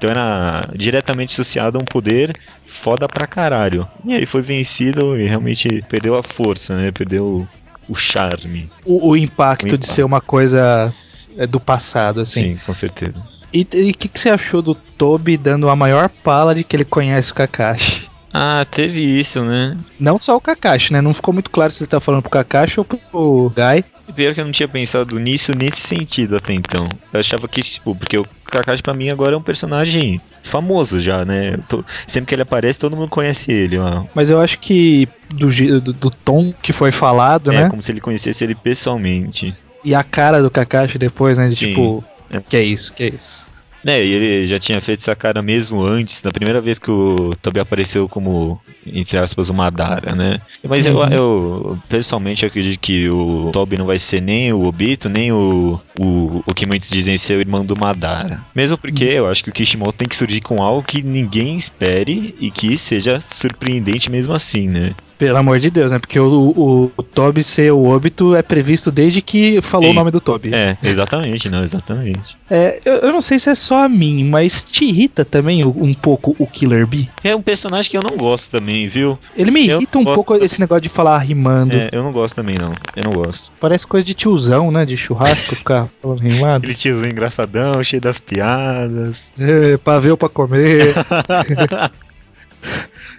Então 0.03 0.11
era 0.11 0.67
diretamente 0.75 1.33
associado 1.33 1.77
a 1.77 1.81
um 1.81 1.85
poder 1.85 2.37
foda 2.83 3.07
pra 3.07 3.25
caralho. 3.25 3.87
E 4.03 4.13
aí 4.13 4.25
foi 4.25 4.41
vencido 4.41 5.17
e 5.17 5.25
realmente 5.25 5.81
perdeu 5.87 6.17
a 6.17 6.23
força, 6.23 6.75
né? 6.75 6.91
Perdeu 6.91 7.47
o, 7.87 7.95
charme. 7.95 8.69
O, 8.83 9.11
o 9.11 9.15
impacto 9.17 9.63
O 9.63 9.67
de 9.69 9.75
impacto. 9.75 9.93
ser 9.93 10.03
uma 10.03 10.19
coisa 10.19 10.93
é, 11.37 11.47
do 11.47 11.57
passado, 11.57 12.19
assim. 12.19 12.55
Sim, 12.55 12.59
com 12.65 12.73
certeza. 12.73 13.15
E 13.53 13.61
o 13.61 13.93
que, 13.93 14.09
que 14.09 14.19
você 14.19 14.29
achou 14.29 14.61
do 14.61 14.75
Toby 14.75 15.37
dando 15.37 15.69
a 15.69 15.75
maior 15.75 16.09
pala 16.09 16.53
de 16.53 16.65
que 16.65 16.75
ele 16.75 16.83
conhece 16.83 17.31
o 17.31 17.35
Kakashi? 17.35 18.09
Ah, 18.33 18.65
teve 18.69 18.99
isso, 19.19 19.43
né? 19.43 19.77
Não 19.99 20.17
só 20.17 20.35
o 20.35 20.41
Kakashi, 20.41 20.91
né? 20.91 21.01
Não 21.01 21.13
ficou 21.13 21.33
muito 21.33 21.51
claro 21.51 21.71
se 21.71 21.77
você 21.79 21.87
tá 21.87 21.99
falando 21.99 22.21
pro 22.23 22.31
Kakashi 22.31 22.79
ou 22.79 22.83
pro 22.85 23.51
Guy. 23.55 23.85
Pior 24.15 24.33
que 24.33 24.41
eu 24.41 24.45
não 24.45 24.51
tinha 24.51 24.67
pensado 24.67 25.19
nisso 25.19 25.51
nesse 25.55 25.81
sentido 25.87 26.35
até 26.35 26.51
então. 26.53 26.89
Eu 27.13 27.19
achava 27.19 27.47
que, 27.47 27.61
tipo, 27.61 27.95
porque 27.95 28.17
o 28.17 28.25
Kakashi 28.45 28.81
pra 28.81 28.93
mim 28.93 29.09
agora 29.09 29.35
é 29.35 29.37
um 29.37 29.41
personagem 29.41 30.19
famoso 30.43 30.99
já, 30.99 31.23
né? 31.23 31.57
Tô- 31.69 31.85
sempre 32.07 32.27
que 32.29 32.35
ele 32.35 32.41
aparece, 32.41 32.79
todo 32.79 32.95
mundo 32.95 33.09
conhece 33.09 33.51
ele, 33.51 33.77
ó. 33.77 34.03
Mas 34.15 34.29
eu 34.31 34.39
acho 34.41 34.59
que 34.59 35.07
do, 35.29 35.49
do, 35.79 35.93
do 35.93 36.09
tom 36.09 36.51
que 36.61 36.73
foi 36.73 36.91
falado, 36.91 37.51
É 37.51 37.55
né? 37.63 37.69
como 37.69 37.83
se 37.83 37.91
ele 37.91 38.01
conhecesse 38.01 38.43
ele 38.43 38.55
pessoalmente. 38.55 39.55
E 39.85 39.93
a 39.93 40.03
cara 40.03 40.41
do 40.41 40.49
Kakashi 40.49 40.97
depois, 40.97 41.37
né? 41.37 41.49
De 41.49 41.55
Sim. 41.55 41.67
tipo, 41.67 42.03
É. 42.31 42.39
que 42.41 42.57
é 42.57 42.63
isso, 42.63 42.91
que 42.93 43.03
é 43.03 43.07
isso. 43.09 43.47
É, 43.85 44.03
e 44.03 44.11
ele 44.11 44.45
já 44.45 44.59
tinha 44.59 44.79
feito 44.81 45.01
essa 45.01 45.15
cara 45.15 45.41
mesmo 45.41 45.83
antes, 45.83 46.21
na 46.23 46.31
primeira 46.31 46.61
vez 46.61 46.79
que 46.79 46.89
o 46.89 47.35
Toby 47.41 47.59
apareceu 47.59 48.07
como, 48.07 48.59
entre 48.85 49.17
aspas, 49.17 49.49
o 49.49 49.53
Madara, 49.53 50.15
né? 50.15 50.39
Mas 50.67 50.85
eu, 50.85 50.97
Uhum. 50.97 51.07
eu, 51.11 51.79
pessoalmente 51.89 52.45
acredito 52.45 52.79
que 52.79 53.09
o 53.09 53.49
Toby 53.51 53.77
não 53.77 53.85
vai 53.85 53.99
ser 53.99 54.21
nem 54.21 54.53
o 54.53 54.63
Obito, 54.65 55.09
nem 55.09 55.31
o, 55.31 55.79
o, 55.99 56.41
o 56.45 56.53
que 56.53 56.65
muitos 56.65 56.89
dizem 56.89 57.17
ser 57.17 57.37
o 57.37 57.41
irmão 57.41 57.65
do 57.65 57.75
Madara. 57.75 58.39
Mesmo 58.55 58.77
porque 58.77 59.03
eu 59.05 59.27
acho 59.29 59.43
que 59.43 59.49
o 59.49 59.53
Kishimoto 59.53 59.97
tem 59.97 60.07
que 60.07 60.15
surgir 60.15 60.41
com 60.41 60.61
algo 60.61 60.83
que 60.83 61.01
ninguém 61.03 61.57
espere 61.57 62.35
e 62.39 62.49
que 62.51 62.77
seja 62.77 63.21
surpreendente 63.35 64.09
mesmo 64.09 64.33
assim, 64.33 64.67
né? 64.69 64.93
Pelo 65.17 65.37
amor 65.37 65.59
de 65.59 65.69
Deus, 65.69 65.91
né? 65.91 65.99
Porque 65.99 66.19
o, 66.19 66.25
o, 66.27 66.91
o 66.97 67.03
Toby 67.03 67.43
ser 67.43 67.71
o 67.71 67.83
óbito 67.85 68.35
é 68.35 68.41
previsto 68.41 68.91
desde 68.91 69.21
que 69.21 69.61
falou 69.61 69.87
Sim. 69.87 69.91
o 69.91 69.93
nome 69.95 70.11
do 70.11 70.19
Toby. 70.19 70.53
É, 70.53 70.77
exatamente, 70.83 71.49
não, 71.49 71.63
exatamente. 71.63 72.35
É, 72.49 72.81
eu, 72.83 72.93
eu 72.95 73.13
não 73.13 73.21
sei 73.21 73.39
se 73.39 73.49
é 73.49 73.55
só 73.55 73.83
a 73.83 73.89
mim, 73.89 74.29
mas 74.29 74.63
te 74.63 74.85
irrita 74.85 75.23
também 75.23 75.63
um 75.63 75.93
pouco 75.93 76.35
o 76.37 76.45
Killer 76.45 76.85
Bee? 76.85 77.09
É 77.23 77.35
um 77.35 77.41
personagem 77.41 77.89
que 77.89 77.97
eu 77.97 78.01
não 78.03 78.17
gosto 78.17 78.49
também, 78.49 78.87
viu? 78.87 79.17
Ele 79.35 79.49
me 79.51 79.67
Eu 79.67 79.77
irrita 79.77 79.97
um 79.97 80.03
gosto. 80.03 80.15
pouco 80.15 80.35
esse 80.35 80.59
negócio 80.59 80.81
de 80.81 80.89
falar 80.89 81.17
rimando. 81.19 81.75
É, 81.75 81.89
eu 81.91 82.03
não 82.03 82.11
gosto 82.11 82.35
também, 82.35 82.57
não. 82.57 82.73
Eu 82.95 83.03
não 83.03 83.13
gosto. 83.13 83.43
Parece 83.59 83.87
coisa 83.87 84.05
de 84.05 84.13
tiozão, 84.13 84.71
né? 84.71 84.85
De 84.85 84.97
churrasco, 84.97 85.55
ficar 85.55 85.87
falando 86.01 86.19
rimado. 86.19 86.57
Aquele 86.57 86.75
tiozinho 86.75 87.11
engraçadão, 87.11 87.83
cheio 87.83 88.01
das 88.01 88.17
piadas. 88.19 89.15
É, 89.39 89.77
pavê 89.77 90.15
pra 90.15 90.29
comer. 90.29 90.93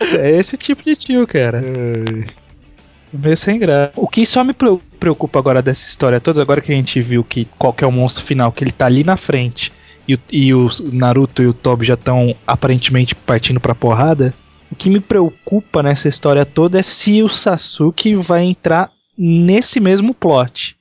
é 0.01 0.31
esse 0.39 0.57
tipo 0.57 0.83
de 0.83 0.97
tio, 0.97 1.27
cara. 1.27 1.63
Meio 3.13 3.37
sem 3.37 3.59
graça. 3.59 3.93
O 3.97 4.09
que 4.09 4.27
só 4.27 4.43
me 4.43 4.53
pre- 4.53 4.79
preocupa 4.99 5.39
agora 5.39 5.63
dessa 5.63 5.87
história 5.89 6.21
toda, 6.21 6.43
agora 6.43 6.61
que 6.61 6.73
a 6.73 6.75
gente 6.75 7.01
viu 7.01 7.23
que 7.23 7.47
qual 7.59 7.73
que 7.73 7.85
é 7.85 7.87
o 7.87 7.93
monstro 7.93 8.25
final, 8.25 8.51
que 8.51 8.65
ele 8.65 8.73
tá 8.73 8.87
ali 8.87 9.05
na 9.05 9.17
frente 9.17 9.73
e, 10.09 10.15
o- 10.15 10.21
e 10.33 10.53
o 10.55 10.69
Naruto 10.93 11.43
e 11.43 11.47
o 11.47 11.55
Tobi 11.55 11.87
já 11.87 11.95
estão 11.95 12.35
aparentemente 12.47 13.15
partindo 13.15 13.61
pra 13.61 13.75
porrada. 13.75 14.35
O 14.71 14.75
que 14.75 14.91
me 14.91 14.99
preocupa 14.99 15.83
nessa 15.83 16.09
história 16.09 16.45
toda 16.45 16.81
é 16.81 16.83
se 16.83 17.23
o 17.23 17.29
Sasuke 17.29 18.17
vai 18.17 18.43
entrar 18.45 18.91
nesse 19.17 19.79
mesmo 19.79 20.13
plot. 20.13 20.77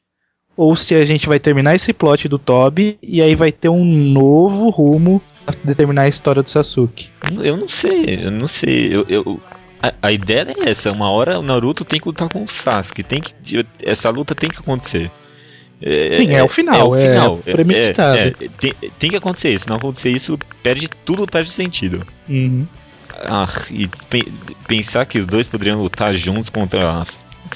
Ou 0.56 0.76
se 0.76 0.94
a 0.94 1.04
gente 1.04 1.28
vai 1.28 1.40
terminar 1.40 1.76
esse 1.76 1.92
plot 1.94 2.28
do 2.28 2.38
Tobi 2.38 2.98
e 3.02 3.22
aí 3.22 3.34
vai 3.36 3.52
ter 3.52 3.70
um 3.70 3.84
novo 3.84 4.70
rumo 4.70 5.22
pra 5.46 5.56
determinar 5.64 6.04
a 6.04 6.08
história 6.08 6.44
do 6.44 6.50
Sasuke. 6.50 7.10
Eu 7.42 7.58
não 7.58 7.68
sei, 7.70 8.20
eu 8.26 8.32
não 8.32 8.48
sei. 8.48 8.96
Eu, 8.96 9.06
eu- 9.10 9.40
a, 9.82 9.94
a 10.04 10.12
ideia 10.12 10.54
é 10.64 10.70
essa. 10.70 10.92
Uma 10.92 11.10
hora 11.10 11.40
o 11.40 11.42
Naruto 11.42 11.84
tem 11.84 12.00
que 12.00 12.08
lutar 12.08 12.30
com 12.30 12.44
o 12.44 12.48
Sasuke. 12.48 13.02
Tem 13.04 13.20
que, 13.22 13.34
essa 13.82 14.10
luta 14.10 14.36
tem 14.36 14.50
que 14.50 14.60
acontecer. 14.60 15.10
Sim, 16.16 16.32
é 16.34 16.42
o 16.44 16.48
final, 16.48 16.96
é 17.46 17.52
premeditado. 17.52 18.18
é, 18.20 18.32
tem, 18.60 18.74
tem 19.00 19.10
que 19.10 19.18
acontecer. 19.18 19.60
Se 19.60 19.68
não 19.68 19.76
acontecer 19.76 20.12
isso, 20.12 20.38
perde 20.62 20.90
tudo, 21.04 21.26
perde 21.28 21.52
sentido. 21.52 22.06
Uhum. 22.30 22.66
Ah, 23.26 23.66
e 23.70 23.88
pe- 24.10 24.32
pensar 24.68 25.06
que 25.06 25.20
os 25.20 25.26
dois 25.28 25.46
poderiam 25.48 25.82
lutar 25.82 26.14
juntos 26.16 26.50
contra 26.50 27.02
a 27.02 27.08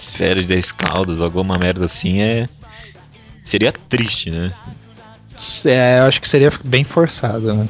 esfera 0.01 0.41
de 0.41 0.47
10 0.47 0.71
caudas, 0.73 1.21
alguma 1.21 1.57
merda 1.57 1.85
assim, 1.85 2.21
é. 2.21 2.49
Seria 3.49 3.73
triste, 3.89 4.29
né? 4.29 4.53
É, 5.65 5.99
eu 5.99 6.05
acho 6.05 6.19
que 6.19 6.27
seria 6.27 6.51
bem 6.63 6.83
forçado, 6.83 7.53
né? 7.53 7.67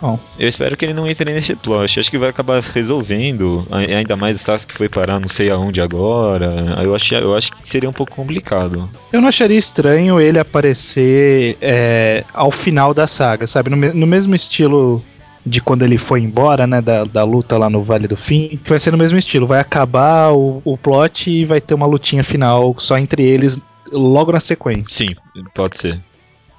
Bom, 0.00 0.18
Eu 0.38 0.46
espero 0.46 0.76
que 0.76 0.84
ele 0.84 0.92
não 0.92 1.08
entre 1.08 1.32
nesse 1.32 1.54
plot. 1.54 1.98
Acho 1.98 2.10
que 2.10 2.18
vai 2.18 2.28
acabar 2.28 2.60
resolvendo. 2.60 3.66
Ainda 3.70 4.14
mais 4.14 4.40
o 4.40 4.44
Sasuke 4.44 4.76
foi 4.76 4.88
parar 4.88 5.18
não 5.18 5.28
sei 5.28 5.50
aonde 5.50 5.80
agora. 5.80 6.54
Eu 6.82 6.94
acho, 6.94 7.14
eu 7.14 7.34
acho 7.34 7.50
que 7.52 7.70
seria 7.70 7.88
um 7.88 7.94
pouco 7.94 8.14
complicado. 8.14 8.88
eu 9.12 9.20
não 9.20 9.28
acharia 9.28 9.56
estranho 9.56 10.20
ele 10.20 10.38
aparecer 10.38 11.56
é, 11.62 12.24
ao 12.34 12.50
final 12.50 12.92
da 12.92 13.06
saga, 13.06 13.46
sabe? 13.46 13.70
No, 13.70 13.76
no 13.76 14.06
mesmo 14.06 14.34
estilo 14.34 15.02
de 15.46 15.62
quando 15.62 15.82
ele 15.82 15.96
foi 15.96 16.20
embora, 16.20 16.66
né? 16.66 16.82
Da, 16.82 17.04
da 17.04 17.24
luta 17.24 17.56
lá 17.56 17.70
no 17.70 17.82
Vale 17.82 18.06
do 18.06 18.16
Fim. 18.16 18.60
Que 18.62 18.70
vai 18.70 18.78
ser 18.78 18.90
no 18.90 18.98
mesmo 18.98 19.16
estilo. 19.16 19.46
Vai 19.46 19.60
acabar 19.60 20.32
o, 20.32 20.60
o 20.62 20.76
plot 20.76 21.30
e 21.30 21.46
vai 21.46 21.60
ter 21.60 21.72
uma 21.72 21.86
lutinha 21.86 22.22
final 22.22 22.74
só 22.78 22.98
entre 22.98 23.22
eles 23.22 23.58
logo 23.92 24.32
na 24.32 24.40
sequência. 24.40 25.06
Sim, 25.06 25.14
pode 25.54 25.78
ser. 25.78 26.00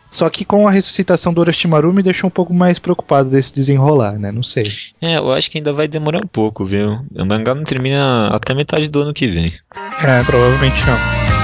Só 0.09 0.29
que 0.29 0.45
com 0.45 0.67
a 0.67 0.71
ressuscitação 0.71 1.33
do 1.33 1.41
Orochimaru 1.41 1.93
me 1.93 2.01
deixou 2.01 2.29
um 2.29 2.31
pouco 2.31 2.53
mais 2.53 2.79
preocupado 2.79 3.29
desse 3.29 3.53
desenrolar, 3.53 4.17
né? 4.17 4.31
Não 4.31 4.43
sei. 4.43 4.71
É, 5.01 5.17
eu 5.17 5.31
acho 5.33 5.51
que 5.51 5.57
ainda 5.57 5.73
vai 5.73 5.87
demorar 5.87 6.23
um 6.23 6.27
pouco, 6.27 6.65
viu? 6.65 6.99
O 7.13 7.25
mangá 7.25 7.53
não 7.53 7.63
termina 7.63 8.29
até 8.29 8.53
metade 8.53 8.87
do 8.87 9.01
ano 9.01 9.13
que 9.13 9.27
vem. 9.27 9.53
É, 10.03 10.23
provavelmente 10.23 10.85
não. 10.87 11.36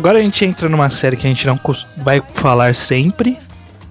Agora 0.00 0.18
a 0.18 0.22
gente 0.22 0.42
entra 0.46 0.66
numa 0.66 0.88
série 0.88 1.14
que 1.14 1.26
a 1.26 1.30
gente 1.30 1.46
não 1.46 1.60
vai 1.98 2.22
falar 2.32 2.74
sempre, 2.74 3.36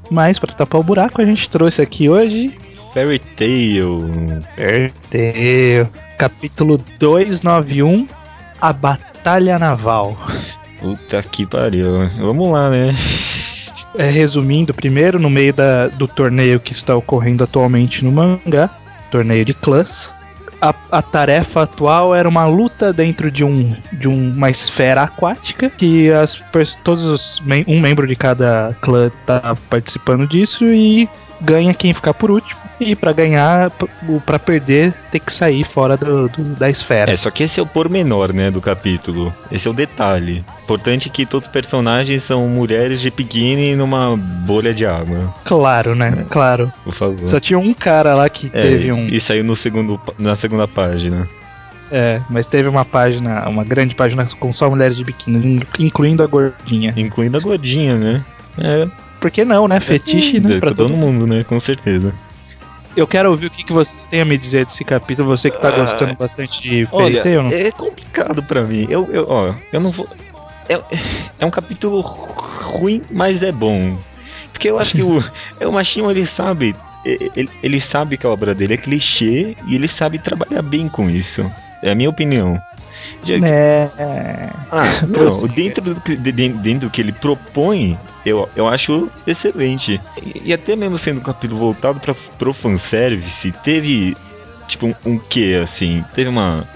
mas 0.09 0.39
pra 0.39 0.51
tapar 0.51 0.81
o 0.81 0.83
buraco 0.83 1.21
a 1.21 1.25
gente 1.25 1.47
trouxe 1.47 1.83
aqui 1.83 2.09
hoje 2.09 2.51
Fairy 2.95 3.19
Tail. 3.37 4.41
Perdeu. 4.55 5.87
Capítulo 6.17 6.79
291 6.97 8.07
A 8.59 8.73
Batalha 8.73 9.59
Naval. 9.59 10.17
Puta 10.79 11.21
que 11.21 11.45
pariu. 11.45 12.09
Vamos 12.17 12.51
lá, 12.53 12.71
né? 12.71 12.97
É, 13.95 14.09
resumindo, 14.09 14.73
primeiro, 14.73 15.19
no 15.19 15.29
meio 15.29 15.53
da- 15.53 15.89
do 15.89 16.07
torneio 16.07 16.59
que 16.59 16.71
está 16.73 16.95
ocorrendo 16.95 17.43
atualmente 17.43 18.03
no 18.03 18.11
mangá, 18.11 18.67
torneio 19.11 19.45
de 19.45 19.53
clãs, 19.53 20.11
a, 20.61 20.73
a 20.91 21.01
tarefa 21.01 21.63
atual 21.63 22.13
era 22.13 22.27
uma 22.27 22.45
luta 22.45 22.91
dentro 22.91 23.31
de, 23.31 23.43
um, 23.43 23.75
de 23.93 24.07
uma 24.07 24.49
esfera 24.49 25.03
aquática, 25.03 25.69
que 25.69 26.11
as, 26.11 26.41
todos 26.83 27.03
os 27.03 27.41
um 27.67 27.79
membro 27.79 28.05
de 28.07 28.15
cada 28.15 28.75
clã 28.81 29.09
tá 29.25 29.55
participando 29.69 30.27
disso 30.27 30.65
e 30.65 31.09
ganha 31.41 31.73
quem 31.73 31.93
ficar 31.93 32.13
por 32.13 32.29
último. 32.31 32.59
E 32.79 32.95
pra 32.95 33.11
ganhar, 33.11 33.69
p- 33.71 33.87
o 34.07 34.21
pra 34.21 34.39
perder, 34.39 34.93
tem 35.11 35.19
que 35.19 35.33
sair 35.33 35.65
fora 35.65 35.97
do, 35.97 36.29
do- 36.29 36.55
da 36.55 36.69
esfera. 36.69 37.11
É, 37.11 37.17
só 37.17 37.29
que 37.29 37.43
esse 37.43 37.59
é 37.59 37.63
o 37.63 37.65
pormenor, 37.65 38.31
né, 38.33 38.49
do 38.49 38.61
capítulo. 38.61 39.33
Esse 39.51 39.67
é 39.67 39.71
o 39.71 39.73
detalhe. 39.73 40.45
Importante 40.63 41.09
que 41.09 41.25
todos 41.25 41.47
os 41.47 41.51
personagens 41.51 42.25
são 42.25 42.47
mulheres 42.47 43.01
de 43.01 43.09
biquíni 43.11 43.75
numa 43.75 44.15
bolha 44.17 44.73
de 44.73 44.85
água. 44.85 45.33
Claro, 45.43 45.93
né? 45.95 46.25
Claro. 46.29 46.71
Por 46.85 46.93
favor. 46.95 47.27
Só 47.27 47.39
tinha 47.39 47.59
um 47.59 47.73
cara 47.73 48.13
lá 48.13 48.29
que 48.29 48.47
É, 48.53 48.61
teve 48.61 48.91
um. 48.93 49.07
E 49.07 49.19
saiu 49.19 49.43
no 49.43 49.57
segundo, 49.57 49.99
na 50.17 50.35
segunda 50.37 50.67
página. 50.67 51.27
É, 51.91 52.21
mas 52.29 52.45
teve 52.45 52.69
uma 52.69 52.85
página, 52.85 53.49
uma 53.49 53.63
grande 53.63 53.95
página 53.95 54.25
com 54.39 54.53
só 54.53 54.69
mulheres 54.69 54.95
de 54.95 55.03
biquíni, 55.03 55.59
incluindo 55.79 56.21
a 56.23 56.27
gordinha. 56.27 56.93
Incluindo 56.95 57.35
a 57.35 57.39
gordinha, 57.41 57.95
né? 57.97 58.23
É. 58.59 58.87
Por 59.19 59.29
que 59.29 59.43
não, 59.43 59.67
né? 59.67 59.79
Fetiche, 59.79 60.37
é, 60.37 60.39
né? 60.39 60.59
Pra 60.59 60.69
todo, 60.69 60.89
todo 60.89 60.97
mundo, 60.97 61.27
né? 61.27 61.43
Com 61.43 61.59
certeza. 61.59 62.13
Eu 62.95 63.05
quero 63.05 63.29
ouvir 63.29 63.47
o 63.47 63.49
que, 63.49 63.63
que 63.63 63.71
você 63.71 63.91
tem 64.09 64.21
a 64.21 64.25
me 64.25 64.37
dizer 64.37 64.65
desse 64.65 64.83
capítulo, 64.83 65.27
você 65.27 65.49
que 65.49 65.59
tá 65.59 65.69
ah, 65.69 65.83
gostando 65.83 66.15
bastante 66.15 66.61
de 66.61 66.85
Fairy 66.85 67.21
Tail. 67.21 67.47
É 67.53 67.71
complicado 67.71 68.41
pra 68.43 68.63
mim. 68.63 68.87
Eu, 68.89 69.07
eu, 69.11 69.25
ó, 69.29 69.53
eu 69.71 69.79
não 69.79 69.91
vou. 69.91 70.07
É, 70.67 70.79
é 71.39 71.45
um 71.45 71.51
capítulo 71.51 72.01
ruim, 72.01 73.01
mas 73.11 73.41
é 73.43 73.51
bom. 73.51 73.97
Porque 74.51 74.69
eu 74.69 74.79
acho 74.79 74.93
que 74.93 75.03
o, 75.03 75.23
é 75.59 75.67
o 75.67 75.71
Machinho 75.71 76.09
ele 76.09 76.25
sabe. 76.25 76.75
Ele, 77.05 77.49
ele 77.63 77.79
sabe 77.79 78.17
que 78.17 78.25
a 78.25 78.29
obra 78.29 78.53
dele 78.53 78.73
é 78.73 78.77
clichê 78.77 79.55
e 79.65 79.75
ele 79.75 79.87
sabe 79.87 80.19
trabalhar 80.19 80.61
bem 80.61 80.89
com 80.89 81.09
isso. 81.09 81.49
É 81.81 81.91
a 81.91 81.95
minha 81.95 82.09
opinião. 82.09 82.59
É. 83.27 84.49
Ah, 84.71 84.83
não, 85.07 85.47
dentro 85.47 85.81
do, 85.81 86.01
que, 86.01 86.15
dentro 86.15 86.87
do 86.87 86.89
que 86.89 87.01
ele 87.01 87.11
propõe, 87.11 87.97
eu, 88.25 88.49
eu 88.55 88.67
acho 88.67 89.09
excelente. 89.25 89.99
E, 90.21 90.49
e 90.49 90.53
até 90.53 90.75
mesmo 90.75 90.97
sendo 90.97 91.19
um 91.19 91.23
capítulo 91.23 91.59
voltado 91.59 91.99
para 91.99 92.13
pro 92.37 92.53
fanservice, 92.53 93.51
teve 93.63 94.15
tipo 94.67 94.87
um, 94.87 94.95
um 95.05 95.19
quê, 95.19 95.59
assim? 95.63 96.03
Teve 96.15 96.29
uma, 96.29 96.67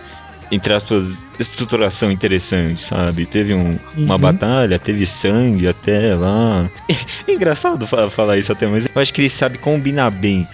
entre 0.52 0.74
aspas, 0.74 1.08
estruturação 1.40 2.12
interessante, 2.12 2.84
sabe? 2.84 3.26
Teve 3.26 3.54
um, 3.54 3.72
uhum. 3.72 3.80
uma 3.98 4.18
batalha, 4.18 4.80
teve 4.80 5.08
sangue 5.08 5.68
até 5.68 6.16
lá. 6.16 6.70
É 7.26 7.32
engraçado 7.32 7.88
falar 7.88 8.38
isso 8.38 8.52
até, 8.52 8.68
mas 8.68 8.86
eu 8.94 9.02
acho 9.02 9.14
que 9.14 9.22
ele 9.22 9.30
sabe 9.30 9.58
combinar 9.58 10.12
bem 10.12 10.46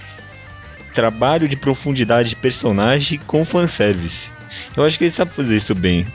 trabalho 0.93 1.47
de 1.47 1.55
profundidade 1.55 2.30
de 2.30 2.36
personagem 2.36 3.20
com 3.26 3.43
fanservice. 3.43 4.30
Eu 4.76 4.86
acho 4.86 4.97
que 4.97 5.05
ele 5.05 5.15
sabe 5.15 5.32
fazer 5.32 5.57
isso 5.57 5.76
bem. 5.76 6.05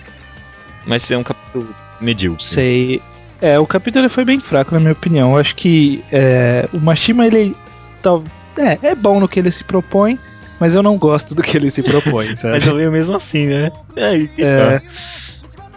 Mas 0.87 1.11
é 1.11 1.17
um 1.17 1.23
capítulo 1.23 1.75
medíocre. 2.01 2.45
Sei. 2.45 3.03
É, 3.41 3.59
o 3.59 3.67
capítulo 3.67 4.09
foi 4.09 4.25
bem 4.25 4.41
fraco, 4.41 4.75
na 4.75 4.81
minha 4.81 4.93
opinião. 4.93 5.33
Eu 5.33 5.39
acho 5.39 5.55
que 5.55 6.03
é, 6.13 6.69
o 6.73 6.79
Mashima, 6.79 7.27
ele. 7.27 7.57
Tá, 8.03 8.21
é, 8.57 8.91
é 8.91 8.95
bom 8.95 9.21
no 9.21 9.29
que 9.29 9.39
ele 9.41 9.51
se 9.51 9.65
propõe, 9.65 10.19
mas 10.61 10.75
eu 10.75 10.83
não 10.83 10.97
gosto 10.97 11.35
do 11.35 11.43
que 11.43 11.57
ele 11.57 11.71
se 11.71 11.83
propõe, 11.83 12.37
sabe? 12.37 12.59
mas 12.59 12.67
eu 12.67 12.93
mesmo 12.93 13.17
assim, 13.17 13.47
né? 13.47 13.73
É, 13.97 14.17
é, 14.39 14.79
tá. 14.79 14.83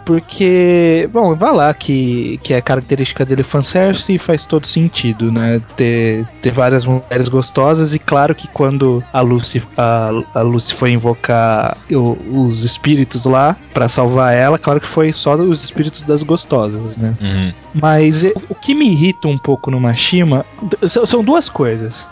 Porque, 0.08 1.06
bom, 1.12 1.34
vai 1.34 1.52
lá 1.52 1.74
que, 1.74 2.40
que 2.42 2.54
é 2.54 2.62
característica 2.62 3.26
dele 3.26 3.42
fanservice 3.42 4.14
e 4.14 4.18
faz 4.18 4.46
todo 4.46 4.66
sentido, 4.66 5.30
né? 5.30 5.60
Ter, 5.76 6.26
ter 6.40 6.50
várias 6.50 6.86
mulheres 6.86 7.28
gostosas 7.28 7.92
e 7.92 7.98
claro 7.98 8.34
que 8.34 8.48
quando 8.48 9.04
a 9.12 9.20
Lucy, 9.20 9.62
a, 9.76 10.08
a 10.34 10.40
Lucy 10.40 10.72
foi 10.72 10.92
invocar 10.92 11.76
o, 11.90 12.46
os 12.46 12.64
espíritos 12.64 13.26
lá 13.26 13.54
para 13.74 13.86
salvar 13.86 14.34
ela, 14.34 14.58
claro 14.58 14.80
que 14.80 14.86
foi 14.86 15.12
só 15.12 15.34
os 15.34 15.62
espíritos 15.62 16.00
das 16.00 16.22
gostosas, 16.22 16.96
né? 16.96 17.14
Uhum. 17.20 17.52
Mas 17.74 18.24
o 18.48 18.54
que 18.54 18.74
me 18.74 18.90
irrita 18.90 19.28
um 19.28 19.36
pouco 19.36 19.70
no 19.70 19.78
Mashima 19.78 20.42
são 20.88 21.22
duas 21.22 21.50
coisas. 21.50 22.08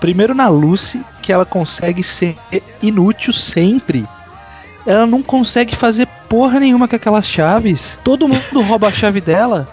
Primeiro 0.00 0.34
na 0.34 0.48
Lucy, 0.48 1.00
que 1.22 1.32
ela 1.32 1.46
consegue 1.46 2.02
ser 2.02 2.36
inútil 2.82 3.32
sempre 3.32 4.04
ela 4.88 5.06
não 5.06 5.22
consegue 5.22 5.76
fazer 5.76 6.08
porra 6.30 6.58
nenhuma 6.58 6.88
com 6.88 6.96
aquelas 6.96 7.28
chaves. 7.28 7.98
Todo 8.02 8.26
mundo 8.26 8.62
rouba 8.62 8.88
a 8.88 8.92
chave 8.92 9.20
dela. 9.20 9.68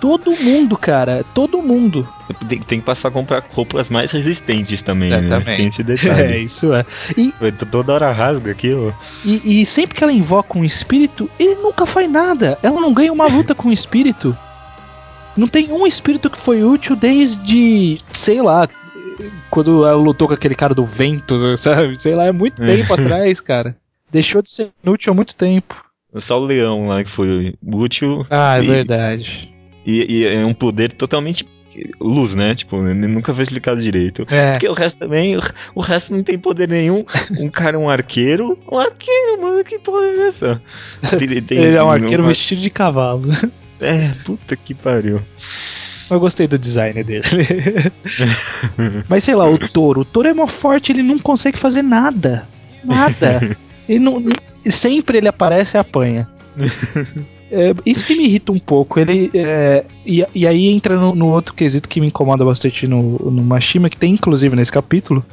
Todo 0.00 0.32
mundo, 0.32 0.76
cara. 0.76 1.24
Todo 1.32 1.62
mundo. 1.62 2.06
Tem, 2.48 2.58
tem, 2.60 2.80
que 2.80 2.86
passar 2.86 3.08
a 3.08 3.10
comprar 3.12 3.44
roupas 3.54 3.88
mais 3.88 4.10
resistentes 4.10 4.82
também, 4.82 5.12
é, 5.12 5.20
né? 5.20 5.28
Também. 5.28 5.56
Tem 5.56 5.66
esse 5.68 5.82
detalhe. 5.84 6.34
É, 6.34 6.38
isso 6.38 6.72
é. 6.72 6.84
E, 7.16 7.32
Toda 7.70 7.92
hora 7.92 8.12
rasga 8.12 8.50
aquilo. 8.50 8.92
E, 9.24 9.62
e 9.62 9.66
sempre 9.66 9.96
que 9.96 10.02
ela 10.02 10.12
invoca 10.12 10.58
um 10.58 10.64
espírito, 10.64 11.30
ele 11.38 11.54
nunca 11.56 11.86
faz 11.86 12.10
nada. 12.10 12.58
Ela 12.62 12.80
não 12.80 12.92
ganha 12.92 13.12
uma 13.12 13.26
luta 13.26 13.54
com 13.54 13.68
o 13.68 13.72
espírito. 13.72 14.36
Não 15.36 15.46
tem 15.46 15.70
um 15.72 15.86
espírito 15.86 16.28
que 16.28 16.38
foi 16.38 16.64
útil 16.64 16.96
desde, 16.96 18.00
sei 18.12 18.42
lá, 18.42 18.68
quando 19.50 19.86
ela 19.86 19.96
lutou 19.96 20.28
com 20.28 20.34
aquele 20.34 20.54
cara 20.54 20.74
do 20.74 20.84
vento, 20.84 21.56
sabe? 21.56 22.00
Sei 22.00 22.14
lá, 22.14 22.26
é 22.26 22.32
muito 22.32 22.62
tempo 22.62 22.92
atrás, 22.92 23.40
cara. 23.40 23.76
Deixou 24.10 24.42
de 24.42 24.50
ser 24.50 24.70
inútil 24.82 25.12
há 25.12 25.14
muito 25.14 25.34
tempo. 25.34 25.76
Só 26.20 26.40
o 26.40 26.44
leão 26.44 26.88
lá 26.88 27.04
que 27.04 27.14
foi 27.14 27.54
útil. 27.62 28.26
Ah, 28.30 28.58
é 28.58 28.62
e, 28.62 28.66
verdade. 28.66 29.54
E, 29.84 30.20
e, 30.20 30.26
é 30.26 30.44
um 30.44 30.54
poder 30.54 30.92
totalmente 30.92 31.46
luz, 32.00 32.34
né? 32.34 32.54
Tipo, 32.54 32.80
nunca 32.80 33.34
foi 33.34 33.44
explicado 33.44 33.80
direito. 33.80 34.26
É. 34.28 34.52
Porque 34.52 34.68
o 34.68 34.72
resto 34.72 34.98
também, 34.98 35.36
o, 35.36 35.42
o, 35.74 35.80
resto 35.80 36.12
não 36.12 36.22
tem 36.22 36.38
poder 36.38 36.68
nenhum. 36.68 37.04
Um 37.38 37.50
cara 37.50 37.76
é 37.76 37.78
um 37.78 37.88
arqueiro. 37.88 38.58
Um 38.70 38.78
arqueiro, 38.78 39.40
mano, 39.40 39.64
que 39.64 39.78
porra 39.78 40.06
é 40.06 40.28
essa? 40.28 40.62
Ele, 41.20 41.42
tem, 41.42 41.58
Ele 41.62 41.76
é 41.76 41.82
um 41.82 41.90
arqueiro 41.90 42.22
um... 42.22 42.28
vestido 42.28 42.60
de 42.60 42.70
cavalo. 42.70 43.28
É, 43.80 44.10
puta 44.24 44.56
que 44.56 44.74
pariu. 44.74 45.20
Eu 46.10 46.18
gostei 46.18 46.46
do 46.46 46.58
design 46.58 47.02
dele. 47.02 47.24
Mas 49.08 49.24
sei 49.24 49.34
lá, 49.34 49.48
o 49.48 49.58
touro. 49.58 50.00
O 50.00 50.04
touro 50.04 50.28
é 50.28 50.34
mó 50.34 50.46
forte, 50.46 50.92
ele 50.92 51.02
não 51.02 51.18
consegue 51.18 51.58
fazer 51.58 51.82
nada. 51.82 52.48
Nada. 52.84 53.56
ele 53.88 53.98
não, 53.98 54.22
sempre 54.70 55.18
ele 55.18 55.28
aparece 55.28 55.76
e 55.76 55.78
apanha. 55.78 56.28
É, 57.50 57.74
isso 57.86 58.04
que 58.04 58.14
me 58.14 58.24
irrita 58.24 58.52
um 58.52 58.58
pouco. 58.58 58.98
Ele 58.98 59.30
é, 59.34 59.84
e, 60.04 60.24
e, 60.34 60.46
aí 60.46 60.66
entra 60.66 60.96
no, 60.96 61.14
no, 61.14 61.28
outro 61.28 61.54
quesito 61.54 61.88
que 61.88 62.00
me 62.00 62.08
incomoda 62.08 62.44
bastante 62.44 62.86
no, 62.86 63.18
no 63.18 63.42
Mashima, 63.42 63.90
que 63.90 63.96
tem 63.96 64.14
inclusive 64.14 64.54
nesse 64.54 64.72
capítulo, 64.72 65.24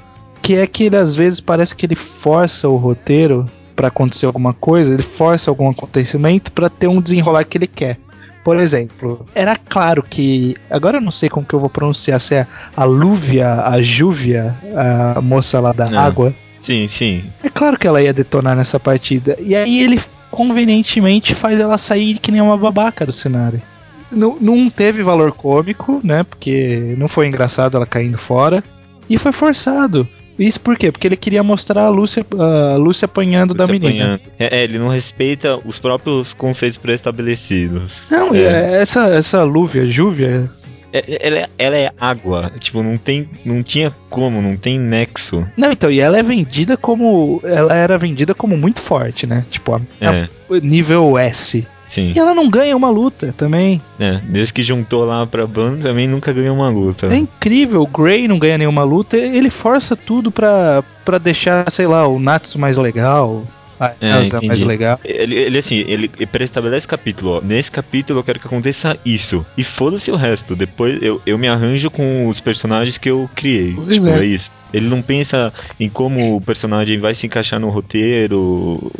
que 0.41 0.55
é 0.55 0.67
que 0.67 0.86
ele 0.86 0.95
às 0.95 1.15
vezes 1.15 1.39
parece 1.39 1.76
que 1.76 1.86
ele 1.86 1.95
força 1.95 2.69
o 2.69 2.76
roteiro 2.76 3.49
para 3.76 3.89
acontecer 3.89 4.26
alguma 4.26 4.53
coisa, 4.53 4.93
ele 4.93 5.03
força 5.03 5.51
algum 5.51 5.69
acontecimento 5.69 6.51
para 6.51 6.69
ter 6.69 6.88
um 6.88 7.01
desenrolar 7.01 7.43
que 7.43 7.57
ele 7.57 7.67
quer. 7.67 7.99
Por 8.45 8.59
exemplo, 8.59 9.25
era 9.33 9.55
claro 9.55 10.03
que. 10.03 10.55
Agora 10.69 10.97
eu 10.97 11.01
não 11.01 11.11
sei 11.11 11.29
como 11.29 11.47
que 11.47 11.55
eu 11.55 11.59
vou 11.59 11.67
pronunciar, 11.67 12.21
se 12.21 12.35
é 12.35 12.45
a 12.77 12.83
Lúvia, 12.83 13.63
a 13.65 13.81
Júvia, 13.81 14.55
a 15.15 15.19
moça 15.19 15.59
lá 15.59 15.73
da 15.73 15.99
água. 15.99 16.31
Sim, 16.63 16.87
sim. 16.87 17.23
É 17.43 17.49
claro 17.49 17.75
que 17.75 17.87
ela 17.87 18.03
ia 18.03 18.13
detonar 18.13 18.55
nessa 18.55 18.79
partida. 18.79 19.35
E 19.39 19.55
aí 19.55 19.81
ele 19.81 19.99
convenientemente 20.29 21.33
faz 21.33 21.59
ela 21.59 21.79
sair 21.79 22.19
que 22.19 22.31
nem 22.31 22.39
uma 22.39 22.55
babaca 22.55 23.03
do 23.03 23.11
cenário. 23.11 23.59
Não, 24.11 24.37
não 24.39 24.69
teve 24.69 25.01
valor 25.01 25.31
cômico, 25.31 25.99
né? 26.03 26.23
Porque 26.23 26.93
não 26.99 27.07
foi 27.07 27.27
engraçado 27.27 27.77
ela 27.77 27.87
caindo 27.87 28.19
fora. 28.19 28.63
E 29.09 29.17
foi 29.17 29.31
forçado. 29.31 30.07
Isso 30.38 30.59
por 30.59 30.77
quê? 30.77 30.91
Porque 30.91 31.07
ele 31.07 31.15
queria 31.15 31.43
mostrar 31.43 31.83
a 31.83 31.89
Lúcia, 31.89 32.25
a 32.38 32.75
Lúcia 32.75 33.05
apanhando 33.05 33.51
Lúcia 33.51 33.67
da 33.67 33.71
menina. 33.71 34.03
Apanhando. 34.03 34.21
É, 34.39 34.59
é, 34.59 34.63
ele 34.63 34.77
não 34.77 34.89
respeita 34.89 35.57
os 35.65 35.79
próprios 35.79 36.33
conceitos 36.33 36.77
pré-estabelecidos. 36.77 37.93
Não, 38.09 38.33
é. 38.33 38.43
é. 38.43 38.81
essa, 38.81 39.07
essa 39.07 39.43
Lúvia, 39.43 39.86
Júvia. 39.86 40.45
É, 40.93 41.27
ela, 41.27 41.38
é, 41.39 41.49
ela 41.57 41.77
é 41.77 41.91
água, 41.99 42.51
tipo, 42.59 42.81
não 42.81 42.95
tem. 42.95 43.29
Não 43.43 43.61
tinha 43.61 43.93
como, 44.09 44.41
não 44.41 44.55
tem 44.55 44.79
nexo. 44.79 45.45
Não, 45.57 45.71
então, 45.71 45.91
e 45.91 45.99
ela 45.99 46.17
é 46.17 46.23
vendida 46.23 46.77
como. 46.77 47.41
Ela 47.43 47.75
era 47.75 47.97
vendida 47.97 48.33
como 48.33 48.55
muito 48.55 48.79
forte, 48.79 49.27
né? 49.27 49.45
Tipo, 49.49 49.75
a, 49.75 49.81
a 50.01 50.59
nível 50.61 51.17
S. 51.17 51.67
Sim. 51.95 52.11
E 52.13 52.19
ela 52.19 52.35
não 52.35 52.49
ganha 52.49 52.75
uma 52.75 52.89
luta 52.89 53.33
também. 53.37 53.81
É, 53.97 54.19
desde 54.23 54.53
que 54.53 54.61
juntou 54.61 55.05
lá 55.05 55.25
pra 55.25 55.47
banda 55.47 55.87
também 55.87 56.05
nunca 56.05 56.33
ganhou 56.33 56.53
uma 56.53 56.67
luta. 56.67 57.07
É 57.07 57.15
incrível, 57.15 57.81
o 57.81 57.87
Gray 57.87 58.27
não 58.27 58.37
ganha 58.37 58.57
nenhuma 58.57 58.83
luta, 58.83 59.15
ele 59.15 59.49
força 59.49 59.95
tudo 59.95 60.29
pra, 60.29 60.83
pra 61.05 61.17
deixar, 61.17 61.71
sei 61.71 61.87
lá, 61.87 62.05
o 62.05 62.19
Natsu 62.19 62.59
mais 62.59 62.75
legal. 62.75 63.43
A 63.79 63.93
é, 64.01 64.45
mais 64.45 64.61
legal. 64.61 64.99
Ele, 65.05 65.35
ele 65.35 65.57
assim, 65.57 65.75
ele, 65.87 66.09
ele 66.17 66.25
pré-estabelece 66.25 66.87
capítulo, 66.87 67.37
ó. 67.37 67.41
Nesse 67.41 67.71
capítulo 67.71 68.19
eu 68.19 68.23
quero 68.23 68.39
que 68.39 68.47
aconteça 68.47 68.97
isso. 69.05 69.45
E 69.57 69.63
foda-se 69.63 70.11
o 70.11 70.15
resto. 70.15 70.55
Depois 70.55 71.01
eu, 71.01 71.21
eu 71.25 71.37
me 71.37 71.47
arranjo 71.47 71.89
com 71.89 72.27
os 72.27 72.39
personagens 72.39 72.97
que 72.97 73.09
eu 73.09 73.29
criei. 73.35 73.73
Pois 73.73 73.97
tipo, 73.97 74.07
é. 74.07 74.19
é 74.19 74.25
isso. 74.25 74.51
Ele 74.73 74.87
não 74.87 75.01
pensa 75.01 75.53
em 75.77 75.89
como 75.89 76.37
o 76.37 76.41
personagem 76.41 76.99
vai 76.99 77.15
se 77.15 77.25
encaixar 77.25 77.59
no 77.59 77.69
roteiro. 77.69 78.91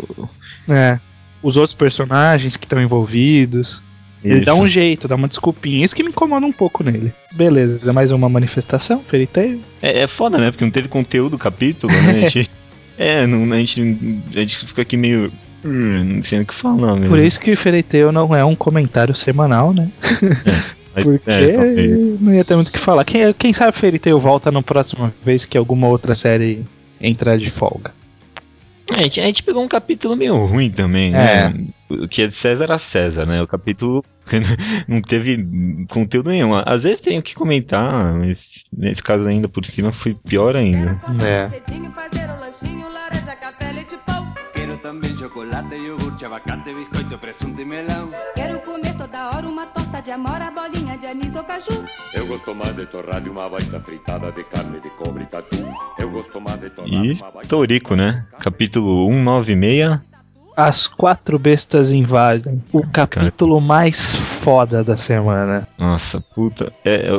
É 0.68 1.00
os 1.46 1.58
outros 1.58 1.76
personagens 1.76 2.58
que 2.58 2.66
estão 2.66 2.82
envolvidos. 2.82 3.80
Ele 4.24 4.42
dá 4.42 4.56
um 4.56 4.68
jeito, 4.68 5.08
dá 5.08 5.14
uma 5.14 5.28
desculpinha. 5.28 5.86
Isso 5.86 5.96
que 5.96 6.02
me 6.02 6.10
incomoda 6.10 6.44
um 6.44 6.52
pouco 6.52 6.84
nele. 6.84 7.14
Beleza, 7.32 7.88
é 7.88 7.94
mais 7.94 8.10
uma 8.10 8.28
manifestação, 8.28 9.04
Fairy 9.08 9.28
Tail? 9.28 9.62
É, 9.80 10.02
é 10.02 10.08
foda, 10.08 10.40
né? 10.40 10.50
Porque 10.50 10.66
não 10.66 10.72
teve 10.72 10.88
conteúdo 10.88 11.32
do 11.32 11.38
capítulo, 11.38 11.94
né? 11.94 12.26
A 12.26 12.30
gente, 12.30 12.50
é, 12.98 13.28
não, 13.28 13.54
a, 13.54 13.60
gente, 13.60 13.80
a 14.34 14.40
gente 14.40 14.66
fica 14.66 14.82
aqui 14.82 14.98
meio. 14.98 15.32
Hum, 15.64 16.16
não 16.16 16.24
sei 16.24 16.40
o 16.40 16.46
que 16.48 16.56
falar, 16.56 16.96
mesmo. 16.96 17.10
Por 17.10 17.20
isso 17.20 17.40
que 17.40 17.56
Fairy 17.56 17.84
Tail 17.84 18.12
não 18.12 18.34
é 18.34 18.44
um 18.44 18.56
comentário 18.56 19.14
semanal, 19.14 19.72
né? 19.72 19.92
É, 20.96 21.04
Porque 21.04 21.30
é, 21.30 22.18
não 22.20 22.34
ia 22.34 22.44
ter 22.44 22.56
muito 22.56 22.70
o 22.70 22.72
que 22.72 22.80
falar. 22.80 23.04
Quem, 23.04 23.32
quem 23.34 23.54
sabe 23.54 23.78
Fairy 23.78 24.00
Tail 24.00 24.20
volta 24.20 24.52
na 24.52 24.64
próxima 24.64 25.14
vez 25.24 25.46
que 25.46 25.58
alguma 25.58 25.88
outra 25.88 26.16
série 26.16 26.66
entrar 27.00 27.38
de 27.38 27.52
folga. 27.52 27.92
É, 28.94 29.00
a 29.00 29.04
gente, 29.04 29.22
a 29.22 29.26
gente 29.26 29.44
pegou 29.44 29.64
um 29.64 29.68
capítulo 29.68 30.16
meio 30.16 30.46
ruim 30.46 30.70
também, 30.70 31.12
né? 31.12 31.54
O 31.90 32.08
que 32.08 32.22
é 32.22 32.28
de 32.28 32.36
César 32.36 32.72
a 32.72 32.78
César, 32.78 33.26
né? 33.26 33.42
O 33.42 33.48
capítulo 33.48 34.04
não 34.88 35.02
teve 35.02 35.38
conteúdo 35.90 36.30
nenhum. 36.30 36.54
Às 36.56 36.84
vezes 36.84 37.00
tenho 37.00 37.22
que 37.22 37.34
comentar, 37.34 38.14
mas 38.14 38.38
nesse 38.72 39.02
caso 39.02 39.28
ainda 39.28 39.48
por 39.48 39.66
cima 39.66 39.92
foi 39.92 40.16
pior 40.28 40.56
ainda. 40.56 41.00
É. 41.24 41.50
também 44.86 45.18
chocolate, 45.18 45.76
iogurte, 45.76 46.26
abacate, 46.26 46.72
biscoito, 46.72 47.18
presunto 47.18 47.60
e 47.60 47.66
melão. 47.66 48.12
Quero 48.36 48.60
comer 48.60 48.96
toda 48.96 49.32
hora 49.32 49.45
de 50.06 50.12
amora, 50.12 50.52
bolinha 50.52 50.96
de 51.00 51.08
anis 51.08 51.36
ou 51.36 51.44
caju. 51.44 51.84
Eu 52.14 52.28
gosto 52.28 52.54
mais 52.54 52.76
de 52.76 52.86
torrada 52.86 53.28
e 53.28 53.30
uma 53.30 53.50
baita 53.50 53.80
fritada 53.80 54.32
de 54.32 54.44
carne 54.44 54.80
de 54.80 54.90
cobre 54.92 55.26
tatu. 55.26 55.58
Eu 55.98 56.12
gosto 56.12 56.40
mais 56.40 56.60
de 56.60 56.70
torrada 56.70 56.96
E 56.96 57.14
uma 57.14 57.32
baita... 57.32 57.50
Torico, 57.50 57.96
né? 57.96 58.24
Capítulo 58.40 59.08
196. 59.08 60.00
As 60.56 60.88
quatro 60.88 61.40
bestas 61.40 61.92
invadem. 61.92 62.64
O 62.72 62.86
capítulo 62.86 63.60
mais 63.60 64.16
foda 64.16 64.84
da 64.84 64.96
semana. 64.96 65.68
Nossa, 65.80 66.22
puta. 66.36 66.72
É, 66.86 67.10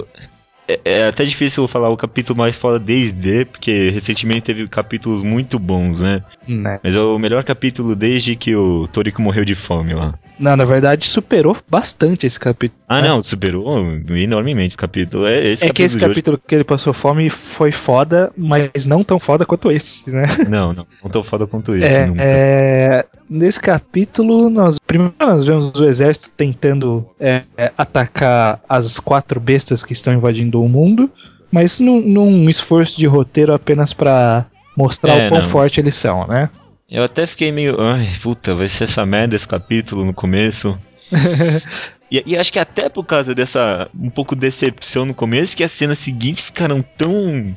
é, 0.68 0.80
é 0.84 1.08
até 1.08 1.24
difícil 1.24 1.66
falar 1.68 1.88
o 1.90 1.96
capítulo 1.96 2.38
mais 2.38 2.56
foda 2.56 2.78
desde, 2.78 3.44
porque 3.46 3.90
recentemente 3.90 4.42
teve 4.42 4.66
capítulos 4.68 5.22
muito 5.22 5.58
bons, 5.58 6.00
né? 6.00 6.22
Né? 6.46 6.78
Mas 6.82 6.94
é 6.94 7.00
o 7.00 7.18
melhor 7.18 7.42
capítulo 7.44 7.94
desde 7.96 8.36
que 8.36 8.54
o 8.54 8.88
Toriko 8.88 9.20
morreu 9.20 9.44
de 9.44 9.54
fome 9.54 9.94
lá. 9.94 10.14
Não, 10.38 10.54
na 10.56 10.64
verdade 10.64 11.06
superou 11.06 11.56
bastante 11.68 12.26
esse 12.26 12.38
capítulo. 12.38 12.78
Ah, 12.88 13.00
né? 13.00 13.08
não, 13.08 13.22
superou 13.22 13.80
enormemente 14.10 14.68
esse 14.68 14.76
capítulo. 14.76 15.26
É, 15.26 15.52
esse 15.52 15.64
É 15.64 15.70
que 15.70 15.82
esse 15.82 15.96
de 15.96 16.04
hoje- 16.04 16.10
capítulo 16.14 16.38
que 16.46 16.54
ele 16.54 16.64
passou 16.64 16.92
fome 16.92 17.30
foi 17.30 17.72
foda, 17.72 18.30
mas 18.36 18.84
não 18.84 19.02
tão 19.02 19.18
foda 19.18 19.46
quanto 19.46 19.70
esse, 19.70 20.08
né? 20.10 20.24
Não, 20.48 20.72
não, 20.72 20.86
não 21.02 21.10
tão 21.10 21.24
foda 21.24 21.46
quanto 21.46 21.74
esse. 21.74 21.86
É, 21.86 22.12
é, 22.18 23.04
nesse 23.28 23.58
capítulo, 23.60 24.50
nós 24.50 24.78
primeiro 24.98 25.14
nós 25.20 25.44
vemos 25.46 25.72
o 25.78 25.84
exército 25.84 26.30
tentando 26.36 27.06
é, 27.20 27.42
é, 27.56 27.72
atacar 27.76 28.60
as 28.68 28.98
quatro 28.98 29.38
bestas 29.40 29.82
que 29.84 29.92
estão 29.92 30.14
invadindo 30.14 30.62
o 30.62 30.68
mundo, 30.68 31.10
mas 31.50 31.78
num, 31.80 32.00
num 32.00 32.48
esforço 32.48 32.98
de 32.98 33.06
roteiro 33.06 33.52
apenas 33.52 33.92
pra 33.92 34.46
mostrar 34.76 35.16
É, 35.18 35.26
o 35.26 35.30
quão 35.30 35.42
não. 35.42 35.48
forte 35.48 35.80
eles 35.80 35.94
são, 35.94 36.26
né? 36.26 36.50
Eu 36.88 37.02
até 37.02 37.26
fiquei 37.26 37.50
meio. 37.50 37.80
Ai, 37.80 38.18
puta, 38.22 38.54
vai 38.54 38.68
ser 38.68 38.84
essa 38.84 39.04
merda 39.04 39.34
esse 39.34 39.46
capítulo 39.46 40.04
no 40.04 40.14
começo. 40.14 40.78
e, 42.10 42.22
e 42.24 42.36
acho 42.36 42.52
que 42.52 42.58
até 42.58 42.88
por 42.88 43.04
causa 43.04 43.34
dessa 43.34 43.88
um 43.94 44.10
pouco 44.10 44.36
decepção 44.36 45.04
no 45.04 45.14
começo, 45.14 45.56
que 45.56 45.64
as 45.64 45.72
cenas 45.72 45.98
seguintes 45.98 46.44
ficaram 46.44 46.84
tão. 46.96 47.56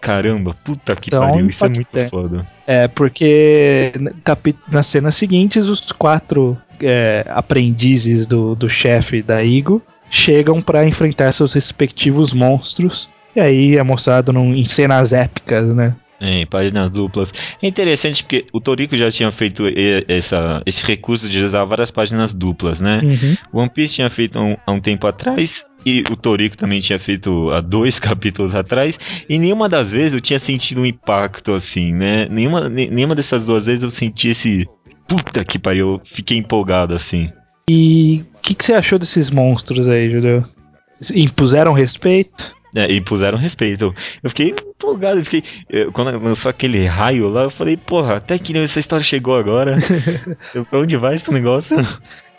Caramba, 0.00 0.54
puta 0.64 0.94
que 0.96 1.10
Tão 1.10 1.20
pariu, 1.20 1.48
isso 1.48 1.64
é 1.64 1.68
muito 1.68 1.80
impactante. 1.80 2.10
foda. 2.10 2.46
É, 2.66 2.88
porque 2.88 3.92
nas 4.70 4.86
cenas 4.86 5.14
seguintes, 5.14 5.66
os 5.66 5.92
quatro 5.92 6.56
é, 6.80 7.24
aprendizes 7.28 8.26
do, 8.26 8.54
do 8.54 8.68
chefe 8.68 9.22
da 9.22 9.42
Igo 9.42 9.82
chegam 10.10 10.62
pra 10.62 10.86
enfrentar 10.86 11.32
seus 11.32 11.52
respectivos 11.52 12.32
monstros. 12.32 13.08
E 13.36 13.40
aí 13.40 13.76
é 13.76 13.82
mostrado 13.82 14.32
num, 14.32 14.54
em 14.54 14.64
cenas 14.66 15.12
épicas, 15.12 15.66
né? 15.74 15.94
É, 16.20 16.40
em 16.40 16.46
páginas 16.46 16.90
duplas. 16.90 17.30
É 17.62 17.68
interessante 17.68 18.24
porque 18.24 18.46
o 18.52 18.60
Toriko 18.60 18.96
já 18.96 19.10
tinha 19.10 19.30
feito 19.30 19.62
essa, 20.08 20.60
esse 20.66 20.84
recurso 20.84 21.28
de 21.28 21.38
usar 21.38 21.64
várias 21.64 21.92
páginas 21.92 22.34
duplas, 22.34 22.80
né? 22.80 23.00
Uhum. 23.04 23.60
One 23.60 23.70
Piece 23.70 23.94
tinha 23.94 24.10
feito 24.10 24.36
um, 24.38 24.56
há 24.66 24.72
um 24.72 24.80
tempo 24.80 25.06
atrás, 25.06 25.64
e 25.84 26.02
o 26.10 26.16
Toriko 26.16 26.56
também 26.56 26.80
tinha 26.80 26.98
feito 26.98 27.50
há 27.50 27.60
dois 27.60 27.98
capítulos 28.00 28.54
atrás, 28.54 28.98
e 29.28 29.38
nenhuma 29.38 29.68
das 29.68 29.90
vezes 29.90 30.12
eu 30.14 30.20
tinha 30.20 30.38
sentido 30.38 30.80
um 30.80 30.86
impacto 30.86 31.52
assim, 31.52 31.92
né? 31.92 32.26
Nenhuma, 32.30 32.68
ne- 32.68 32.88
nenhuma 32.90 33.14
dessas 33.14 33.44
duas 33.44 33.66
vezes 33.66 33.82
eu 33.82 33.90
senti 33.90 34.28
esse. 34.28 34.66
Puta 35.08 35.42
que 35.44 35.58
pariu, 35.58 35.92
eu 35.94 36.02
fiquei 36.14 36.36
empolgado 36.36 36.94
assim. 36.94 37.30
E 37.70 38.24
o 38.34 38.38
que, 38.40 38.54
que 38.54 38.64
você 38.64 38.74
achou 38.74 38.98
desses 38.98 39.30
monstros 39.30 39.88
aí, 39.88 40.10
Judeu? 40.10 40.44
Impuseram 41.14 41.72
respeito? 41.72 42.54
É, 42.74 42.90
e 42.92 43.00
puseram 43.00 43.38
respeito. 43.38 43.94
Eu 44.22 44.30
fiquei 44.30 44.50
empolgado, 44.50 45.20
eu 45.20 45.24
fiquei. 45.24 45.42
eu- 45.70 45.90
quando 45.92 46.18
lançou 46.22 46.50
aquele 46.50 46.84
raio 46.84 47.28
lá, 47.28 47.44
eu 47.44 47.50
falei, 47.50 47.76
porra, 47.76 48.16
até 48.16 48.38
que 48.38 48.56
essa 48.58 48.80
história 48.80 49.04
chegou 49.04 49.36
agora. 49.36 49.76
eu, 50.54 50.64
pra 50.66 50.78
onde 50.80 50.96
vai 50.96 51.16
esse 51.16 51.30
negócio? 51.30 51.76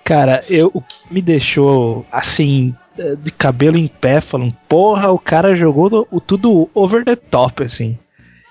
Cara, 0.03 0.43
eu, 0.49 0.69
o 0.73 0.81
que 0.81 0.95
me 1.11 1.21
deixou 1.21 2.05
assim, 2.11 2.73
de 3.21 3.31
cabelo 3.31 3.77
em 3.77 3.87
pé, 3.87 4.21
falando, 4.21 4.53
porra, 4.67 5.11
o 5.11 5.19
cara 5.19 5.55
jogou 5.55 6.07
o 6.11 6.19
tudo 6.19 6.69
over 6.73 7.03
the 7.03 7.15
top, 7.15 7.63
assim. 7.63 7.97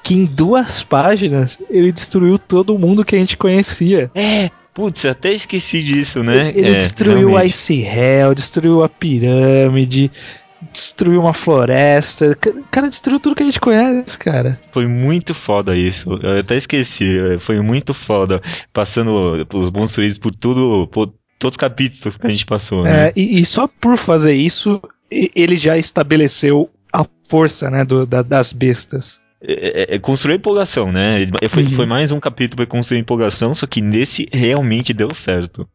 Que 0.03 0.14
em 0.14 0.24
duas 0.24 0.82
páginas 0.82 1.59
ele 1.68 1.92
destruiu 1.92 2.38
todo 2.38 2.78
mundo 2.78 3.05
que 3.05 3.16
a 3.16 3.18
gente 3.18 3.36
conhecia. 3.36 4.11
É, 4.14 4.51
putz, 4.72 5.05
até 5.05 5.32
esqueci 5.34 5.82
disso, 5.82 6.22
né? 6.22 6.53
Ele 6.55 6.70
É, 6.72 6.76
destruiu 6.76 7.28
a 7.28 7.40
realmente. 7.40 7.51
Ice 7.51 7.82
Hell, 7.82 8.34
destruiu 8.34 8.82
a 8.82 8.88
pirâmide, 8.88 10.11
destruiu 10.72 11.20
uma 11.20 11.32
floresta. 11.34 12.30
O 12.46 12.64
cara 12.70 12.88
destruiu 12.88 13.20
tudo 13.20 13.34
que 13.34 13.42
a 13.42 13.46
gente 13.46 13.61
conhece, 13.61 14.18
cara. 14.18 14.59
Foi 14.72 14.86
muito 14.86 15.34
foda 15.34 15.76
isso. 15.76 16.09
Eu 16.22 16.38
até 16.38 16.57
esqueci. 16.57 17.05
é, 17.05 17.38
Foi 17.40 17.61
muito 17.61 17.92
foda. 18.07 18.40
Passando 18.72 19.46
os 19.53 19.70
monstros 19.72 20.16
por 20.18 20.34
tudo. 20.34 20.86
Por 20.88 21.12
todos 21.39 21.55
os 21.55 21.61
capítulos 21.61 22.16
que 22.16 22.26
a 22.26 22.30
gente 22.30 22.47
passou, 22.47 22.82
né? 22.82 23.09
É, 23.09 23.12
e, 23.16 23.41
e 23.41 23.45
só 23.47 23.66
por 23.68 23.97
fazer 23.97 24.34
isso, 24.34 24.80
ele 25.11 25.57
já 25.57 25.76
estabeleceu 25.78 26.68
a 26.93 27.05
força 27.28 27.70
né, 27.70 27.84
do- 27.84 28.07
da- 28.07 28.22
das 28.22 28.53
bestas. 28.53 29.20
É, 29.43 29.93
é, 29.93 29.97
é 29.97 29.99
construir 29.99 30.34
empolgação, 30.36 30.91
né? 30.91 31.28
Foi, 31.51 31.62
Uhum. 31.62 31.76
foi 31.76 31.86
mais 31.86 32.11
um 32.11 32.18
capítulo 32.18 32.57
pra 32.57 32.66
construir 32.66 32.99
empolgação, 33.01 33.55
só 33.55 33.66
que 33.66 33.80
nesse 33.80 34.28
realmente 34.32 34.93
deu 34.93 35.14
certo. 35.14 35.68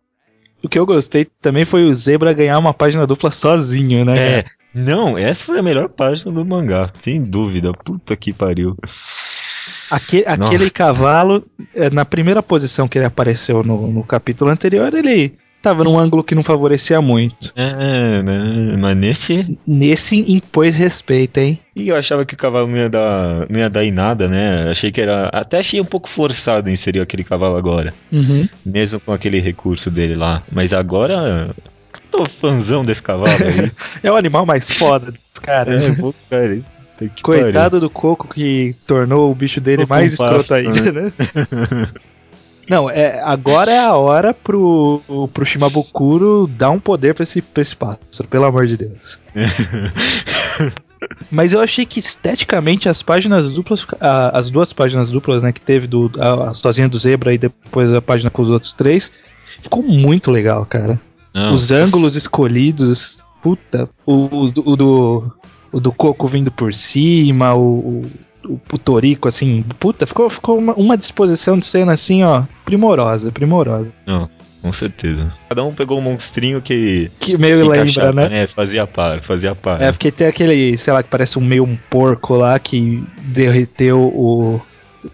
O 0.61 0.67
que 0.69 0.77
eu 0.79 0.85
gostei 0.85 1.27
também 1.41 1.65
foi 1.65 1.83
o 1.85 1.93
Zebra 1.93 2.33
ganhar 2.33 2.57
uma 2.57 2.73
página 2.73 3.05
dupla 3.07 3.31
sozinho, 3.31 4.03
né? 4.05 4.25
É. 4.25 4.41
cara? 4.43 4.55
Não, 4.75 5.17
essa 5.17 5.45
foi 5.45 5.59
a 5.59 5.61
melhor 5.61 5.87
página 5.89 6.31
do 6.31 6.43
mangá, 6.43 6.91
sem 7.03 7.21
dúvida. 7.23 7.71
Puta 7.73 8.15
que 8.15 8.33
pariu. 8.33 8.75
Aque- 9.89 10.23
aquele 10.25 10.69
cavalo, 10.71 11.45
é, 11.75 11.89
na 11.89 12.03
primeira 12.03 12.41
posição 12.41 12.87
que 12.87 12.97
ele 12.97 13.05
apareceu 13.05 13.63
no, 13.63 13.87
no 13.91 14.03
capítulo 14.03 14.49
anterior, 14.49 14.91
ele 14.93 15.35
tava 15.63 15.85
num 15.85 15.97
ângulo 15.97 16.23
que 16.23 16.35
não 16.35 16.43
favorecia 16.43 17.01
muito. 17.01 17.51
É, 17.55 18.21
né? 18.21 18.75
Mas 18.77 18.97
nesse. 18.97 19.57
Nesse 19.65 20.19
impôs 20.31 20.75
respeito, 20.75 21.39
hein? 21.39 21.57
E 21.73 21.87
eu 21.87 21.95
achava 21.95 22.25
que 22.25 22.35
o 22.35 22.37
cavalo 22.37 22.67
não 22.67 22.77
ia 22.77 22.89
dar, 22.89 23.49
não 23.49 23.59
ia 23.59 23.69
dar 23.69 23.85
em 23.85 23.91
nada, 23.91 24.27
né? 24.27 24.69
Achei 24.69 24.91
que 24.91 25.01
era. 25.01 25.29
Até 25.29 25.59
achei 25.59 25.79
um 25.79 25.85
pouco 25.85 26.09
forçado 26.09 26.69
inserir 26.69 26.99
aquele 26.99 27.23
cavalo 27.23 27.55
agora. 27.55 27.93
Uhum. 28.11 28.47
Mesmo 28.65 28.99
com 28.99 29.13
aquele 29.13 29.39
recurso 29.39 29.89
dele 29.89 30.15
lá. 30.15 30.43
Mas 30.51 30.73
agora. 30.73 31.49
Tô 32.11 32.25
fãzão 32.25 32.85
desse 32.85 33.01
cavalo 33.01 33.31
aí. 33.31 33.71
É 34.03 34.11
o 34.11 34.15
animal 34.15 34.45
mais 34.45 34.69
foda 34.69 35.11
dos 35.11 35.39
caras. 35.41 35.87
é, 35.87 35.95
pô, 35.95 36.13
cara. 36.29 36.49
puta 36.49 37.09
que 37.09 37.23
Coitado 37.23 37.79
do 37.79 37.89
Coco 37.89 38.27
que 38.27 38.75
tornou 38.85 39.31
o 39.31 39.35
bicho 39.35 39.59
dele 39.59 39.85
mais 39.87 40.13
escroto 40.13 40.49
pasto, 40.49 40.53
ainda, 40.53 40.91
né? 40.91 41.11
Não, 42.69 42.89
é, 42.89 43.19
agora 43.21 43.71
é 43.71 43.79
a 43.79 43.93
hora 43.95 44.33
pro, 44.33 45.01
pro 45.33 45.45
Shimabukuro 45.45 46.47
dar 46.47 46.69
um 46.71 46.79
poder 46.79 47.13
pra 47.13 47.23
esse, 47.23 47.41
pra 47.41 47.61
esse 47.61 47.75
pássaro, 47.75 48.27
pelo 48.29 48.45
amor 48.45 48.65
de 48.65 48.77
Deus. 48.77 49.19
Mas 51.29 51.51
eu 51.53 51.59
achei 51.61 51.85
que 51.85 51.99
esteticamente 51.99 52.87
as 52.87 53.01
páginas 53.01 53.53
duplas, 53.53 53.85
a- 53.99 54.37
as 54.37 54.49
duas 54.49 54.71
páginas 54.71 55.09
duplas, 55.09 55.43
né, 55.43 55.51
que 55.51 55.59
teve 55.59 55.85
do 55.87 56.09
a, 56.17 56.49
a 56.49 56.53
sozinha 56.53 56.87
do 56.87 56.97
Zebra 56.97 57.33
e 57.33 57.37
depois 57.37 57.91
a 57.93 58.01
página 58.01 58.29
com 58.29 58.41
os 58.41 58.49
outros 58.49 58.71
três, 58.71 59.11
ficou 59.61 59.83
muito 59.83 60.31
legal, 60.31 60.65
cara. 60.65 60.99
Não, 61.33 61.53
Os 61.53 61.71
ângulos 61.71 62.15
escolhidos, 62.15 63.21
puta, 63.41 63.89
o, 64.05 64.13
o 64.13 64.45
o 64.65 64.75
do 64.77 65.31
o 65.73 65.79
do 65.79 65.91
Coco 65.91 66.27
vindo 66.27 66.51
por 66.51 66.73
cima, 66.73 67.53
o, 67.55 68.05
o, 68.45 68.59
o 68.71 68.77
Torico 68.77 69.27
assim, 69.27 69.63
puta, 69.79 70.05
ficou, 70.05 70.29
ficou 70.29 70.57
uma, 70.57 70.73
uma 70.73 70.97
disposição 70.97 71.57
de 71.57 71.65
cena 71.65 71.93
assim, 71.93 72.23
ó, 72.23 72.43
primorosa, 72.65 73.31
primorosa. 73.31 73.89
não, 74.05 74.29
com 74.61 74.71
certeza. 74.73 75.31
Cada 75.49 75.63
um 75.63 75.73
pegou 75.73 75.97
um 75.99 76.01
monstrinho 76.01 76.61
que. 76.61 77.11
Que 77.19 77.37
meio 77.37 77.67
lembra, 77.67 78.13
né? 78.13 78.43
É, 78.43 78.47
fazia 78.47 78.87
par, 78.87 79.21
fazia 79.23 79.53
par. 79.53 79.81
É, 79.81 79.91
porque 79.91 80.09
tem 80.11 80.27
aquele, 80.27 80.77
sei 80.77 80.93
lá, 80.93 81.03
que 81.03 81.09
parece 81.09 81.37
um 81.37 81.41
meio 81.41 81.63
um 81.65 81.75
porco 81.89 82.35
lá 82.35 82.57
que 82.59 83.03
derreteu 83.23 83.99
o 83.99 84.61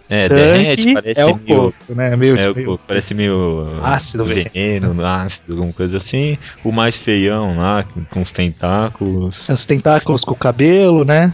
É, 0.08 0.30
derrete, 0.30 0.94
parece 0.94 1.20
é 1.20 1.26
o 1.26 1.36
meio. 1.36 1.74
Coco, 1.74 1.96
né? 1.96 2.16
Meio, 2.16 2.38
É, 2.38 2.54
meio- 2.54 2.74
o- 2.74 2.78
parece 2.78 3.14
meio 3.16 3.66
Ácido, 3.82 4.24
veneno, 4.24 4.94
ácido, 5.04 5.54
alguma 5.54 5.74
coisa 5.74 5.98
assim. 5.98 6.38
O 6.64 6.72
mais 6.72 6.96
feião 6.96 7.58
lá, 7.58 7.84
com 8.12 8.22
os 8.22 8.30
tentáculos. 8.32 9.50
os 9.50 9.66
tentáculos 9.66 10.24
com 10.24 10.34
o 10.34 10.38
cabelo, 10.38 11.04
né? 11.04 11.34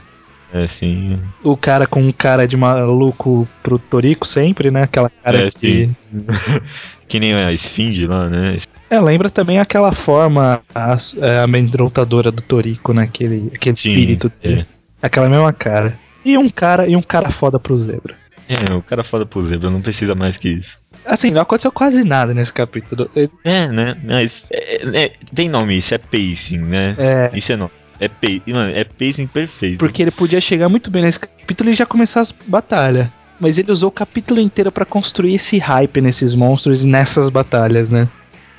É 0.53 0.63
assim. 0.65 1.19
O 1.43 1.57
cara 1.57 1.85
com 1.87 2.01
um 2.01 2.11
cara 2.11 2.47
de 2.47 2.55
maluco 2.55 3.47
pro 3.63 3.77
Torico 3.79 4.27
sempre, 4.27 4.71
né? 4.71 4.83
Aquela 4.83 5.09
cara 5.23 5.47
É, 5.47 5.51
que. 5.51 5.57
sim. 5.59 5.95
que 7.07 7.19
nem 7.19 7.33
a 7.33 7.51
esfinge 7.51 8.07
lá, 8.07 8.29
né? 8.29 8.59
É, 8.89 8.99
lembra 8.99 9.29
também 9.29 9.59
aquela 9.59 9.91
forma 9.91 10.61
as- 10.73 11.15
é, 11.19 11.39
amedrontadora 11.39 12.31
do 12.31 12.41
Torico, 12.41 12.93
né? 12.93 13.03
Aquele, 13.03 13.51
aquele 13.53 13.75
Sim, 13.75 13.91
espírito 13.91 14.31
dele. 14.41 14.61
é. 14.61 15.05
Aquela 15.05 15.27
mesma 15.29 15.51
cara. 15.51 15.97
E 16.23 16.37
um 16.37 16.49
cara 16.49 16.87
e 16.87 16.95
um 16.95 17.01
cara 17.01 17.29
foda 17.31 17.59
pro 17.59 17.79
zebra. 17.79 18.15
É, 18.47 18.73
o 18.73 18.81
cara 18.81 19.03
foda 19.03 19.25
pro 19.25 19.47
zebra, 19.47 19.69
não 19.69 19.81
precisa 19.81 20.15
mais 20.15 20.37
que 20.37 20.49
isso. 20.49 20.69
Assim, 21.05 21.29
não 21.31 21.41
aconteceu 21.41 21.71
quase 21.71 22.03
nada 22.03 22.33
nesse 22.33 22.51
capítulo. 22.53 23.09
É, 23.43 23.67
né? 23.67 23.95
Mas 24.03 24.31
é- 24.51 25.05
é- 25.05 25.11
tem 25.35 25.47
nome, 25.49 25.77
isso 25.77 25.93
é 25.93 25.97
pacing, 25.99 26.57
né? 26.57 26.95
É. 26.97 27.31
Isso 27.37 27.51
é 27.51 27.55
nome. 27.55 27.71
É, 27.99 28.07
pa 28.07 28.27
mano, 28.47 28.71
é 28.75 28.83
pacing 28.83 29.27
perfeito. 29.27 29.79
Porque 29.79 30.01
ele 30.01 30.11
podia 30.11 30.41
chegar 30.41 30.69
muito 30.69 30.89
bem 30.89 31.03
nesse 31.03 31.19
capítulo 31.19 31.69
e 31.69 31.73
já 31.73 31.85
começar 31.85 32.21
as 32.21 32.31
batalhas. 32.31 33.07
Mas 33.39 33.57
ele 33.57 33.71
usou 33.71 33.89
o 33.89 33.91
capítulo 33.91 34.39
inteiro 34.39 34.71
pra 34.71 34.85
construir 34.85 35.35
esse 35.35 35.57
hype 35.57 36.01
nesses 36.01 36.33
monstros 36.33 36.83
e 36.83 36.87
nessas 36.87 37.29
batalhas, 37.29 37.89
né? 37.89 38.07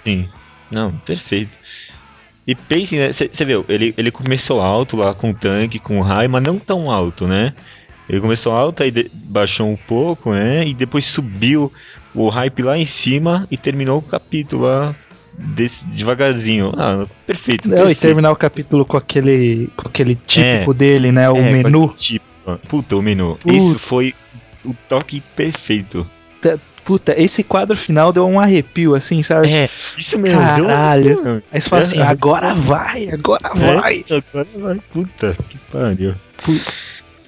Sim. 0.05 0.29
Não, 0.71 0.93
perfeito. 0.93 1.51
E 2.47 2.55
pense, 2.55 2.97
né? 2.97 3.13
Você 3.13 3.45
viu, 3.45 3.65
ele, 3.69 3.95
ele 3.97 4.11
começou 4.11 4.61
alto 4.61 4.97
lá 4.97 5.15
com 5.15 5.31
o 5.31 5.35
tanque, 5.35 5.79
com 5.79 5.99
o 5.99 6.03
raio, 6.03 6.31
mas 6.31 6.43
não 6.43 6.59
tão 6.59 6.91
alto, 6.91 7.27
né? 7.27 7.55
Ele 8.09 8.21
começou 8.21 8.53
alto, 8.53 8.83
aí 8.83 8.93
baixou 9.13 9.69
um 9.69 9.77
pouco, 9.77 10.33
né? 10.33 10.67
E 10.67 10.73
depois 10.73 11.07
subiu 11.07 11.73
o 12.15 12.29
hype 12.29 12.63
lá 12.63 12.79
em 12.79 12.87
cima 12.87 13.47
e 13.51 13.57
terminou 13.57 13.99
o 13.99 14.03
capítulo 14.03 14.63
lá 14.63 14.95
desse, 15.39 15.85
devagarzinho. 15.87 16.73
Ah, 16.77 17.05
perfeito. 17.27 17.69
Não, 17.69 17.77
e 17.77 17.79
perfeito. 17.81 18.01
terminar 18.01 18.31
o 18.33 18.37
capítulo 18.37 18.85
com 18.85 18.97
aquele, 18.97 19.69
com 19.77 19.89
aquele 19.89 20.15
típico 20.27 20.71
É. 20.71 20.75
dele, 20.75 21.13
né? 21.13 21.29
O 21.31 21.37
É, 21.37 21.51
menu. 21.51 21.95
Tipo, 21.97 22.25
puta, 22.69 22.97
o 22.97 23.03
menu. 23.03 23.37
Puta. 23.41 23.55
Isso 23.57 23.79
foi 23.89 24.15
o 24.65 24.75
toque 24.89 25.23
perfeito. 25.35 26.07
Puta, 26.85 27.21
esse 27.21 27.43
quadro 27.43 27.77
final 27.77 28.13
deu 28.13 28.25
um 28.29 28.39
arrepio, 28.39 28.95
assim, 28.95 29.21
sabe? 29.21 29.53
É, 29.53 29.65
isso 29.99 30.17
mesmo. 30.17 30.39
Caralho. 30.41 31.21
deu- 31.21 31.43
Aí 31.51 31.61
você 31.61 31.69
fala 31.69 31.83
assim, 31.83 31.99
É. 31.99 32.03
agora 32.03 32.55
vai, 32.55 33.09
agora 33.11 33.51
vai. 33.55 34.05
É, 34.09 34.15
agora 34.31 34.47
vai. 34.57 34.77
Puta, 34.93 35.37
que 35.49 35.59
pariu. 35.73 36.15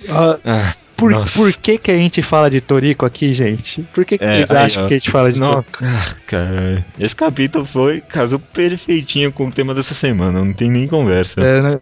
Ah, 0.08 0.38
Ah, 0.44 0.74
por, 0.98 1.10
Nossa. 1.12 1.32
por 1.32 1.52
que 1.52 1.78
que 1.78 1.90
a 1.90 1.96
gente 1.96 2.20
fala 2.22 2.50
de 2.50 2.60
Torico 2.60 3.06
aqui, 3.06 3.32
gente? 3.32 3.82
Por 3.94 4.04
que, 4.04 4.18
que 4.18 4.24
É, 4.24 4.30
vocês 4.38 4.50
aí, 4.50 4.64
acham 4.66 4.84
ó. 4.84 4.88
que 4.88 4.94
a 4.94 4.98
gente 4.98 5.10
fala 5.10 5.32
de 5.32 5.38
Torico? 5.38 5.64
ah, 5.84 6.14
cara, 6.26 6.84
esse 6.98 7.14
capítulo 7.14 7.66
foi 7.72 8.00
casou 8.00 8.38
perfeitinho 8.38 9.32
com 9.32 9.46
o 9.46 9.52
tema 9.52 9.72
dessa 9.74 9.94
semana, 9.94 10.44
não 10.44 10.52
tem 10.52 10.68
nem 10.70 10.86
conversa. 10.88 11.40
É, 11.40 11.62
né? 11.62 11.80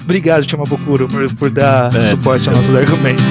Obrigado, 0.00 0.50
Chamabukuro, 0.50 1.08
por, 1.08 1.32
por 1.36 1.50
dar 1.50 1.94
É. 1.94 2.02
suporte 2.02 2.48
aos 2.48 2.56
nossos 2.56 2.74
argumentos. 2.74 3.22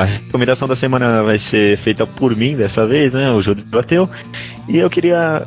A 0.00 0.04
recomendação 0.04 0.66
da 0.66 0.74
semana 0.74 1.22
vai 1.22 1.38
ser 1.38 1.76
feita 1.80 2.06
por 2.06 2.34
mim 2.34 2.56
dessa 2.56 2.86
vez, 2.86 3.12
né? 3.12 3.30
O 3.30 3.42
Júlio 3.42 3.62
bateu. 3.66 4.08
E 4.66 4.78
eu 4.78 4.88
queria 4.88 5.46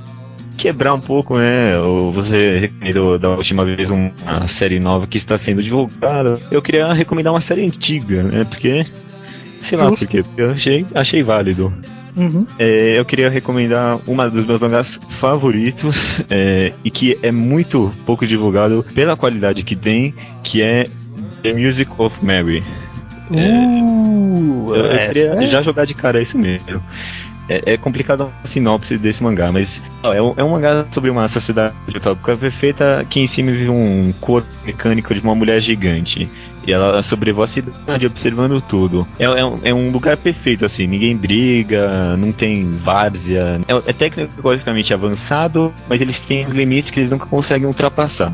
quebrar 0.60 0.94
um 0.94 1.00
pouco, 1.00 1.40
né? 1.40 1.72
Você 2.14 2.60
recomendou 2.60 3.18
da 3.18 3.30
última 3.32 3.66
vez 3.66 3.90
uma 3.90 4.12
série 4.60 4.80
nova 4.80 5.08
que 5.08 5.18
está 5.18 5.40
sendo 5.40 5.64
divulgada. 5.64 6.38
Eu 6.52 6.62
queria 6.62 6.94
recomendar 6.94 7.34
uma 7.34 7.42
série 7.42 7.66
antiga, 7.66 8.22
né? 8.22 8.44
Porque. 8.44 8.86
Sei 9.68 9.76
lá 9.76 9.88
Justo. 9.88 10.06
por 10.06 10.08
quê. 10.08 10.22
Porque 10.22 10.42
eu 10.42 10.52
achei, 10.52 10.86
achei 10.94 11.24
válido. 11.24 11.74
Uhum. 12.16 12.46
É, 12.60 13.00
eu 13.00 13.06
queria 13.06 13.32
recomendar 13.32 14.00
uma 14.06 14.30
dos 14.30 14.46
meus 14.46 14.62
mangás 14.62 15.00
favoritos 15.20 15.96
é, 16.30 16.74
e 16.86 16.92
que 16.92 17.18
é 17.24 17.32
muito 17.32 17.90
pouco 18.06 18.28
divulgado 18.28 18.86
pela 18.94 19.18
qualidade 19.18 19.64
que 19.64 19.76
tem, 19.76 20.14
que 20.44 20.62
é 20.62 20.84
The 21.42 21.54
Music 21.54 21.90
of 21.98 22.24
Mary. 22.24 22.64
Uh, 23.34 24.74
Eu, 24.74 24.76
eu 24.76 24.92
essa 24.92 25.14
queria 25.14 25.44
é- 25.46 25.48
já 25.48 25.62
jogar 25.62 25.86
de 25.86 25.94
cara 25.94 26.22
isso 26.22 26.38
mesmo. 26.38 26.82
É, 27.50 27.74
é 27.74 27.78
complicado 27.78 28.32
a 28.42 28.48
sinopse 28.48 28.98
desse 28.98 29.22
mangá, 29.22 29.52
mas 29.52 29.68
ó, 30.02 30.14
é, 30.14 30.22
um, 30.22 30.34
é 30.38 30.44
um 30.44 30.52
mangá 30.52 30.86
sobre 30.94 31.10
uma 31.10 31.28
sociedade 31.28 31.74
utópica 31.94 32.38
perfeita 32.38 33.06
que 33.10 33.20
em 33.20 33.28
cima 33.28 33.52
vive 33.52 33.70
um 33.70 34.14
corpo 34.22 34.48
mecânico 34.66 35.14
de 35.14 35.20
uma 35.20 35.36
mulher 35.36 35.62
gigante. 35.62 36.30
E 36.66 36.72
ela 36.72 37.04
sobrevoa 37.04 37.44
a 37.44 37.48
cidade 37.50 38.06
observando 38.06 38.62
tudo. 38.62 39.06
É, 39.20 39.26
é 39.26 39.44
um, 39.46 39.60
é 39.62 39.74
um 39.74 39.92
lugar 39.92 40.16
perfeito, 40.16 40.66
assim, 40.66 40.88
ninguém 40.88 41.18
briga, 41.18 42.16
não 42.16 42.32
tem 42.32 42.78
várzea. 42.78 43.60
É, 43.68 43.90
é 43.90 43.94
tecnologicamente 43.94 44.94
avançado, 44.94 45.74
mas 45.90 46.00
eles 46.00 46.18
têm 46.22 46.44
limites 46.44 46.92
que 46.92 47.02
eles 47.02 47.12
nunca 47.12 47.26
conseguem 47.26 47.68
ultrapassar. 47.68 48.32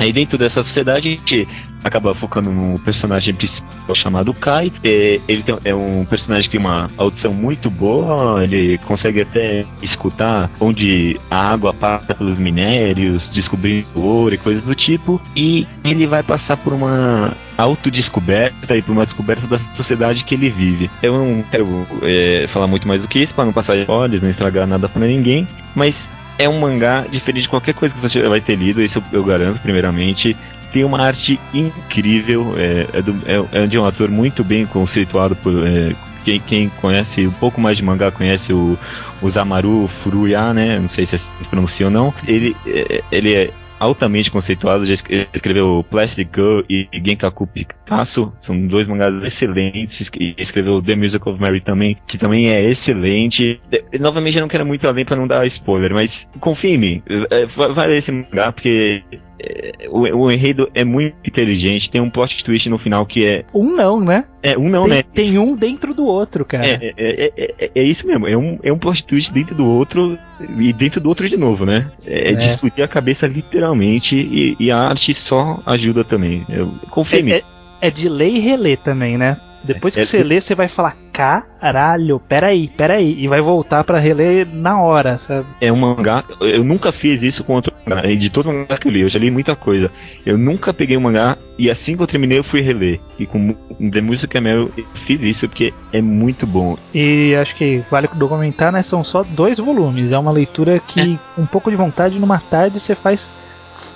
Aí 0.00 0.12
dentro 0.12 0.38
dessa 0.38 0.62
sociedade 0.62 1.08
a 1.08 1.10
gente 1.10 1.46
acaba 1.84 2.14
focando 2.14 2.50
no 2.50 2.78
personagem 2.78 3.34
principal 3.34 3.94
chamado 3.94 4.32
Kai. 4.32 4.72
É, 4.82 5.20
ele 5.28 5.42
tem- 5.42 5.58
é 5.62 5.74
um 5.74 6.06
personagem 6.06 6.44
que 6.44 6.56
tem 6.56 6.60
uma 6.60 6.88
audição 6.96 7.34
muito 7.34 7.70
boa, 7.70 8.42
ele 8.42 8.78
consegue 8.78 9.20
até 9.20 9.64
escutar 9.82 10.50
onde 10.58 11.20
a 11.30 11.52
água 11.52 11.72
passa 11.74 12.14
pelos 12.14 12.38
minérios, 12.38 13.28
descobrindo 13.28 13.86
ouro 13.94 14.34
e 14.34 14.38
coisas 14.38 14.64
do 14.64 14.74
tipo. 14.74 15.20
E 15.36 15.66
ele 15.84 16.06
vai 16.06 16.22
passar 16.22 16.56
por 16.56 16.72
uma 16.72 17.36
autodescoberta 17.58 18.76
e 18.76 18.82
por 18.82 18.92
uma 18.92 19.04
descoberta 19.04 19.46
da 19.46 19.58
sociedade 19.74 20.24
que 20.24 20.34
ele 20.34 20.48
vive. 20.48 20.90
Eu 21.02 21.12
não 21.12 21.42
quero 21.50 21.86
é, 22.02 22.48
falar 22.52 22.66
muito 22.66 22.88
mais 22.88 23.02
do 23.02 23.08
que 23.08 23.18
isso 23.18 23.34
para 23.34 23.44
não 23.44 23.52
passar 23.52 23.76
olhos, 23.88 24.22
não 24.22 24.30
estragar 24.30 24.66
nada 24.66 24.88
para 24.88 25.06
ninguém, 25.06 25.46
mas 25.74 25.94
é 26.40 26.48
um 26.48 26.58
mangá 26.58 27.06
diferente 27.10 27.42
de 27.42 27.48
qualquer 27.48 27.74
coisa 27.74 27.94
que 27.94 28.00
você 28.00 28.26
vai 28.26 28.40
ter 28.40 28.56
lido, 28.56 28.82
isso 28.82 29.02
eu 29.12 29.22
garanto, 29.22 29.60
primeiramente. 29.60 30.34
Tem 30.72 30.84
uma 30.84 31.02
arte 31.02 31.38
incrível, 31.52 32.54
é, 32.56 32.86
é, 32.98 33.02
do- 33.02 33.22
é- 33.26 33.64
é 33.64 33.66
de 33.66 33.78
um 33.78 33.84
ator 33.84 34.08
muito 34.10 34.42
bem 34.42 34.64
conceituado 34.66 35.36
por. 35.36 35.52
é, 35.66 35.94
quem, 36.24 36.38
quem 36.38 36.68
conhece 36.68 37.26
um 37.26 37.32
pouco 37.32 37.60
mais 37.60 37.76
de 37.78 37.82
mangá 37.82 38.10
conhece 38.10 38.52
o, 38.52 38.78
o 39.22 39.30
Zamaru 39.30 39.88
Furuya, 40.02 40.52
né? 40.52 40.78
Não 40.78 40.88
sei 40.88 41.06
se 41.06 41.16
assim 41.16 41.24
se 41.42 41.48
pronuncia 41.48 41.86
ou 41.86 41.90
não. 41.92 42.12
Ele, 42.26 42.54
é, 42.66 43.02
ele 43.10 43.34
é 43.34 43.50
altamente 43.80 44.30
conceituado, 44.30 44.84
já 44.84 44.92
escre- 44.92 45.26
escreveu 45.32 45.82
Plastic 45.90 46.28
Girl 46.34 46.60
e 46.68 46.86
Genkaku 46.92 47.46
Picasso, 47.46 48.32
são 48.40 48.66
dois 48.66 48.86
mangás 48.86 49.14
excelentes, 49.24 50.10
e 50.18 50.34
escreveu 50.36 50.82
The 50.82 50.94
Music 50.94 51.26
of 51.26 51.40
Mary 51.40 51.60
também, 51.60 51.96
que 52.06 52.18
também 52.18 52.50
é 52.50 52.62
excelente. 52.62 53.58
E, 53.92 53.98
novamente 53.98 54.36
eu 54.36 54.42
não 54.42 54.48
quero 54.48 54.66
muito 54.66 54.86
além 54.86 55.04
pra 55.04 55.16
não 55.16 55.26
dar 55.26 55.46
spoiler, 55.46 55.92
mas 55.94 56.28
confia 56.38 56.74
em 56.74 56.78
mim, 56.78 57.02
é, 57.30 57.46
vai 57.46 57.72
vai 57.72 57.88
ler 57.88 57.98
esse 57.98 58.12
mangá 58.12 58.52
porque 58.52 59.02
é, 59.42 59.88
o, 59.88 60.00
o 60.24 60.30
enredo 60.30 60.70
é 60.74 60.84
muito 60.84 61.14
inteligente, 61.26 61.90
tem 61.90 62.00
um 62.00 62.10
plot 62.10 62.42
twist 62.44 62.68
no 62.68 62.78
final 62.78 63.06
que 63.06 63.26
é. 63.26 63.44
Um 63.54 63.74
não, 63.74 64.00
né? 64.00 64.24
É, 64.42 64.56
um 64.58 64.68
não, 64.68 64.82
tem, 64.84 64.90
né? 64.92 65.02
tem 65.02 65.38
um 65.38 65.54
dentro 65.56 65.94
do 65.94 66.04
outro, 66.04 66.44
cara. 66.44 66.66
É, 66.66 66.94
é, 66.96 67.32
é, 67.36 67.54
é- 67.58 67.70
é 67.74 67.82
isso 67.82 68.06
mesmo, 68.06 68.26
é 68.26 68.36
um, 68.36 68.58
é 68.62 68.72
um 68.72 68.78
plot 68.78 69.04
twist 69.04 69.32
dentro 69.32 69.54
do 69.54 69.66
outro 69.66 70.18
e 70.58 70.72
dentro 70.72 71.00
do 71.00 71.08
outro 71.08 71.28
de 71.28 71.36
novo, 71.36 71.64
né? 71.64 71.90
É, 72.06 72.32
de 72.32 72.44
É. 72.44 72.54
explodir 72.54 72.84
a 72.84 72.88
cabeça 72.88 73.26
literalmente 73.26 74.14
e, 74.16 74.56
e 74.58 74.70
a 74.70 74.78
arte 74.78 75.12
só 75.14 75.60
ajuda 75.66 76.04
também. 76.04 76.44
Eu 76.48 76.74
confio 76.90 77.18
em 77.20 77.22
mim. 77.22 77.30
É, 77.32 77.36
é- 77.38 77.44
é 77.82 77.90
de 77.90 78.08
ler 78.10 78.28
e 78.28 78.38
reler 78.38 78.76
também, 78.78 79.16
né? 79.16 79.38
Depois 79.62 79.94
que 79.94 80.00
É- 80.00 80.04
você 80.04 80.22
lê, 80.22 80.40
você 80.40 80.54
vai 80.54 80.68
falar, 80.68 80.96
caralho, 81.12 82.18
peraí, 82.20 82.68
peraí. 82.68 83.16
E 83.22 83.28
vai 83.28 83.40
voltar 83.40 83.84
pra 83.84 83.98
reler 83.98 84.46
na 84.50 84.80
hora, 84.80 85.18
sabe? 85.18 85.46
É 85.60 85.70
um 85.70 85.76
mangá. 85.76 86.24
Eu 86.40 86.64
nunca 86.64 86.90
fiz 86.92 87.22
isso 87.22 87.44
com 87.44 87.54
outro 87.54 87.72
mangá. 87.86 88.02
De 88.02 88.30
todos 88.30 88.50
os 88.50 88.58
mangás 88.58 88.80
que 88.80 88.88
eu 88.88 88.92
li, 88.92 89.02
eu 89.02 89.08
já 89.08 89.18
li 89.18 89.30
muita 89.30 89.54
coisa. 89.54 89.90
Eu 90.24 90.38
nunca 90.38 90.72
peguei 90.72 90.96
um 90.96 91.00
mangá 91.02 91.36
e 91.58 91.70
assim 91.70 91.96
que 91.96 92.02
eu 92.02 92.06
terminei 92.06 92.38
eu 92.38 92.44
fui 92.44 92.60
reler. 92.62 93.00
E 93.18 93.26
com 93.26 93.54
The 93.90 94.00
Music 94.00 94.34
é 94.36 94.40
Meryl 94.40 94.70
eu 94.76 94.84
fiz 95.06 95.20
isso 95.20 95.48
porque 95.48 95.74
é 95.92 96.00
muito 96.00 96.46
bom. 96.46 96.76
E 96.94 97.34
acho 97.34 97.54
que 97.54 97.82
vale 97.90 98.08
documentar, 98.14 98.72
né? 98.72 98.82
São 98.82 99.04
só 99.04 99.22
dois 99.22 99.58
volumes. 99.58 100.10
É 100.10 100.18
uma 100.18 100.32
leitura 100.32 100.80
que, 100.80 101.18
com 101.36 101.42
um 101.42 101.46
pouco 101.46 101.70
de 101.70 101.76
vontade, 101.76 102.18
numa 102.18 102.38
tarde 102.38 102.80
você 102.80 102.94
faz 102.94 103.30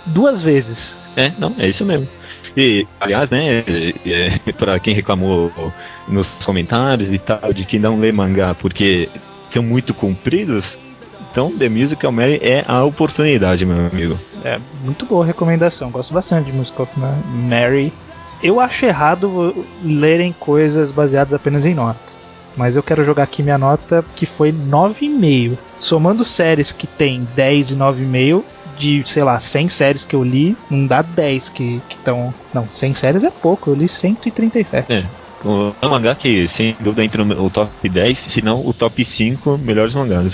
duas 0.05 0.43
vezes. 0.43 0.99
É, 1.17 1.33
não, 1.39 1.55
é 1.59 1.69
isso 1.69 1.85
mesmo. 1.85 2.07
E, 2.57 2.87
aliás, 3.01 3.31
né, 3.31 3.65
é, 3.67 3.95
é, 4.07 4.53
pra 4.53 4.79
quem 4.79 4.95
reclamou 4.95 5.51
nos 6.07 6.29
comentários 6.45 7.13
e 7.13 7.19
tal, 7.19 7.53
de 7.53 7.65
que 7.65 7.79
não 7.79 7.99
lê 7.99 8.13
mangá 8.13 8.55
porque 8.55 9.09
são 9.53 9.63
muito 9.63 9.93
compridos, 9.95 10.77
então 11.31 11.51
The 11.57 11.69
Musical 11.69 12.13
Mary 12.13 12.41
é 12.43 12.65
a 12.67 12.85
oportunidade, 12.85 13.65
meu 13.65 13.87
amigo. 13.87 14.19
É 14.45 14.59
muito 14.85 15.07
boa 15.07 15.25
recomendação. 15.25 15.91
Gosto 15.91 16.13
bastante 16.15 16.51
de 16.51 16.57
Music 16.57 16.81
of 16.81 16.91
Ma- 16.99 17.17
Mary. 17.49 17.93
Eu 18.43 18.61
acho 18.61 18.85
errado 18.85 19.65
lerem 19.83 20.33
coisas 20.39 20.91
baseadas 20.91 21.33
apenas 21.33 21.65
em 21.65 21.75
nota. 21.75 21.99
Mas 22.57 22.77
eu 22.77 22.83
quero 22.83 23.05
jogar 23.05 23.25
aqui 23.25 23.43
minha 23.43 23.59
nota 23.59 24.05
que 24.15 24.27
foi 24.27 24.53
9,5. 24.53 25.57
Somando 25.77 26.25
séries 26.25 26.71
que 26.71 26.87
tem 26.87 27.27
10 27.35 27.73
e 27.73 27.77
9,5, 27.77 28.43
de, 28.77 29.03
sei 29.07 29.23
lá, 29.23 29.39
100 29.41 29.69
séries 29.69 30.05
que 30.05 30.15
eu 30.17 30.23
li, 30.23 30.57
não 30.71 30.87
dá 30.87 31.03
10 31.03 31.49
que 31.49 31.83
estão. 31.91 32.35
Não, 32.53 32.71
100 32.71 32.95
séries 32.95 33.25
é 33.25 33.31
pouco, 33.31 33.71
eu 33.71 33.75
li 33.75 33.89
137. 33.89 34.93
É. 34.93 35.05
O- 35.45 35.73
É 35.83 35.87
um 35.87 35.91
mangá 35.91 36.15
que, 36.15 36.49
sem 36.49 36.75
dúvida, 36.81 37.05
entra 37.05 37.25
no 37.25 37.51
top 37.51 37.89
10, 37.89 38.19
se 38.19 38.43
não 38.43 38.65
o 38.67 38.73
top 38.73 39.05
5 39.05 39.59
melhores 39.59 39.95
mangás. 39.95 40.33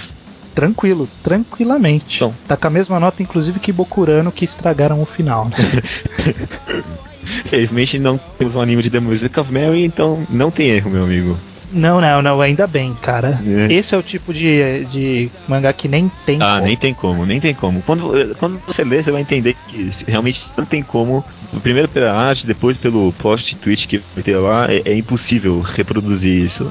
Tranquilo, 0.54 1.08
tranquilamente. 1.22 2.16
Então. 2.16 2.34
Tá 2.46 2.56
com 2.56 2.66
a 2.66 2.70
mesma 2.70 3.00
nota, 3.00 3.22
inclusive, 3.22 3.58
que 3.60 3.72
Bokurano, 3.72 4.30
que 4.32 4.44
estragaram 4.44 5.00
o 5.00 5.06
final. 5.06 5.46
né? 5.48 5.56
Felizmente 7.48 7.98
não 7.98 8.18
temos 8.38 8.54
um 8.54 8.60
anime 8.60 8.82
de 8.82 8.90
The 8.90 9.00
Music 9.00 9.38
of 9.38 9.52
Mary, 9.52 9.84
então 9.84 10.24
não 10.28 10.50
tem 10.50 10.68
erro, 10.68 10.90
meu 10.90 11.04
amigo. 11.04 11.36
Não, 11.72 12.00
não, 12.00 12.20
não, 12.20 12.40
ainda 12.40 12.66
bem, 12.66 12.94
cara. 13.00 13.40
É. 13.46 13.72
Esse 13.72 13.94
é 13.94 13.98
o 13.98 14.02
tipo 14.02 14.34
de, 14.34 14.84
de 14.86 15.30
mangá 15.46 15.72
que 15.72 15.88
nem 15.88 16.10
tem 16.26 16.40
ah, 16.42 16.54
como. 16.54 16.66
nem 16.66 16.76
tem 16.76 16.94
como, 16.94 17.26
nem 17.26 17.40
tem 17.40 17.54
como. 17.54 17.82
Quando, 17.82 18.18
eh, 18.18 18.34
quando 18.38 18.60
você 18.66 18.82
lê, 18.82 19.02
você 19.02 19.10
vai 19.10 19.20
entender 19.20 19.56
que 19.68 19.92
realmente 20.06 20.42
não 20.56 20.64
tem 20.64 20.82
como. 20.82 21.24
Primeiro 21.62 21.88
pela 21.88 22.12
arte, 22.12 22.46
depois 22.46 22.76
pelo 22.76 23.12
post 23.14 23.54
tweet 23.56 23.86
que 23.86 23.98
vai 24.14 24.22
ter 24.22 24.36
lá, 24.36 24.66
é, 24.72 24.82
é 24.84 24.96
impossível 24.96 25.60
reproduzir 25.60 26.44
isso. 26.44 26.70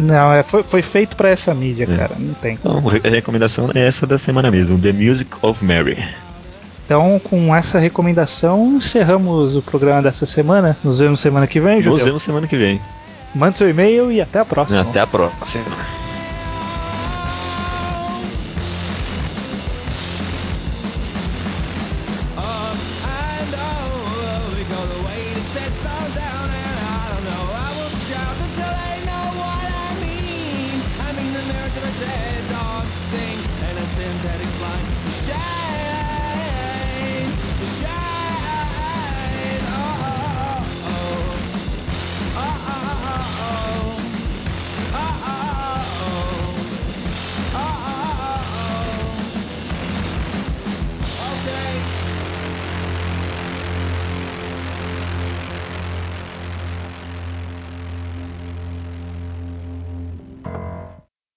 Não, 0.00 0.32
é, 0.32 0.42
foi, 0.42 0.62
foi 0.62 0.82
feito 0.82 1.16
para 1.16 1.28
essa 1.28 1.52
mídia, 1.54 1.84
é. 1.84 1.96
cara. 1.96 2.16
Não 2.18 2.34
tem. 2.34 2.54
Então, 2.54 2.82
a 2.88 3.08
recomendação 3.08 3.70
é 3.74 3.86
essa 3.86 4.06
da 4.06 4.18
semana 4.18 4.50
mesmo: 4.50 4.78
The 4.78 4.92
Music 4.92 5.30
of 5.42 5.64
Mary. 5.64 5.98
Então, 6.84 7.20
com 7.22 7.54
essa 7.54 7.80
recomendação, 7.80 8.76
encerramos 8.76 9.56
o 9.56 9.62
programa 9.62 10.02
dessa 10.02 10.24
semana. 10.24 10.76
Nos 10.84 11.00
vemos 11.00 11.20
semana 11.20 11.46
que 11.46 11.58
vem, 11.58 11.78
Judeu. 11.78 11.98
Nos 11.98 12.04
vemos 12.04 12.22
semana 12.22 12.46
que 12.46 12.56
vem. 12.56 12.80
Mande 13.34 13.56
seu 13.56 13.68
e-mail 13.68 14.10
e 14.10 14.20
até 14.20 14.40
a 14.40 14.44
próxima. 14.44 14.80
Até 14.80 15.00
a 15.00 15.06
próxima. 15.06 15.64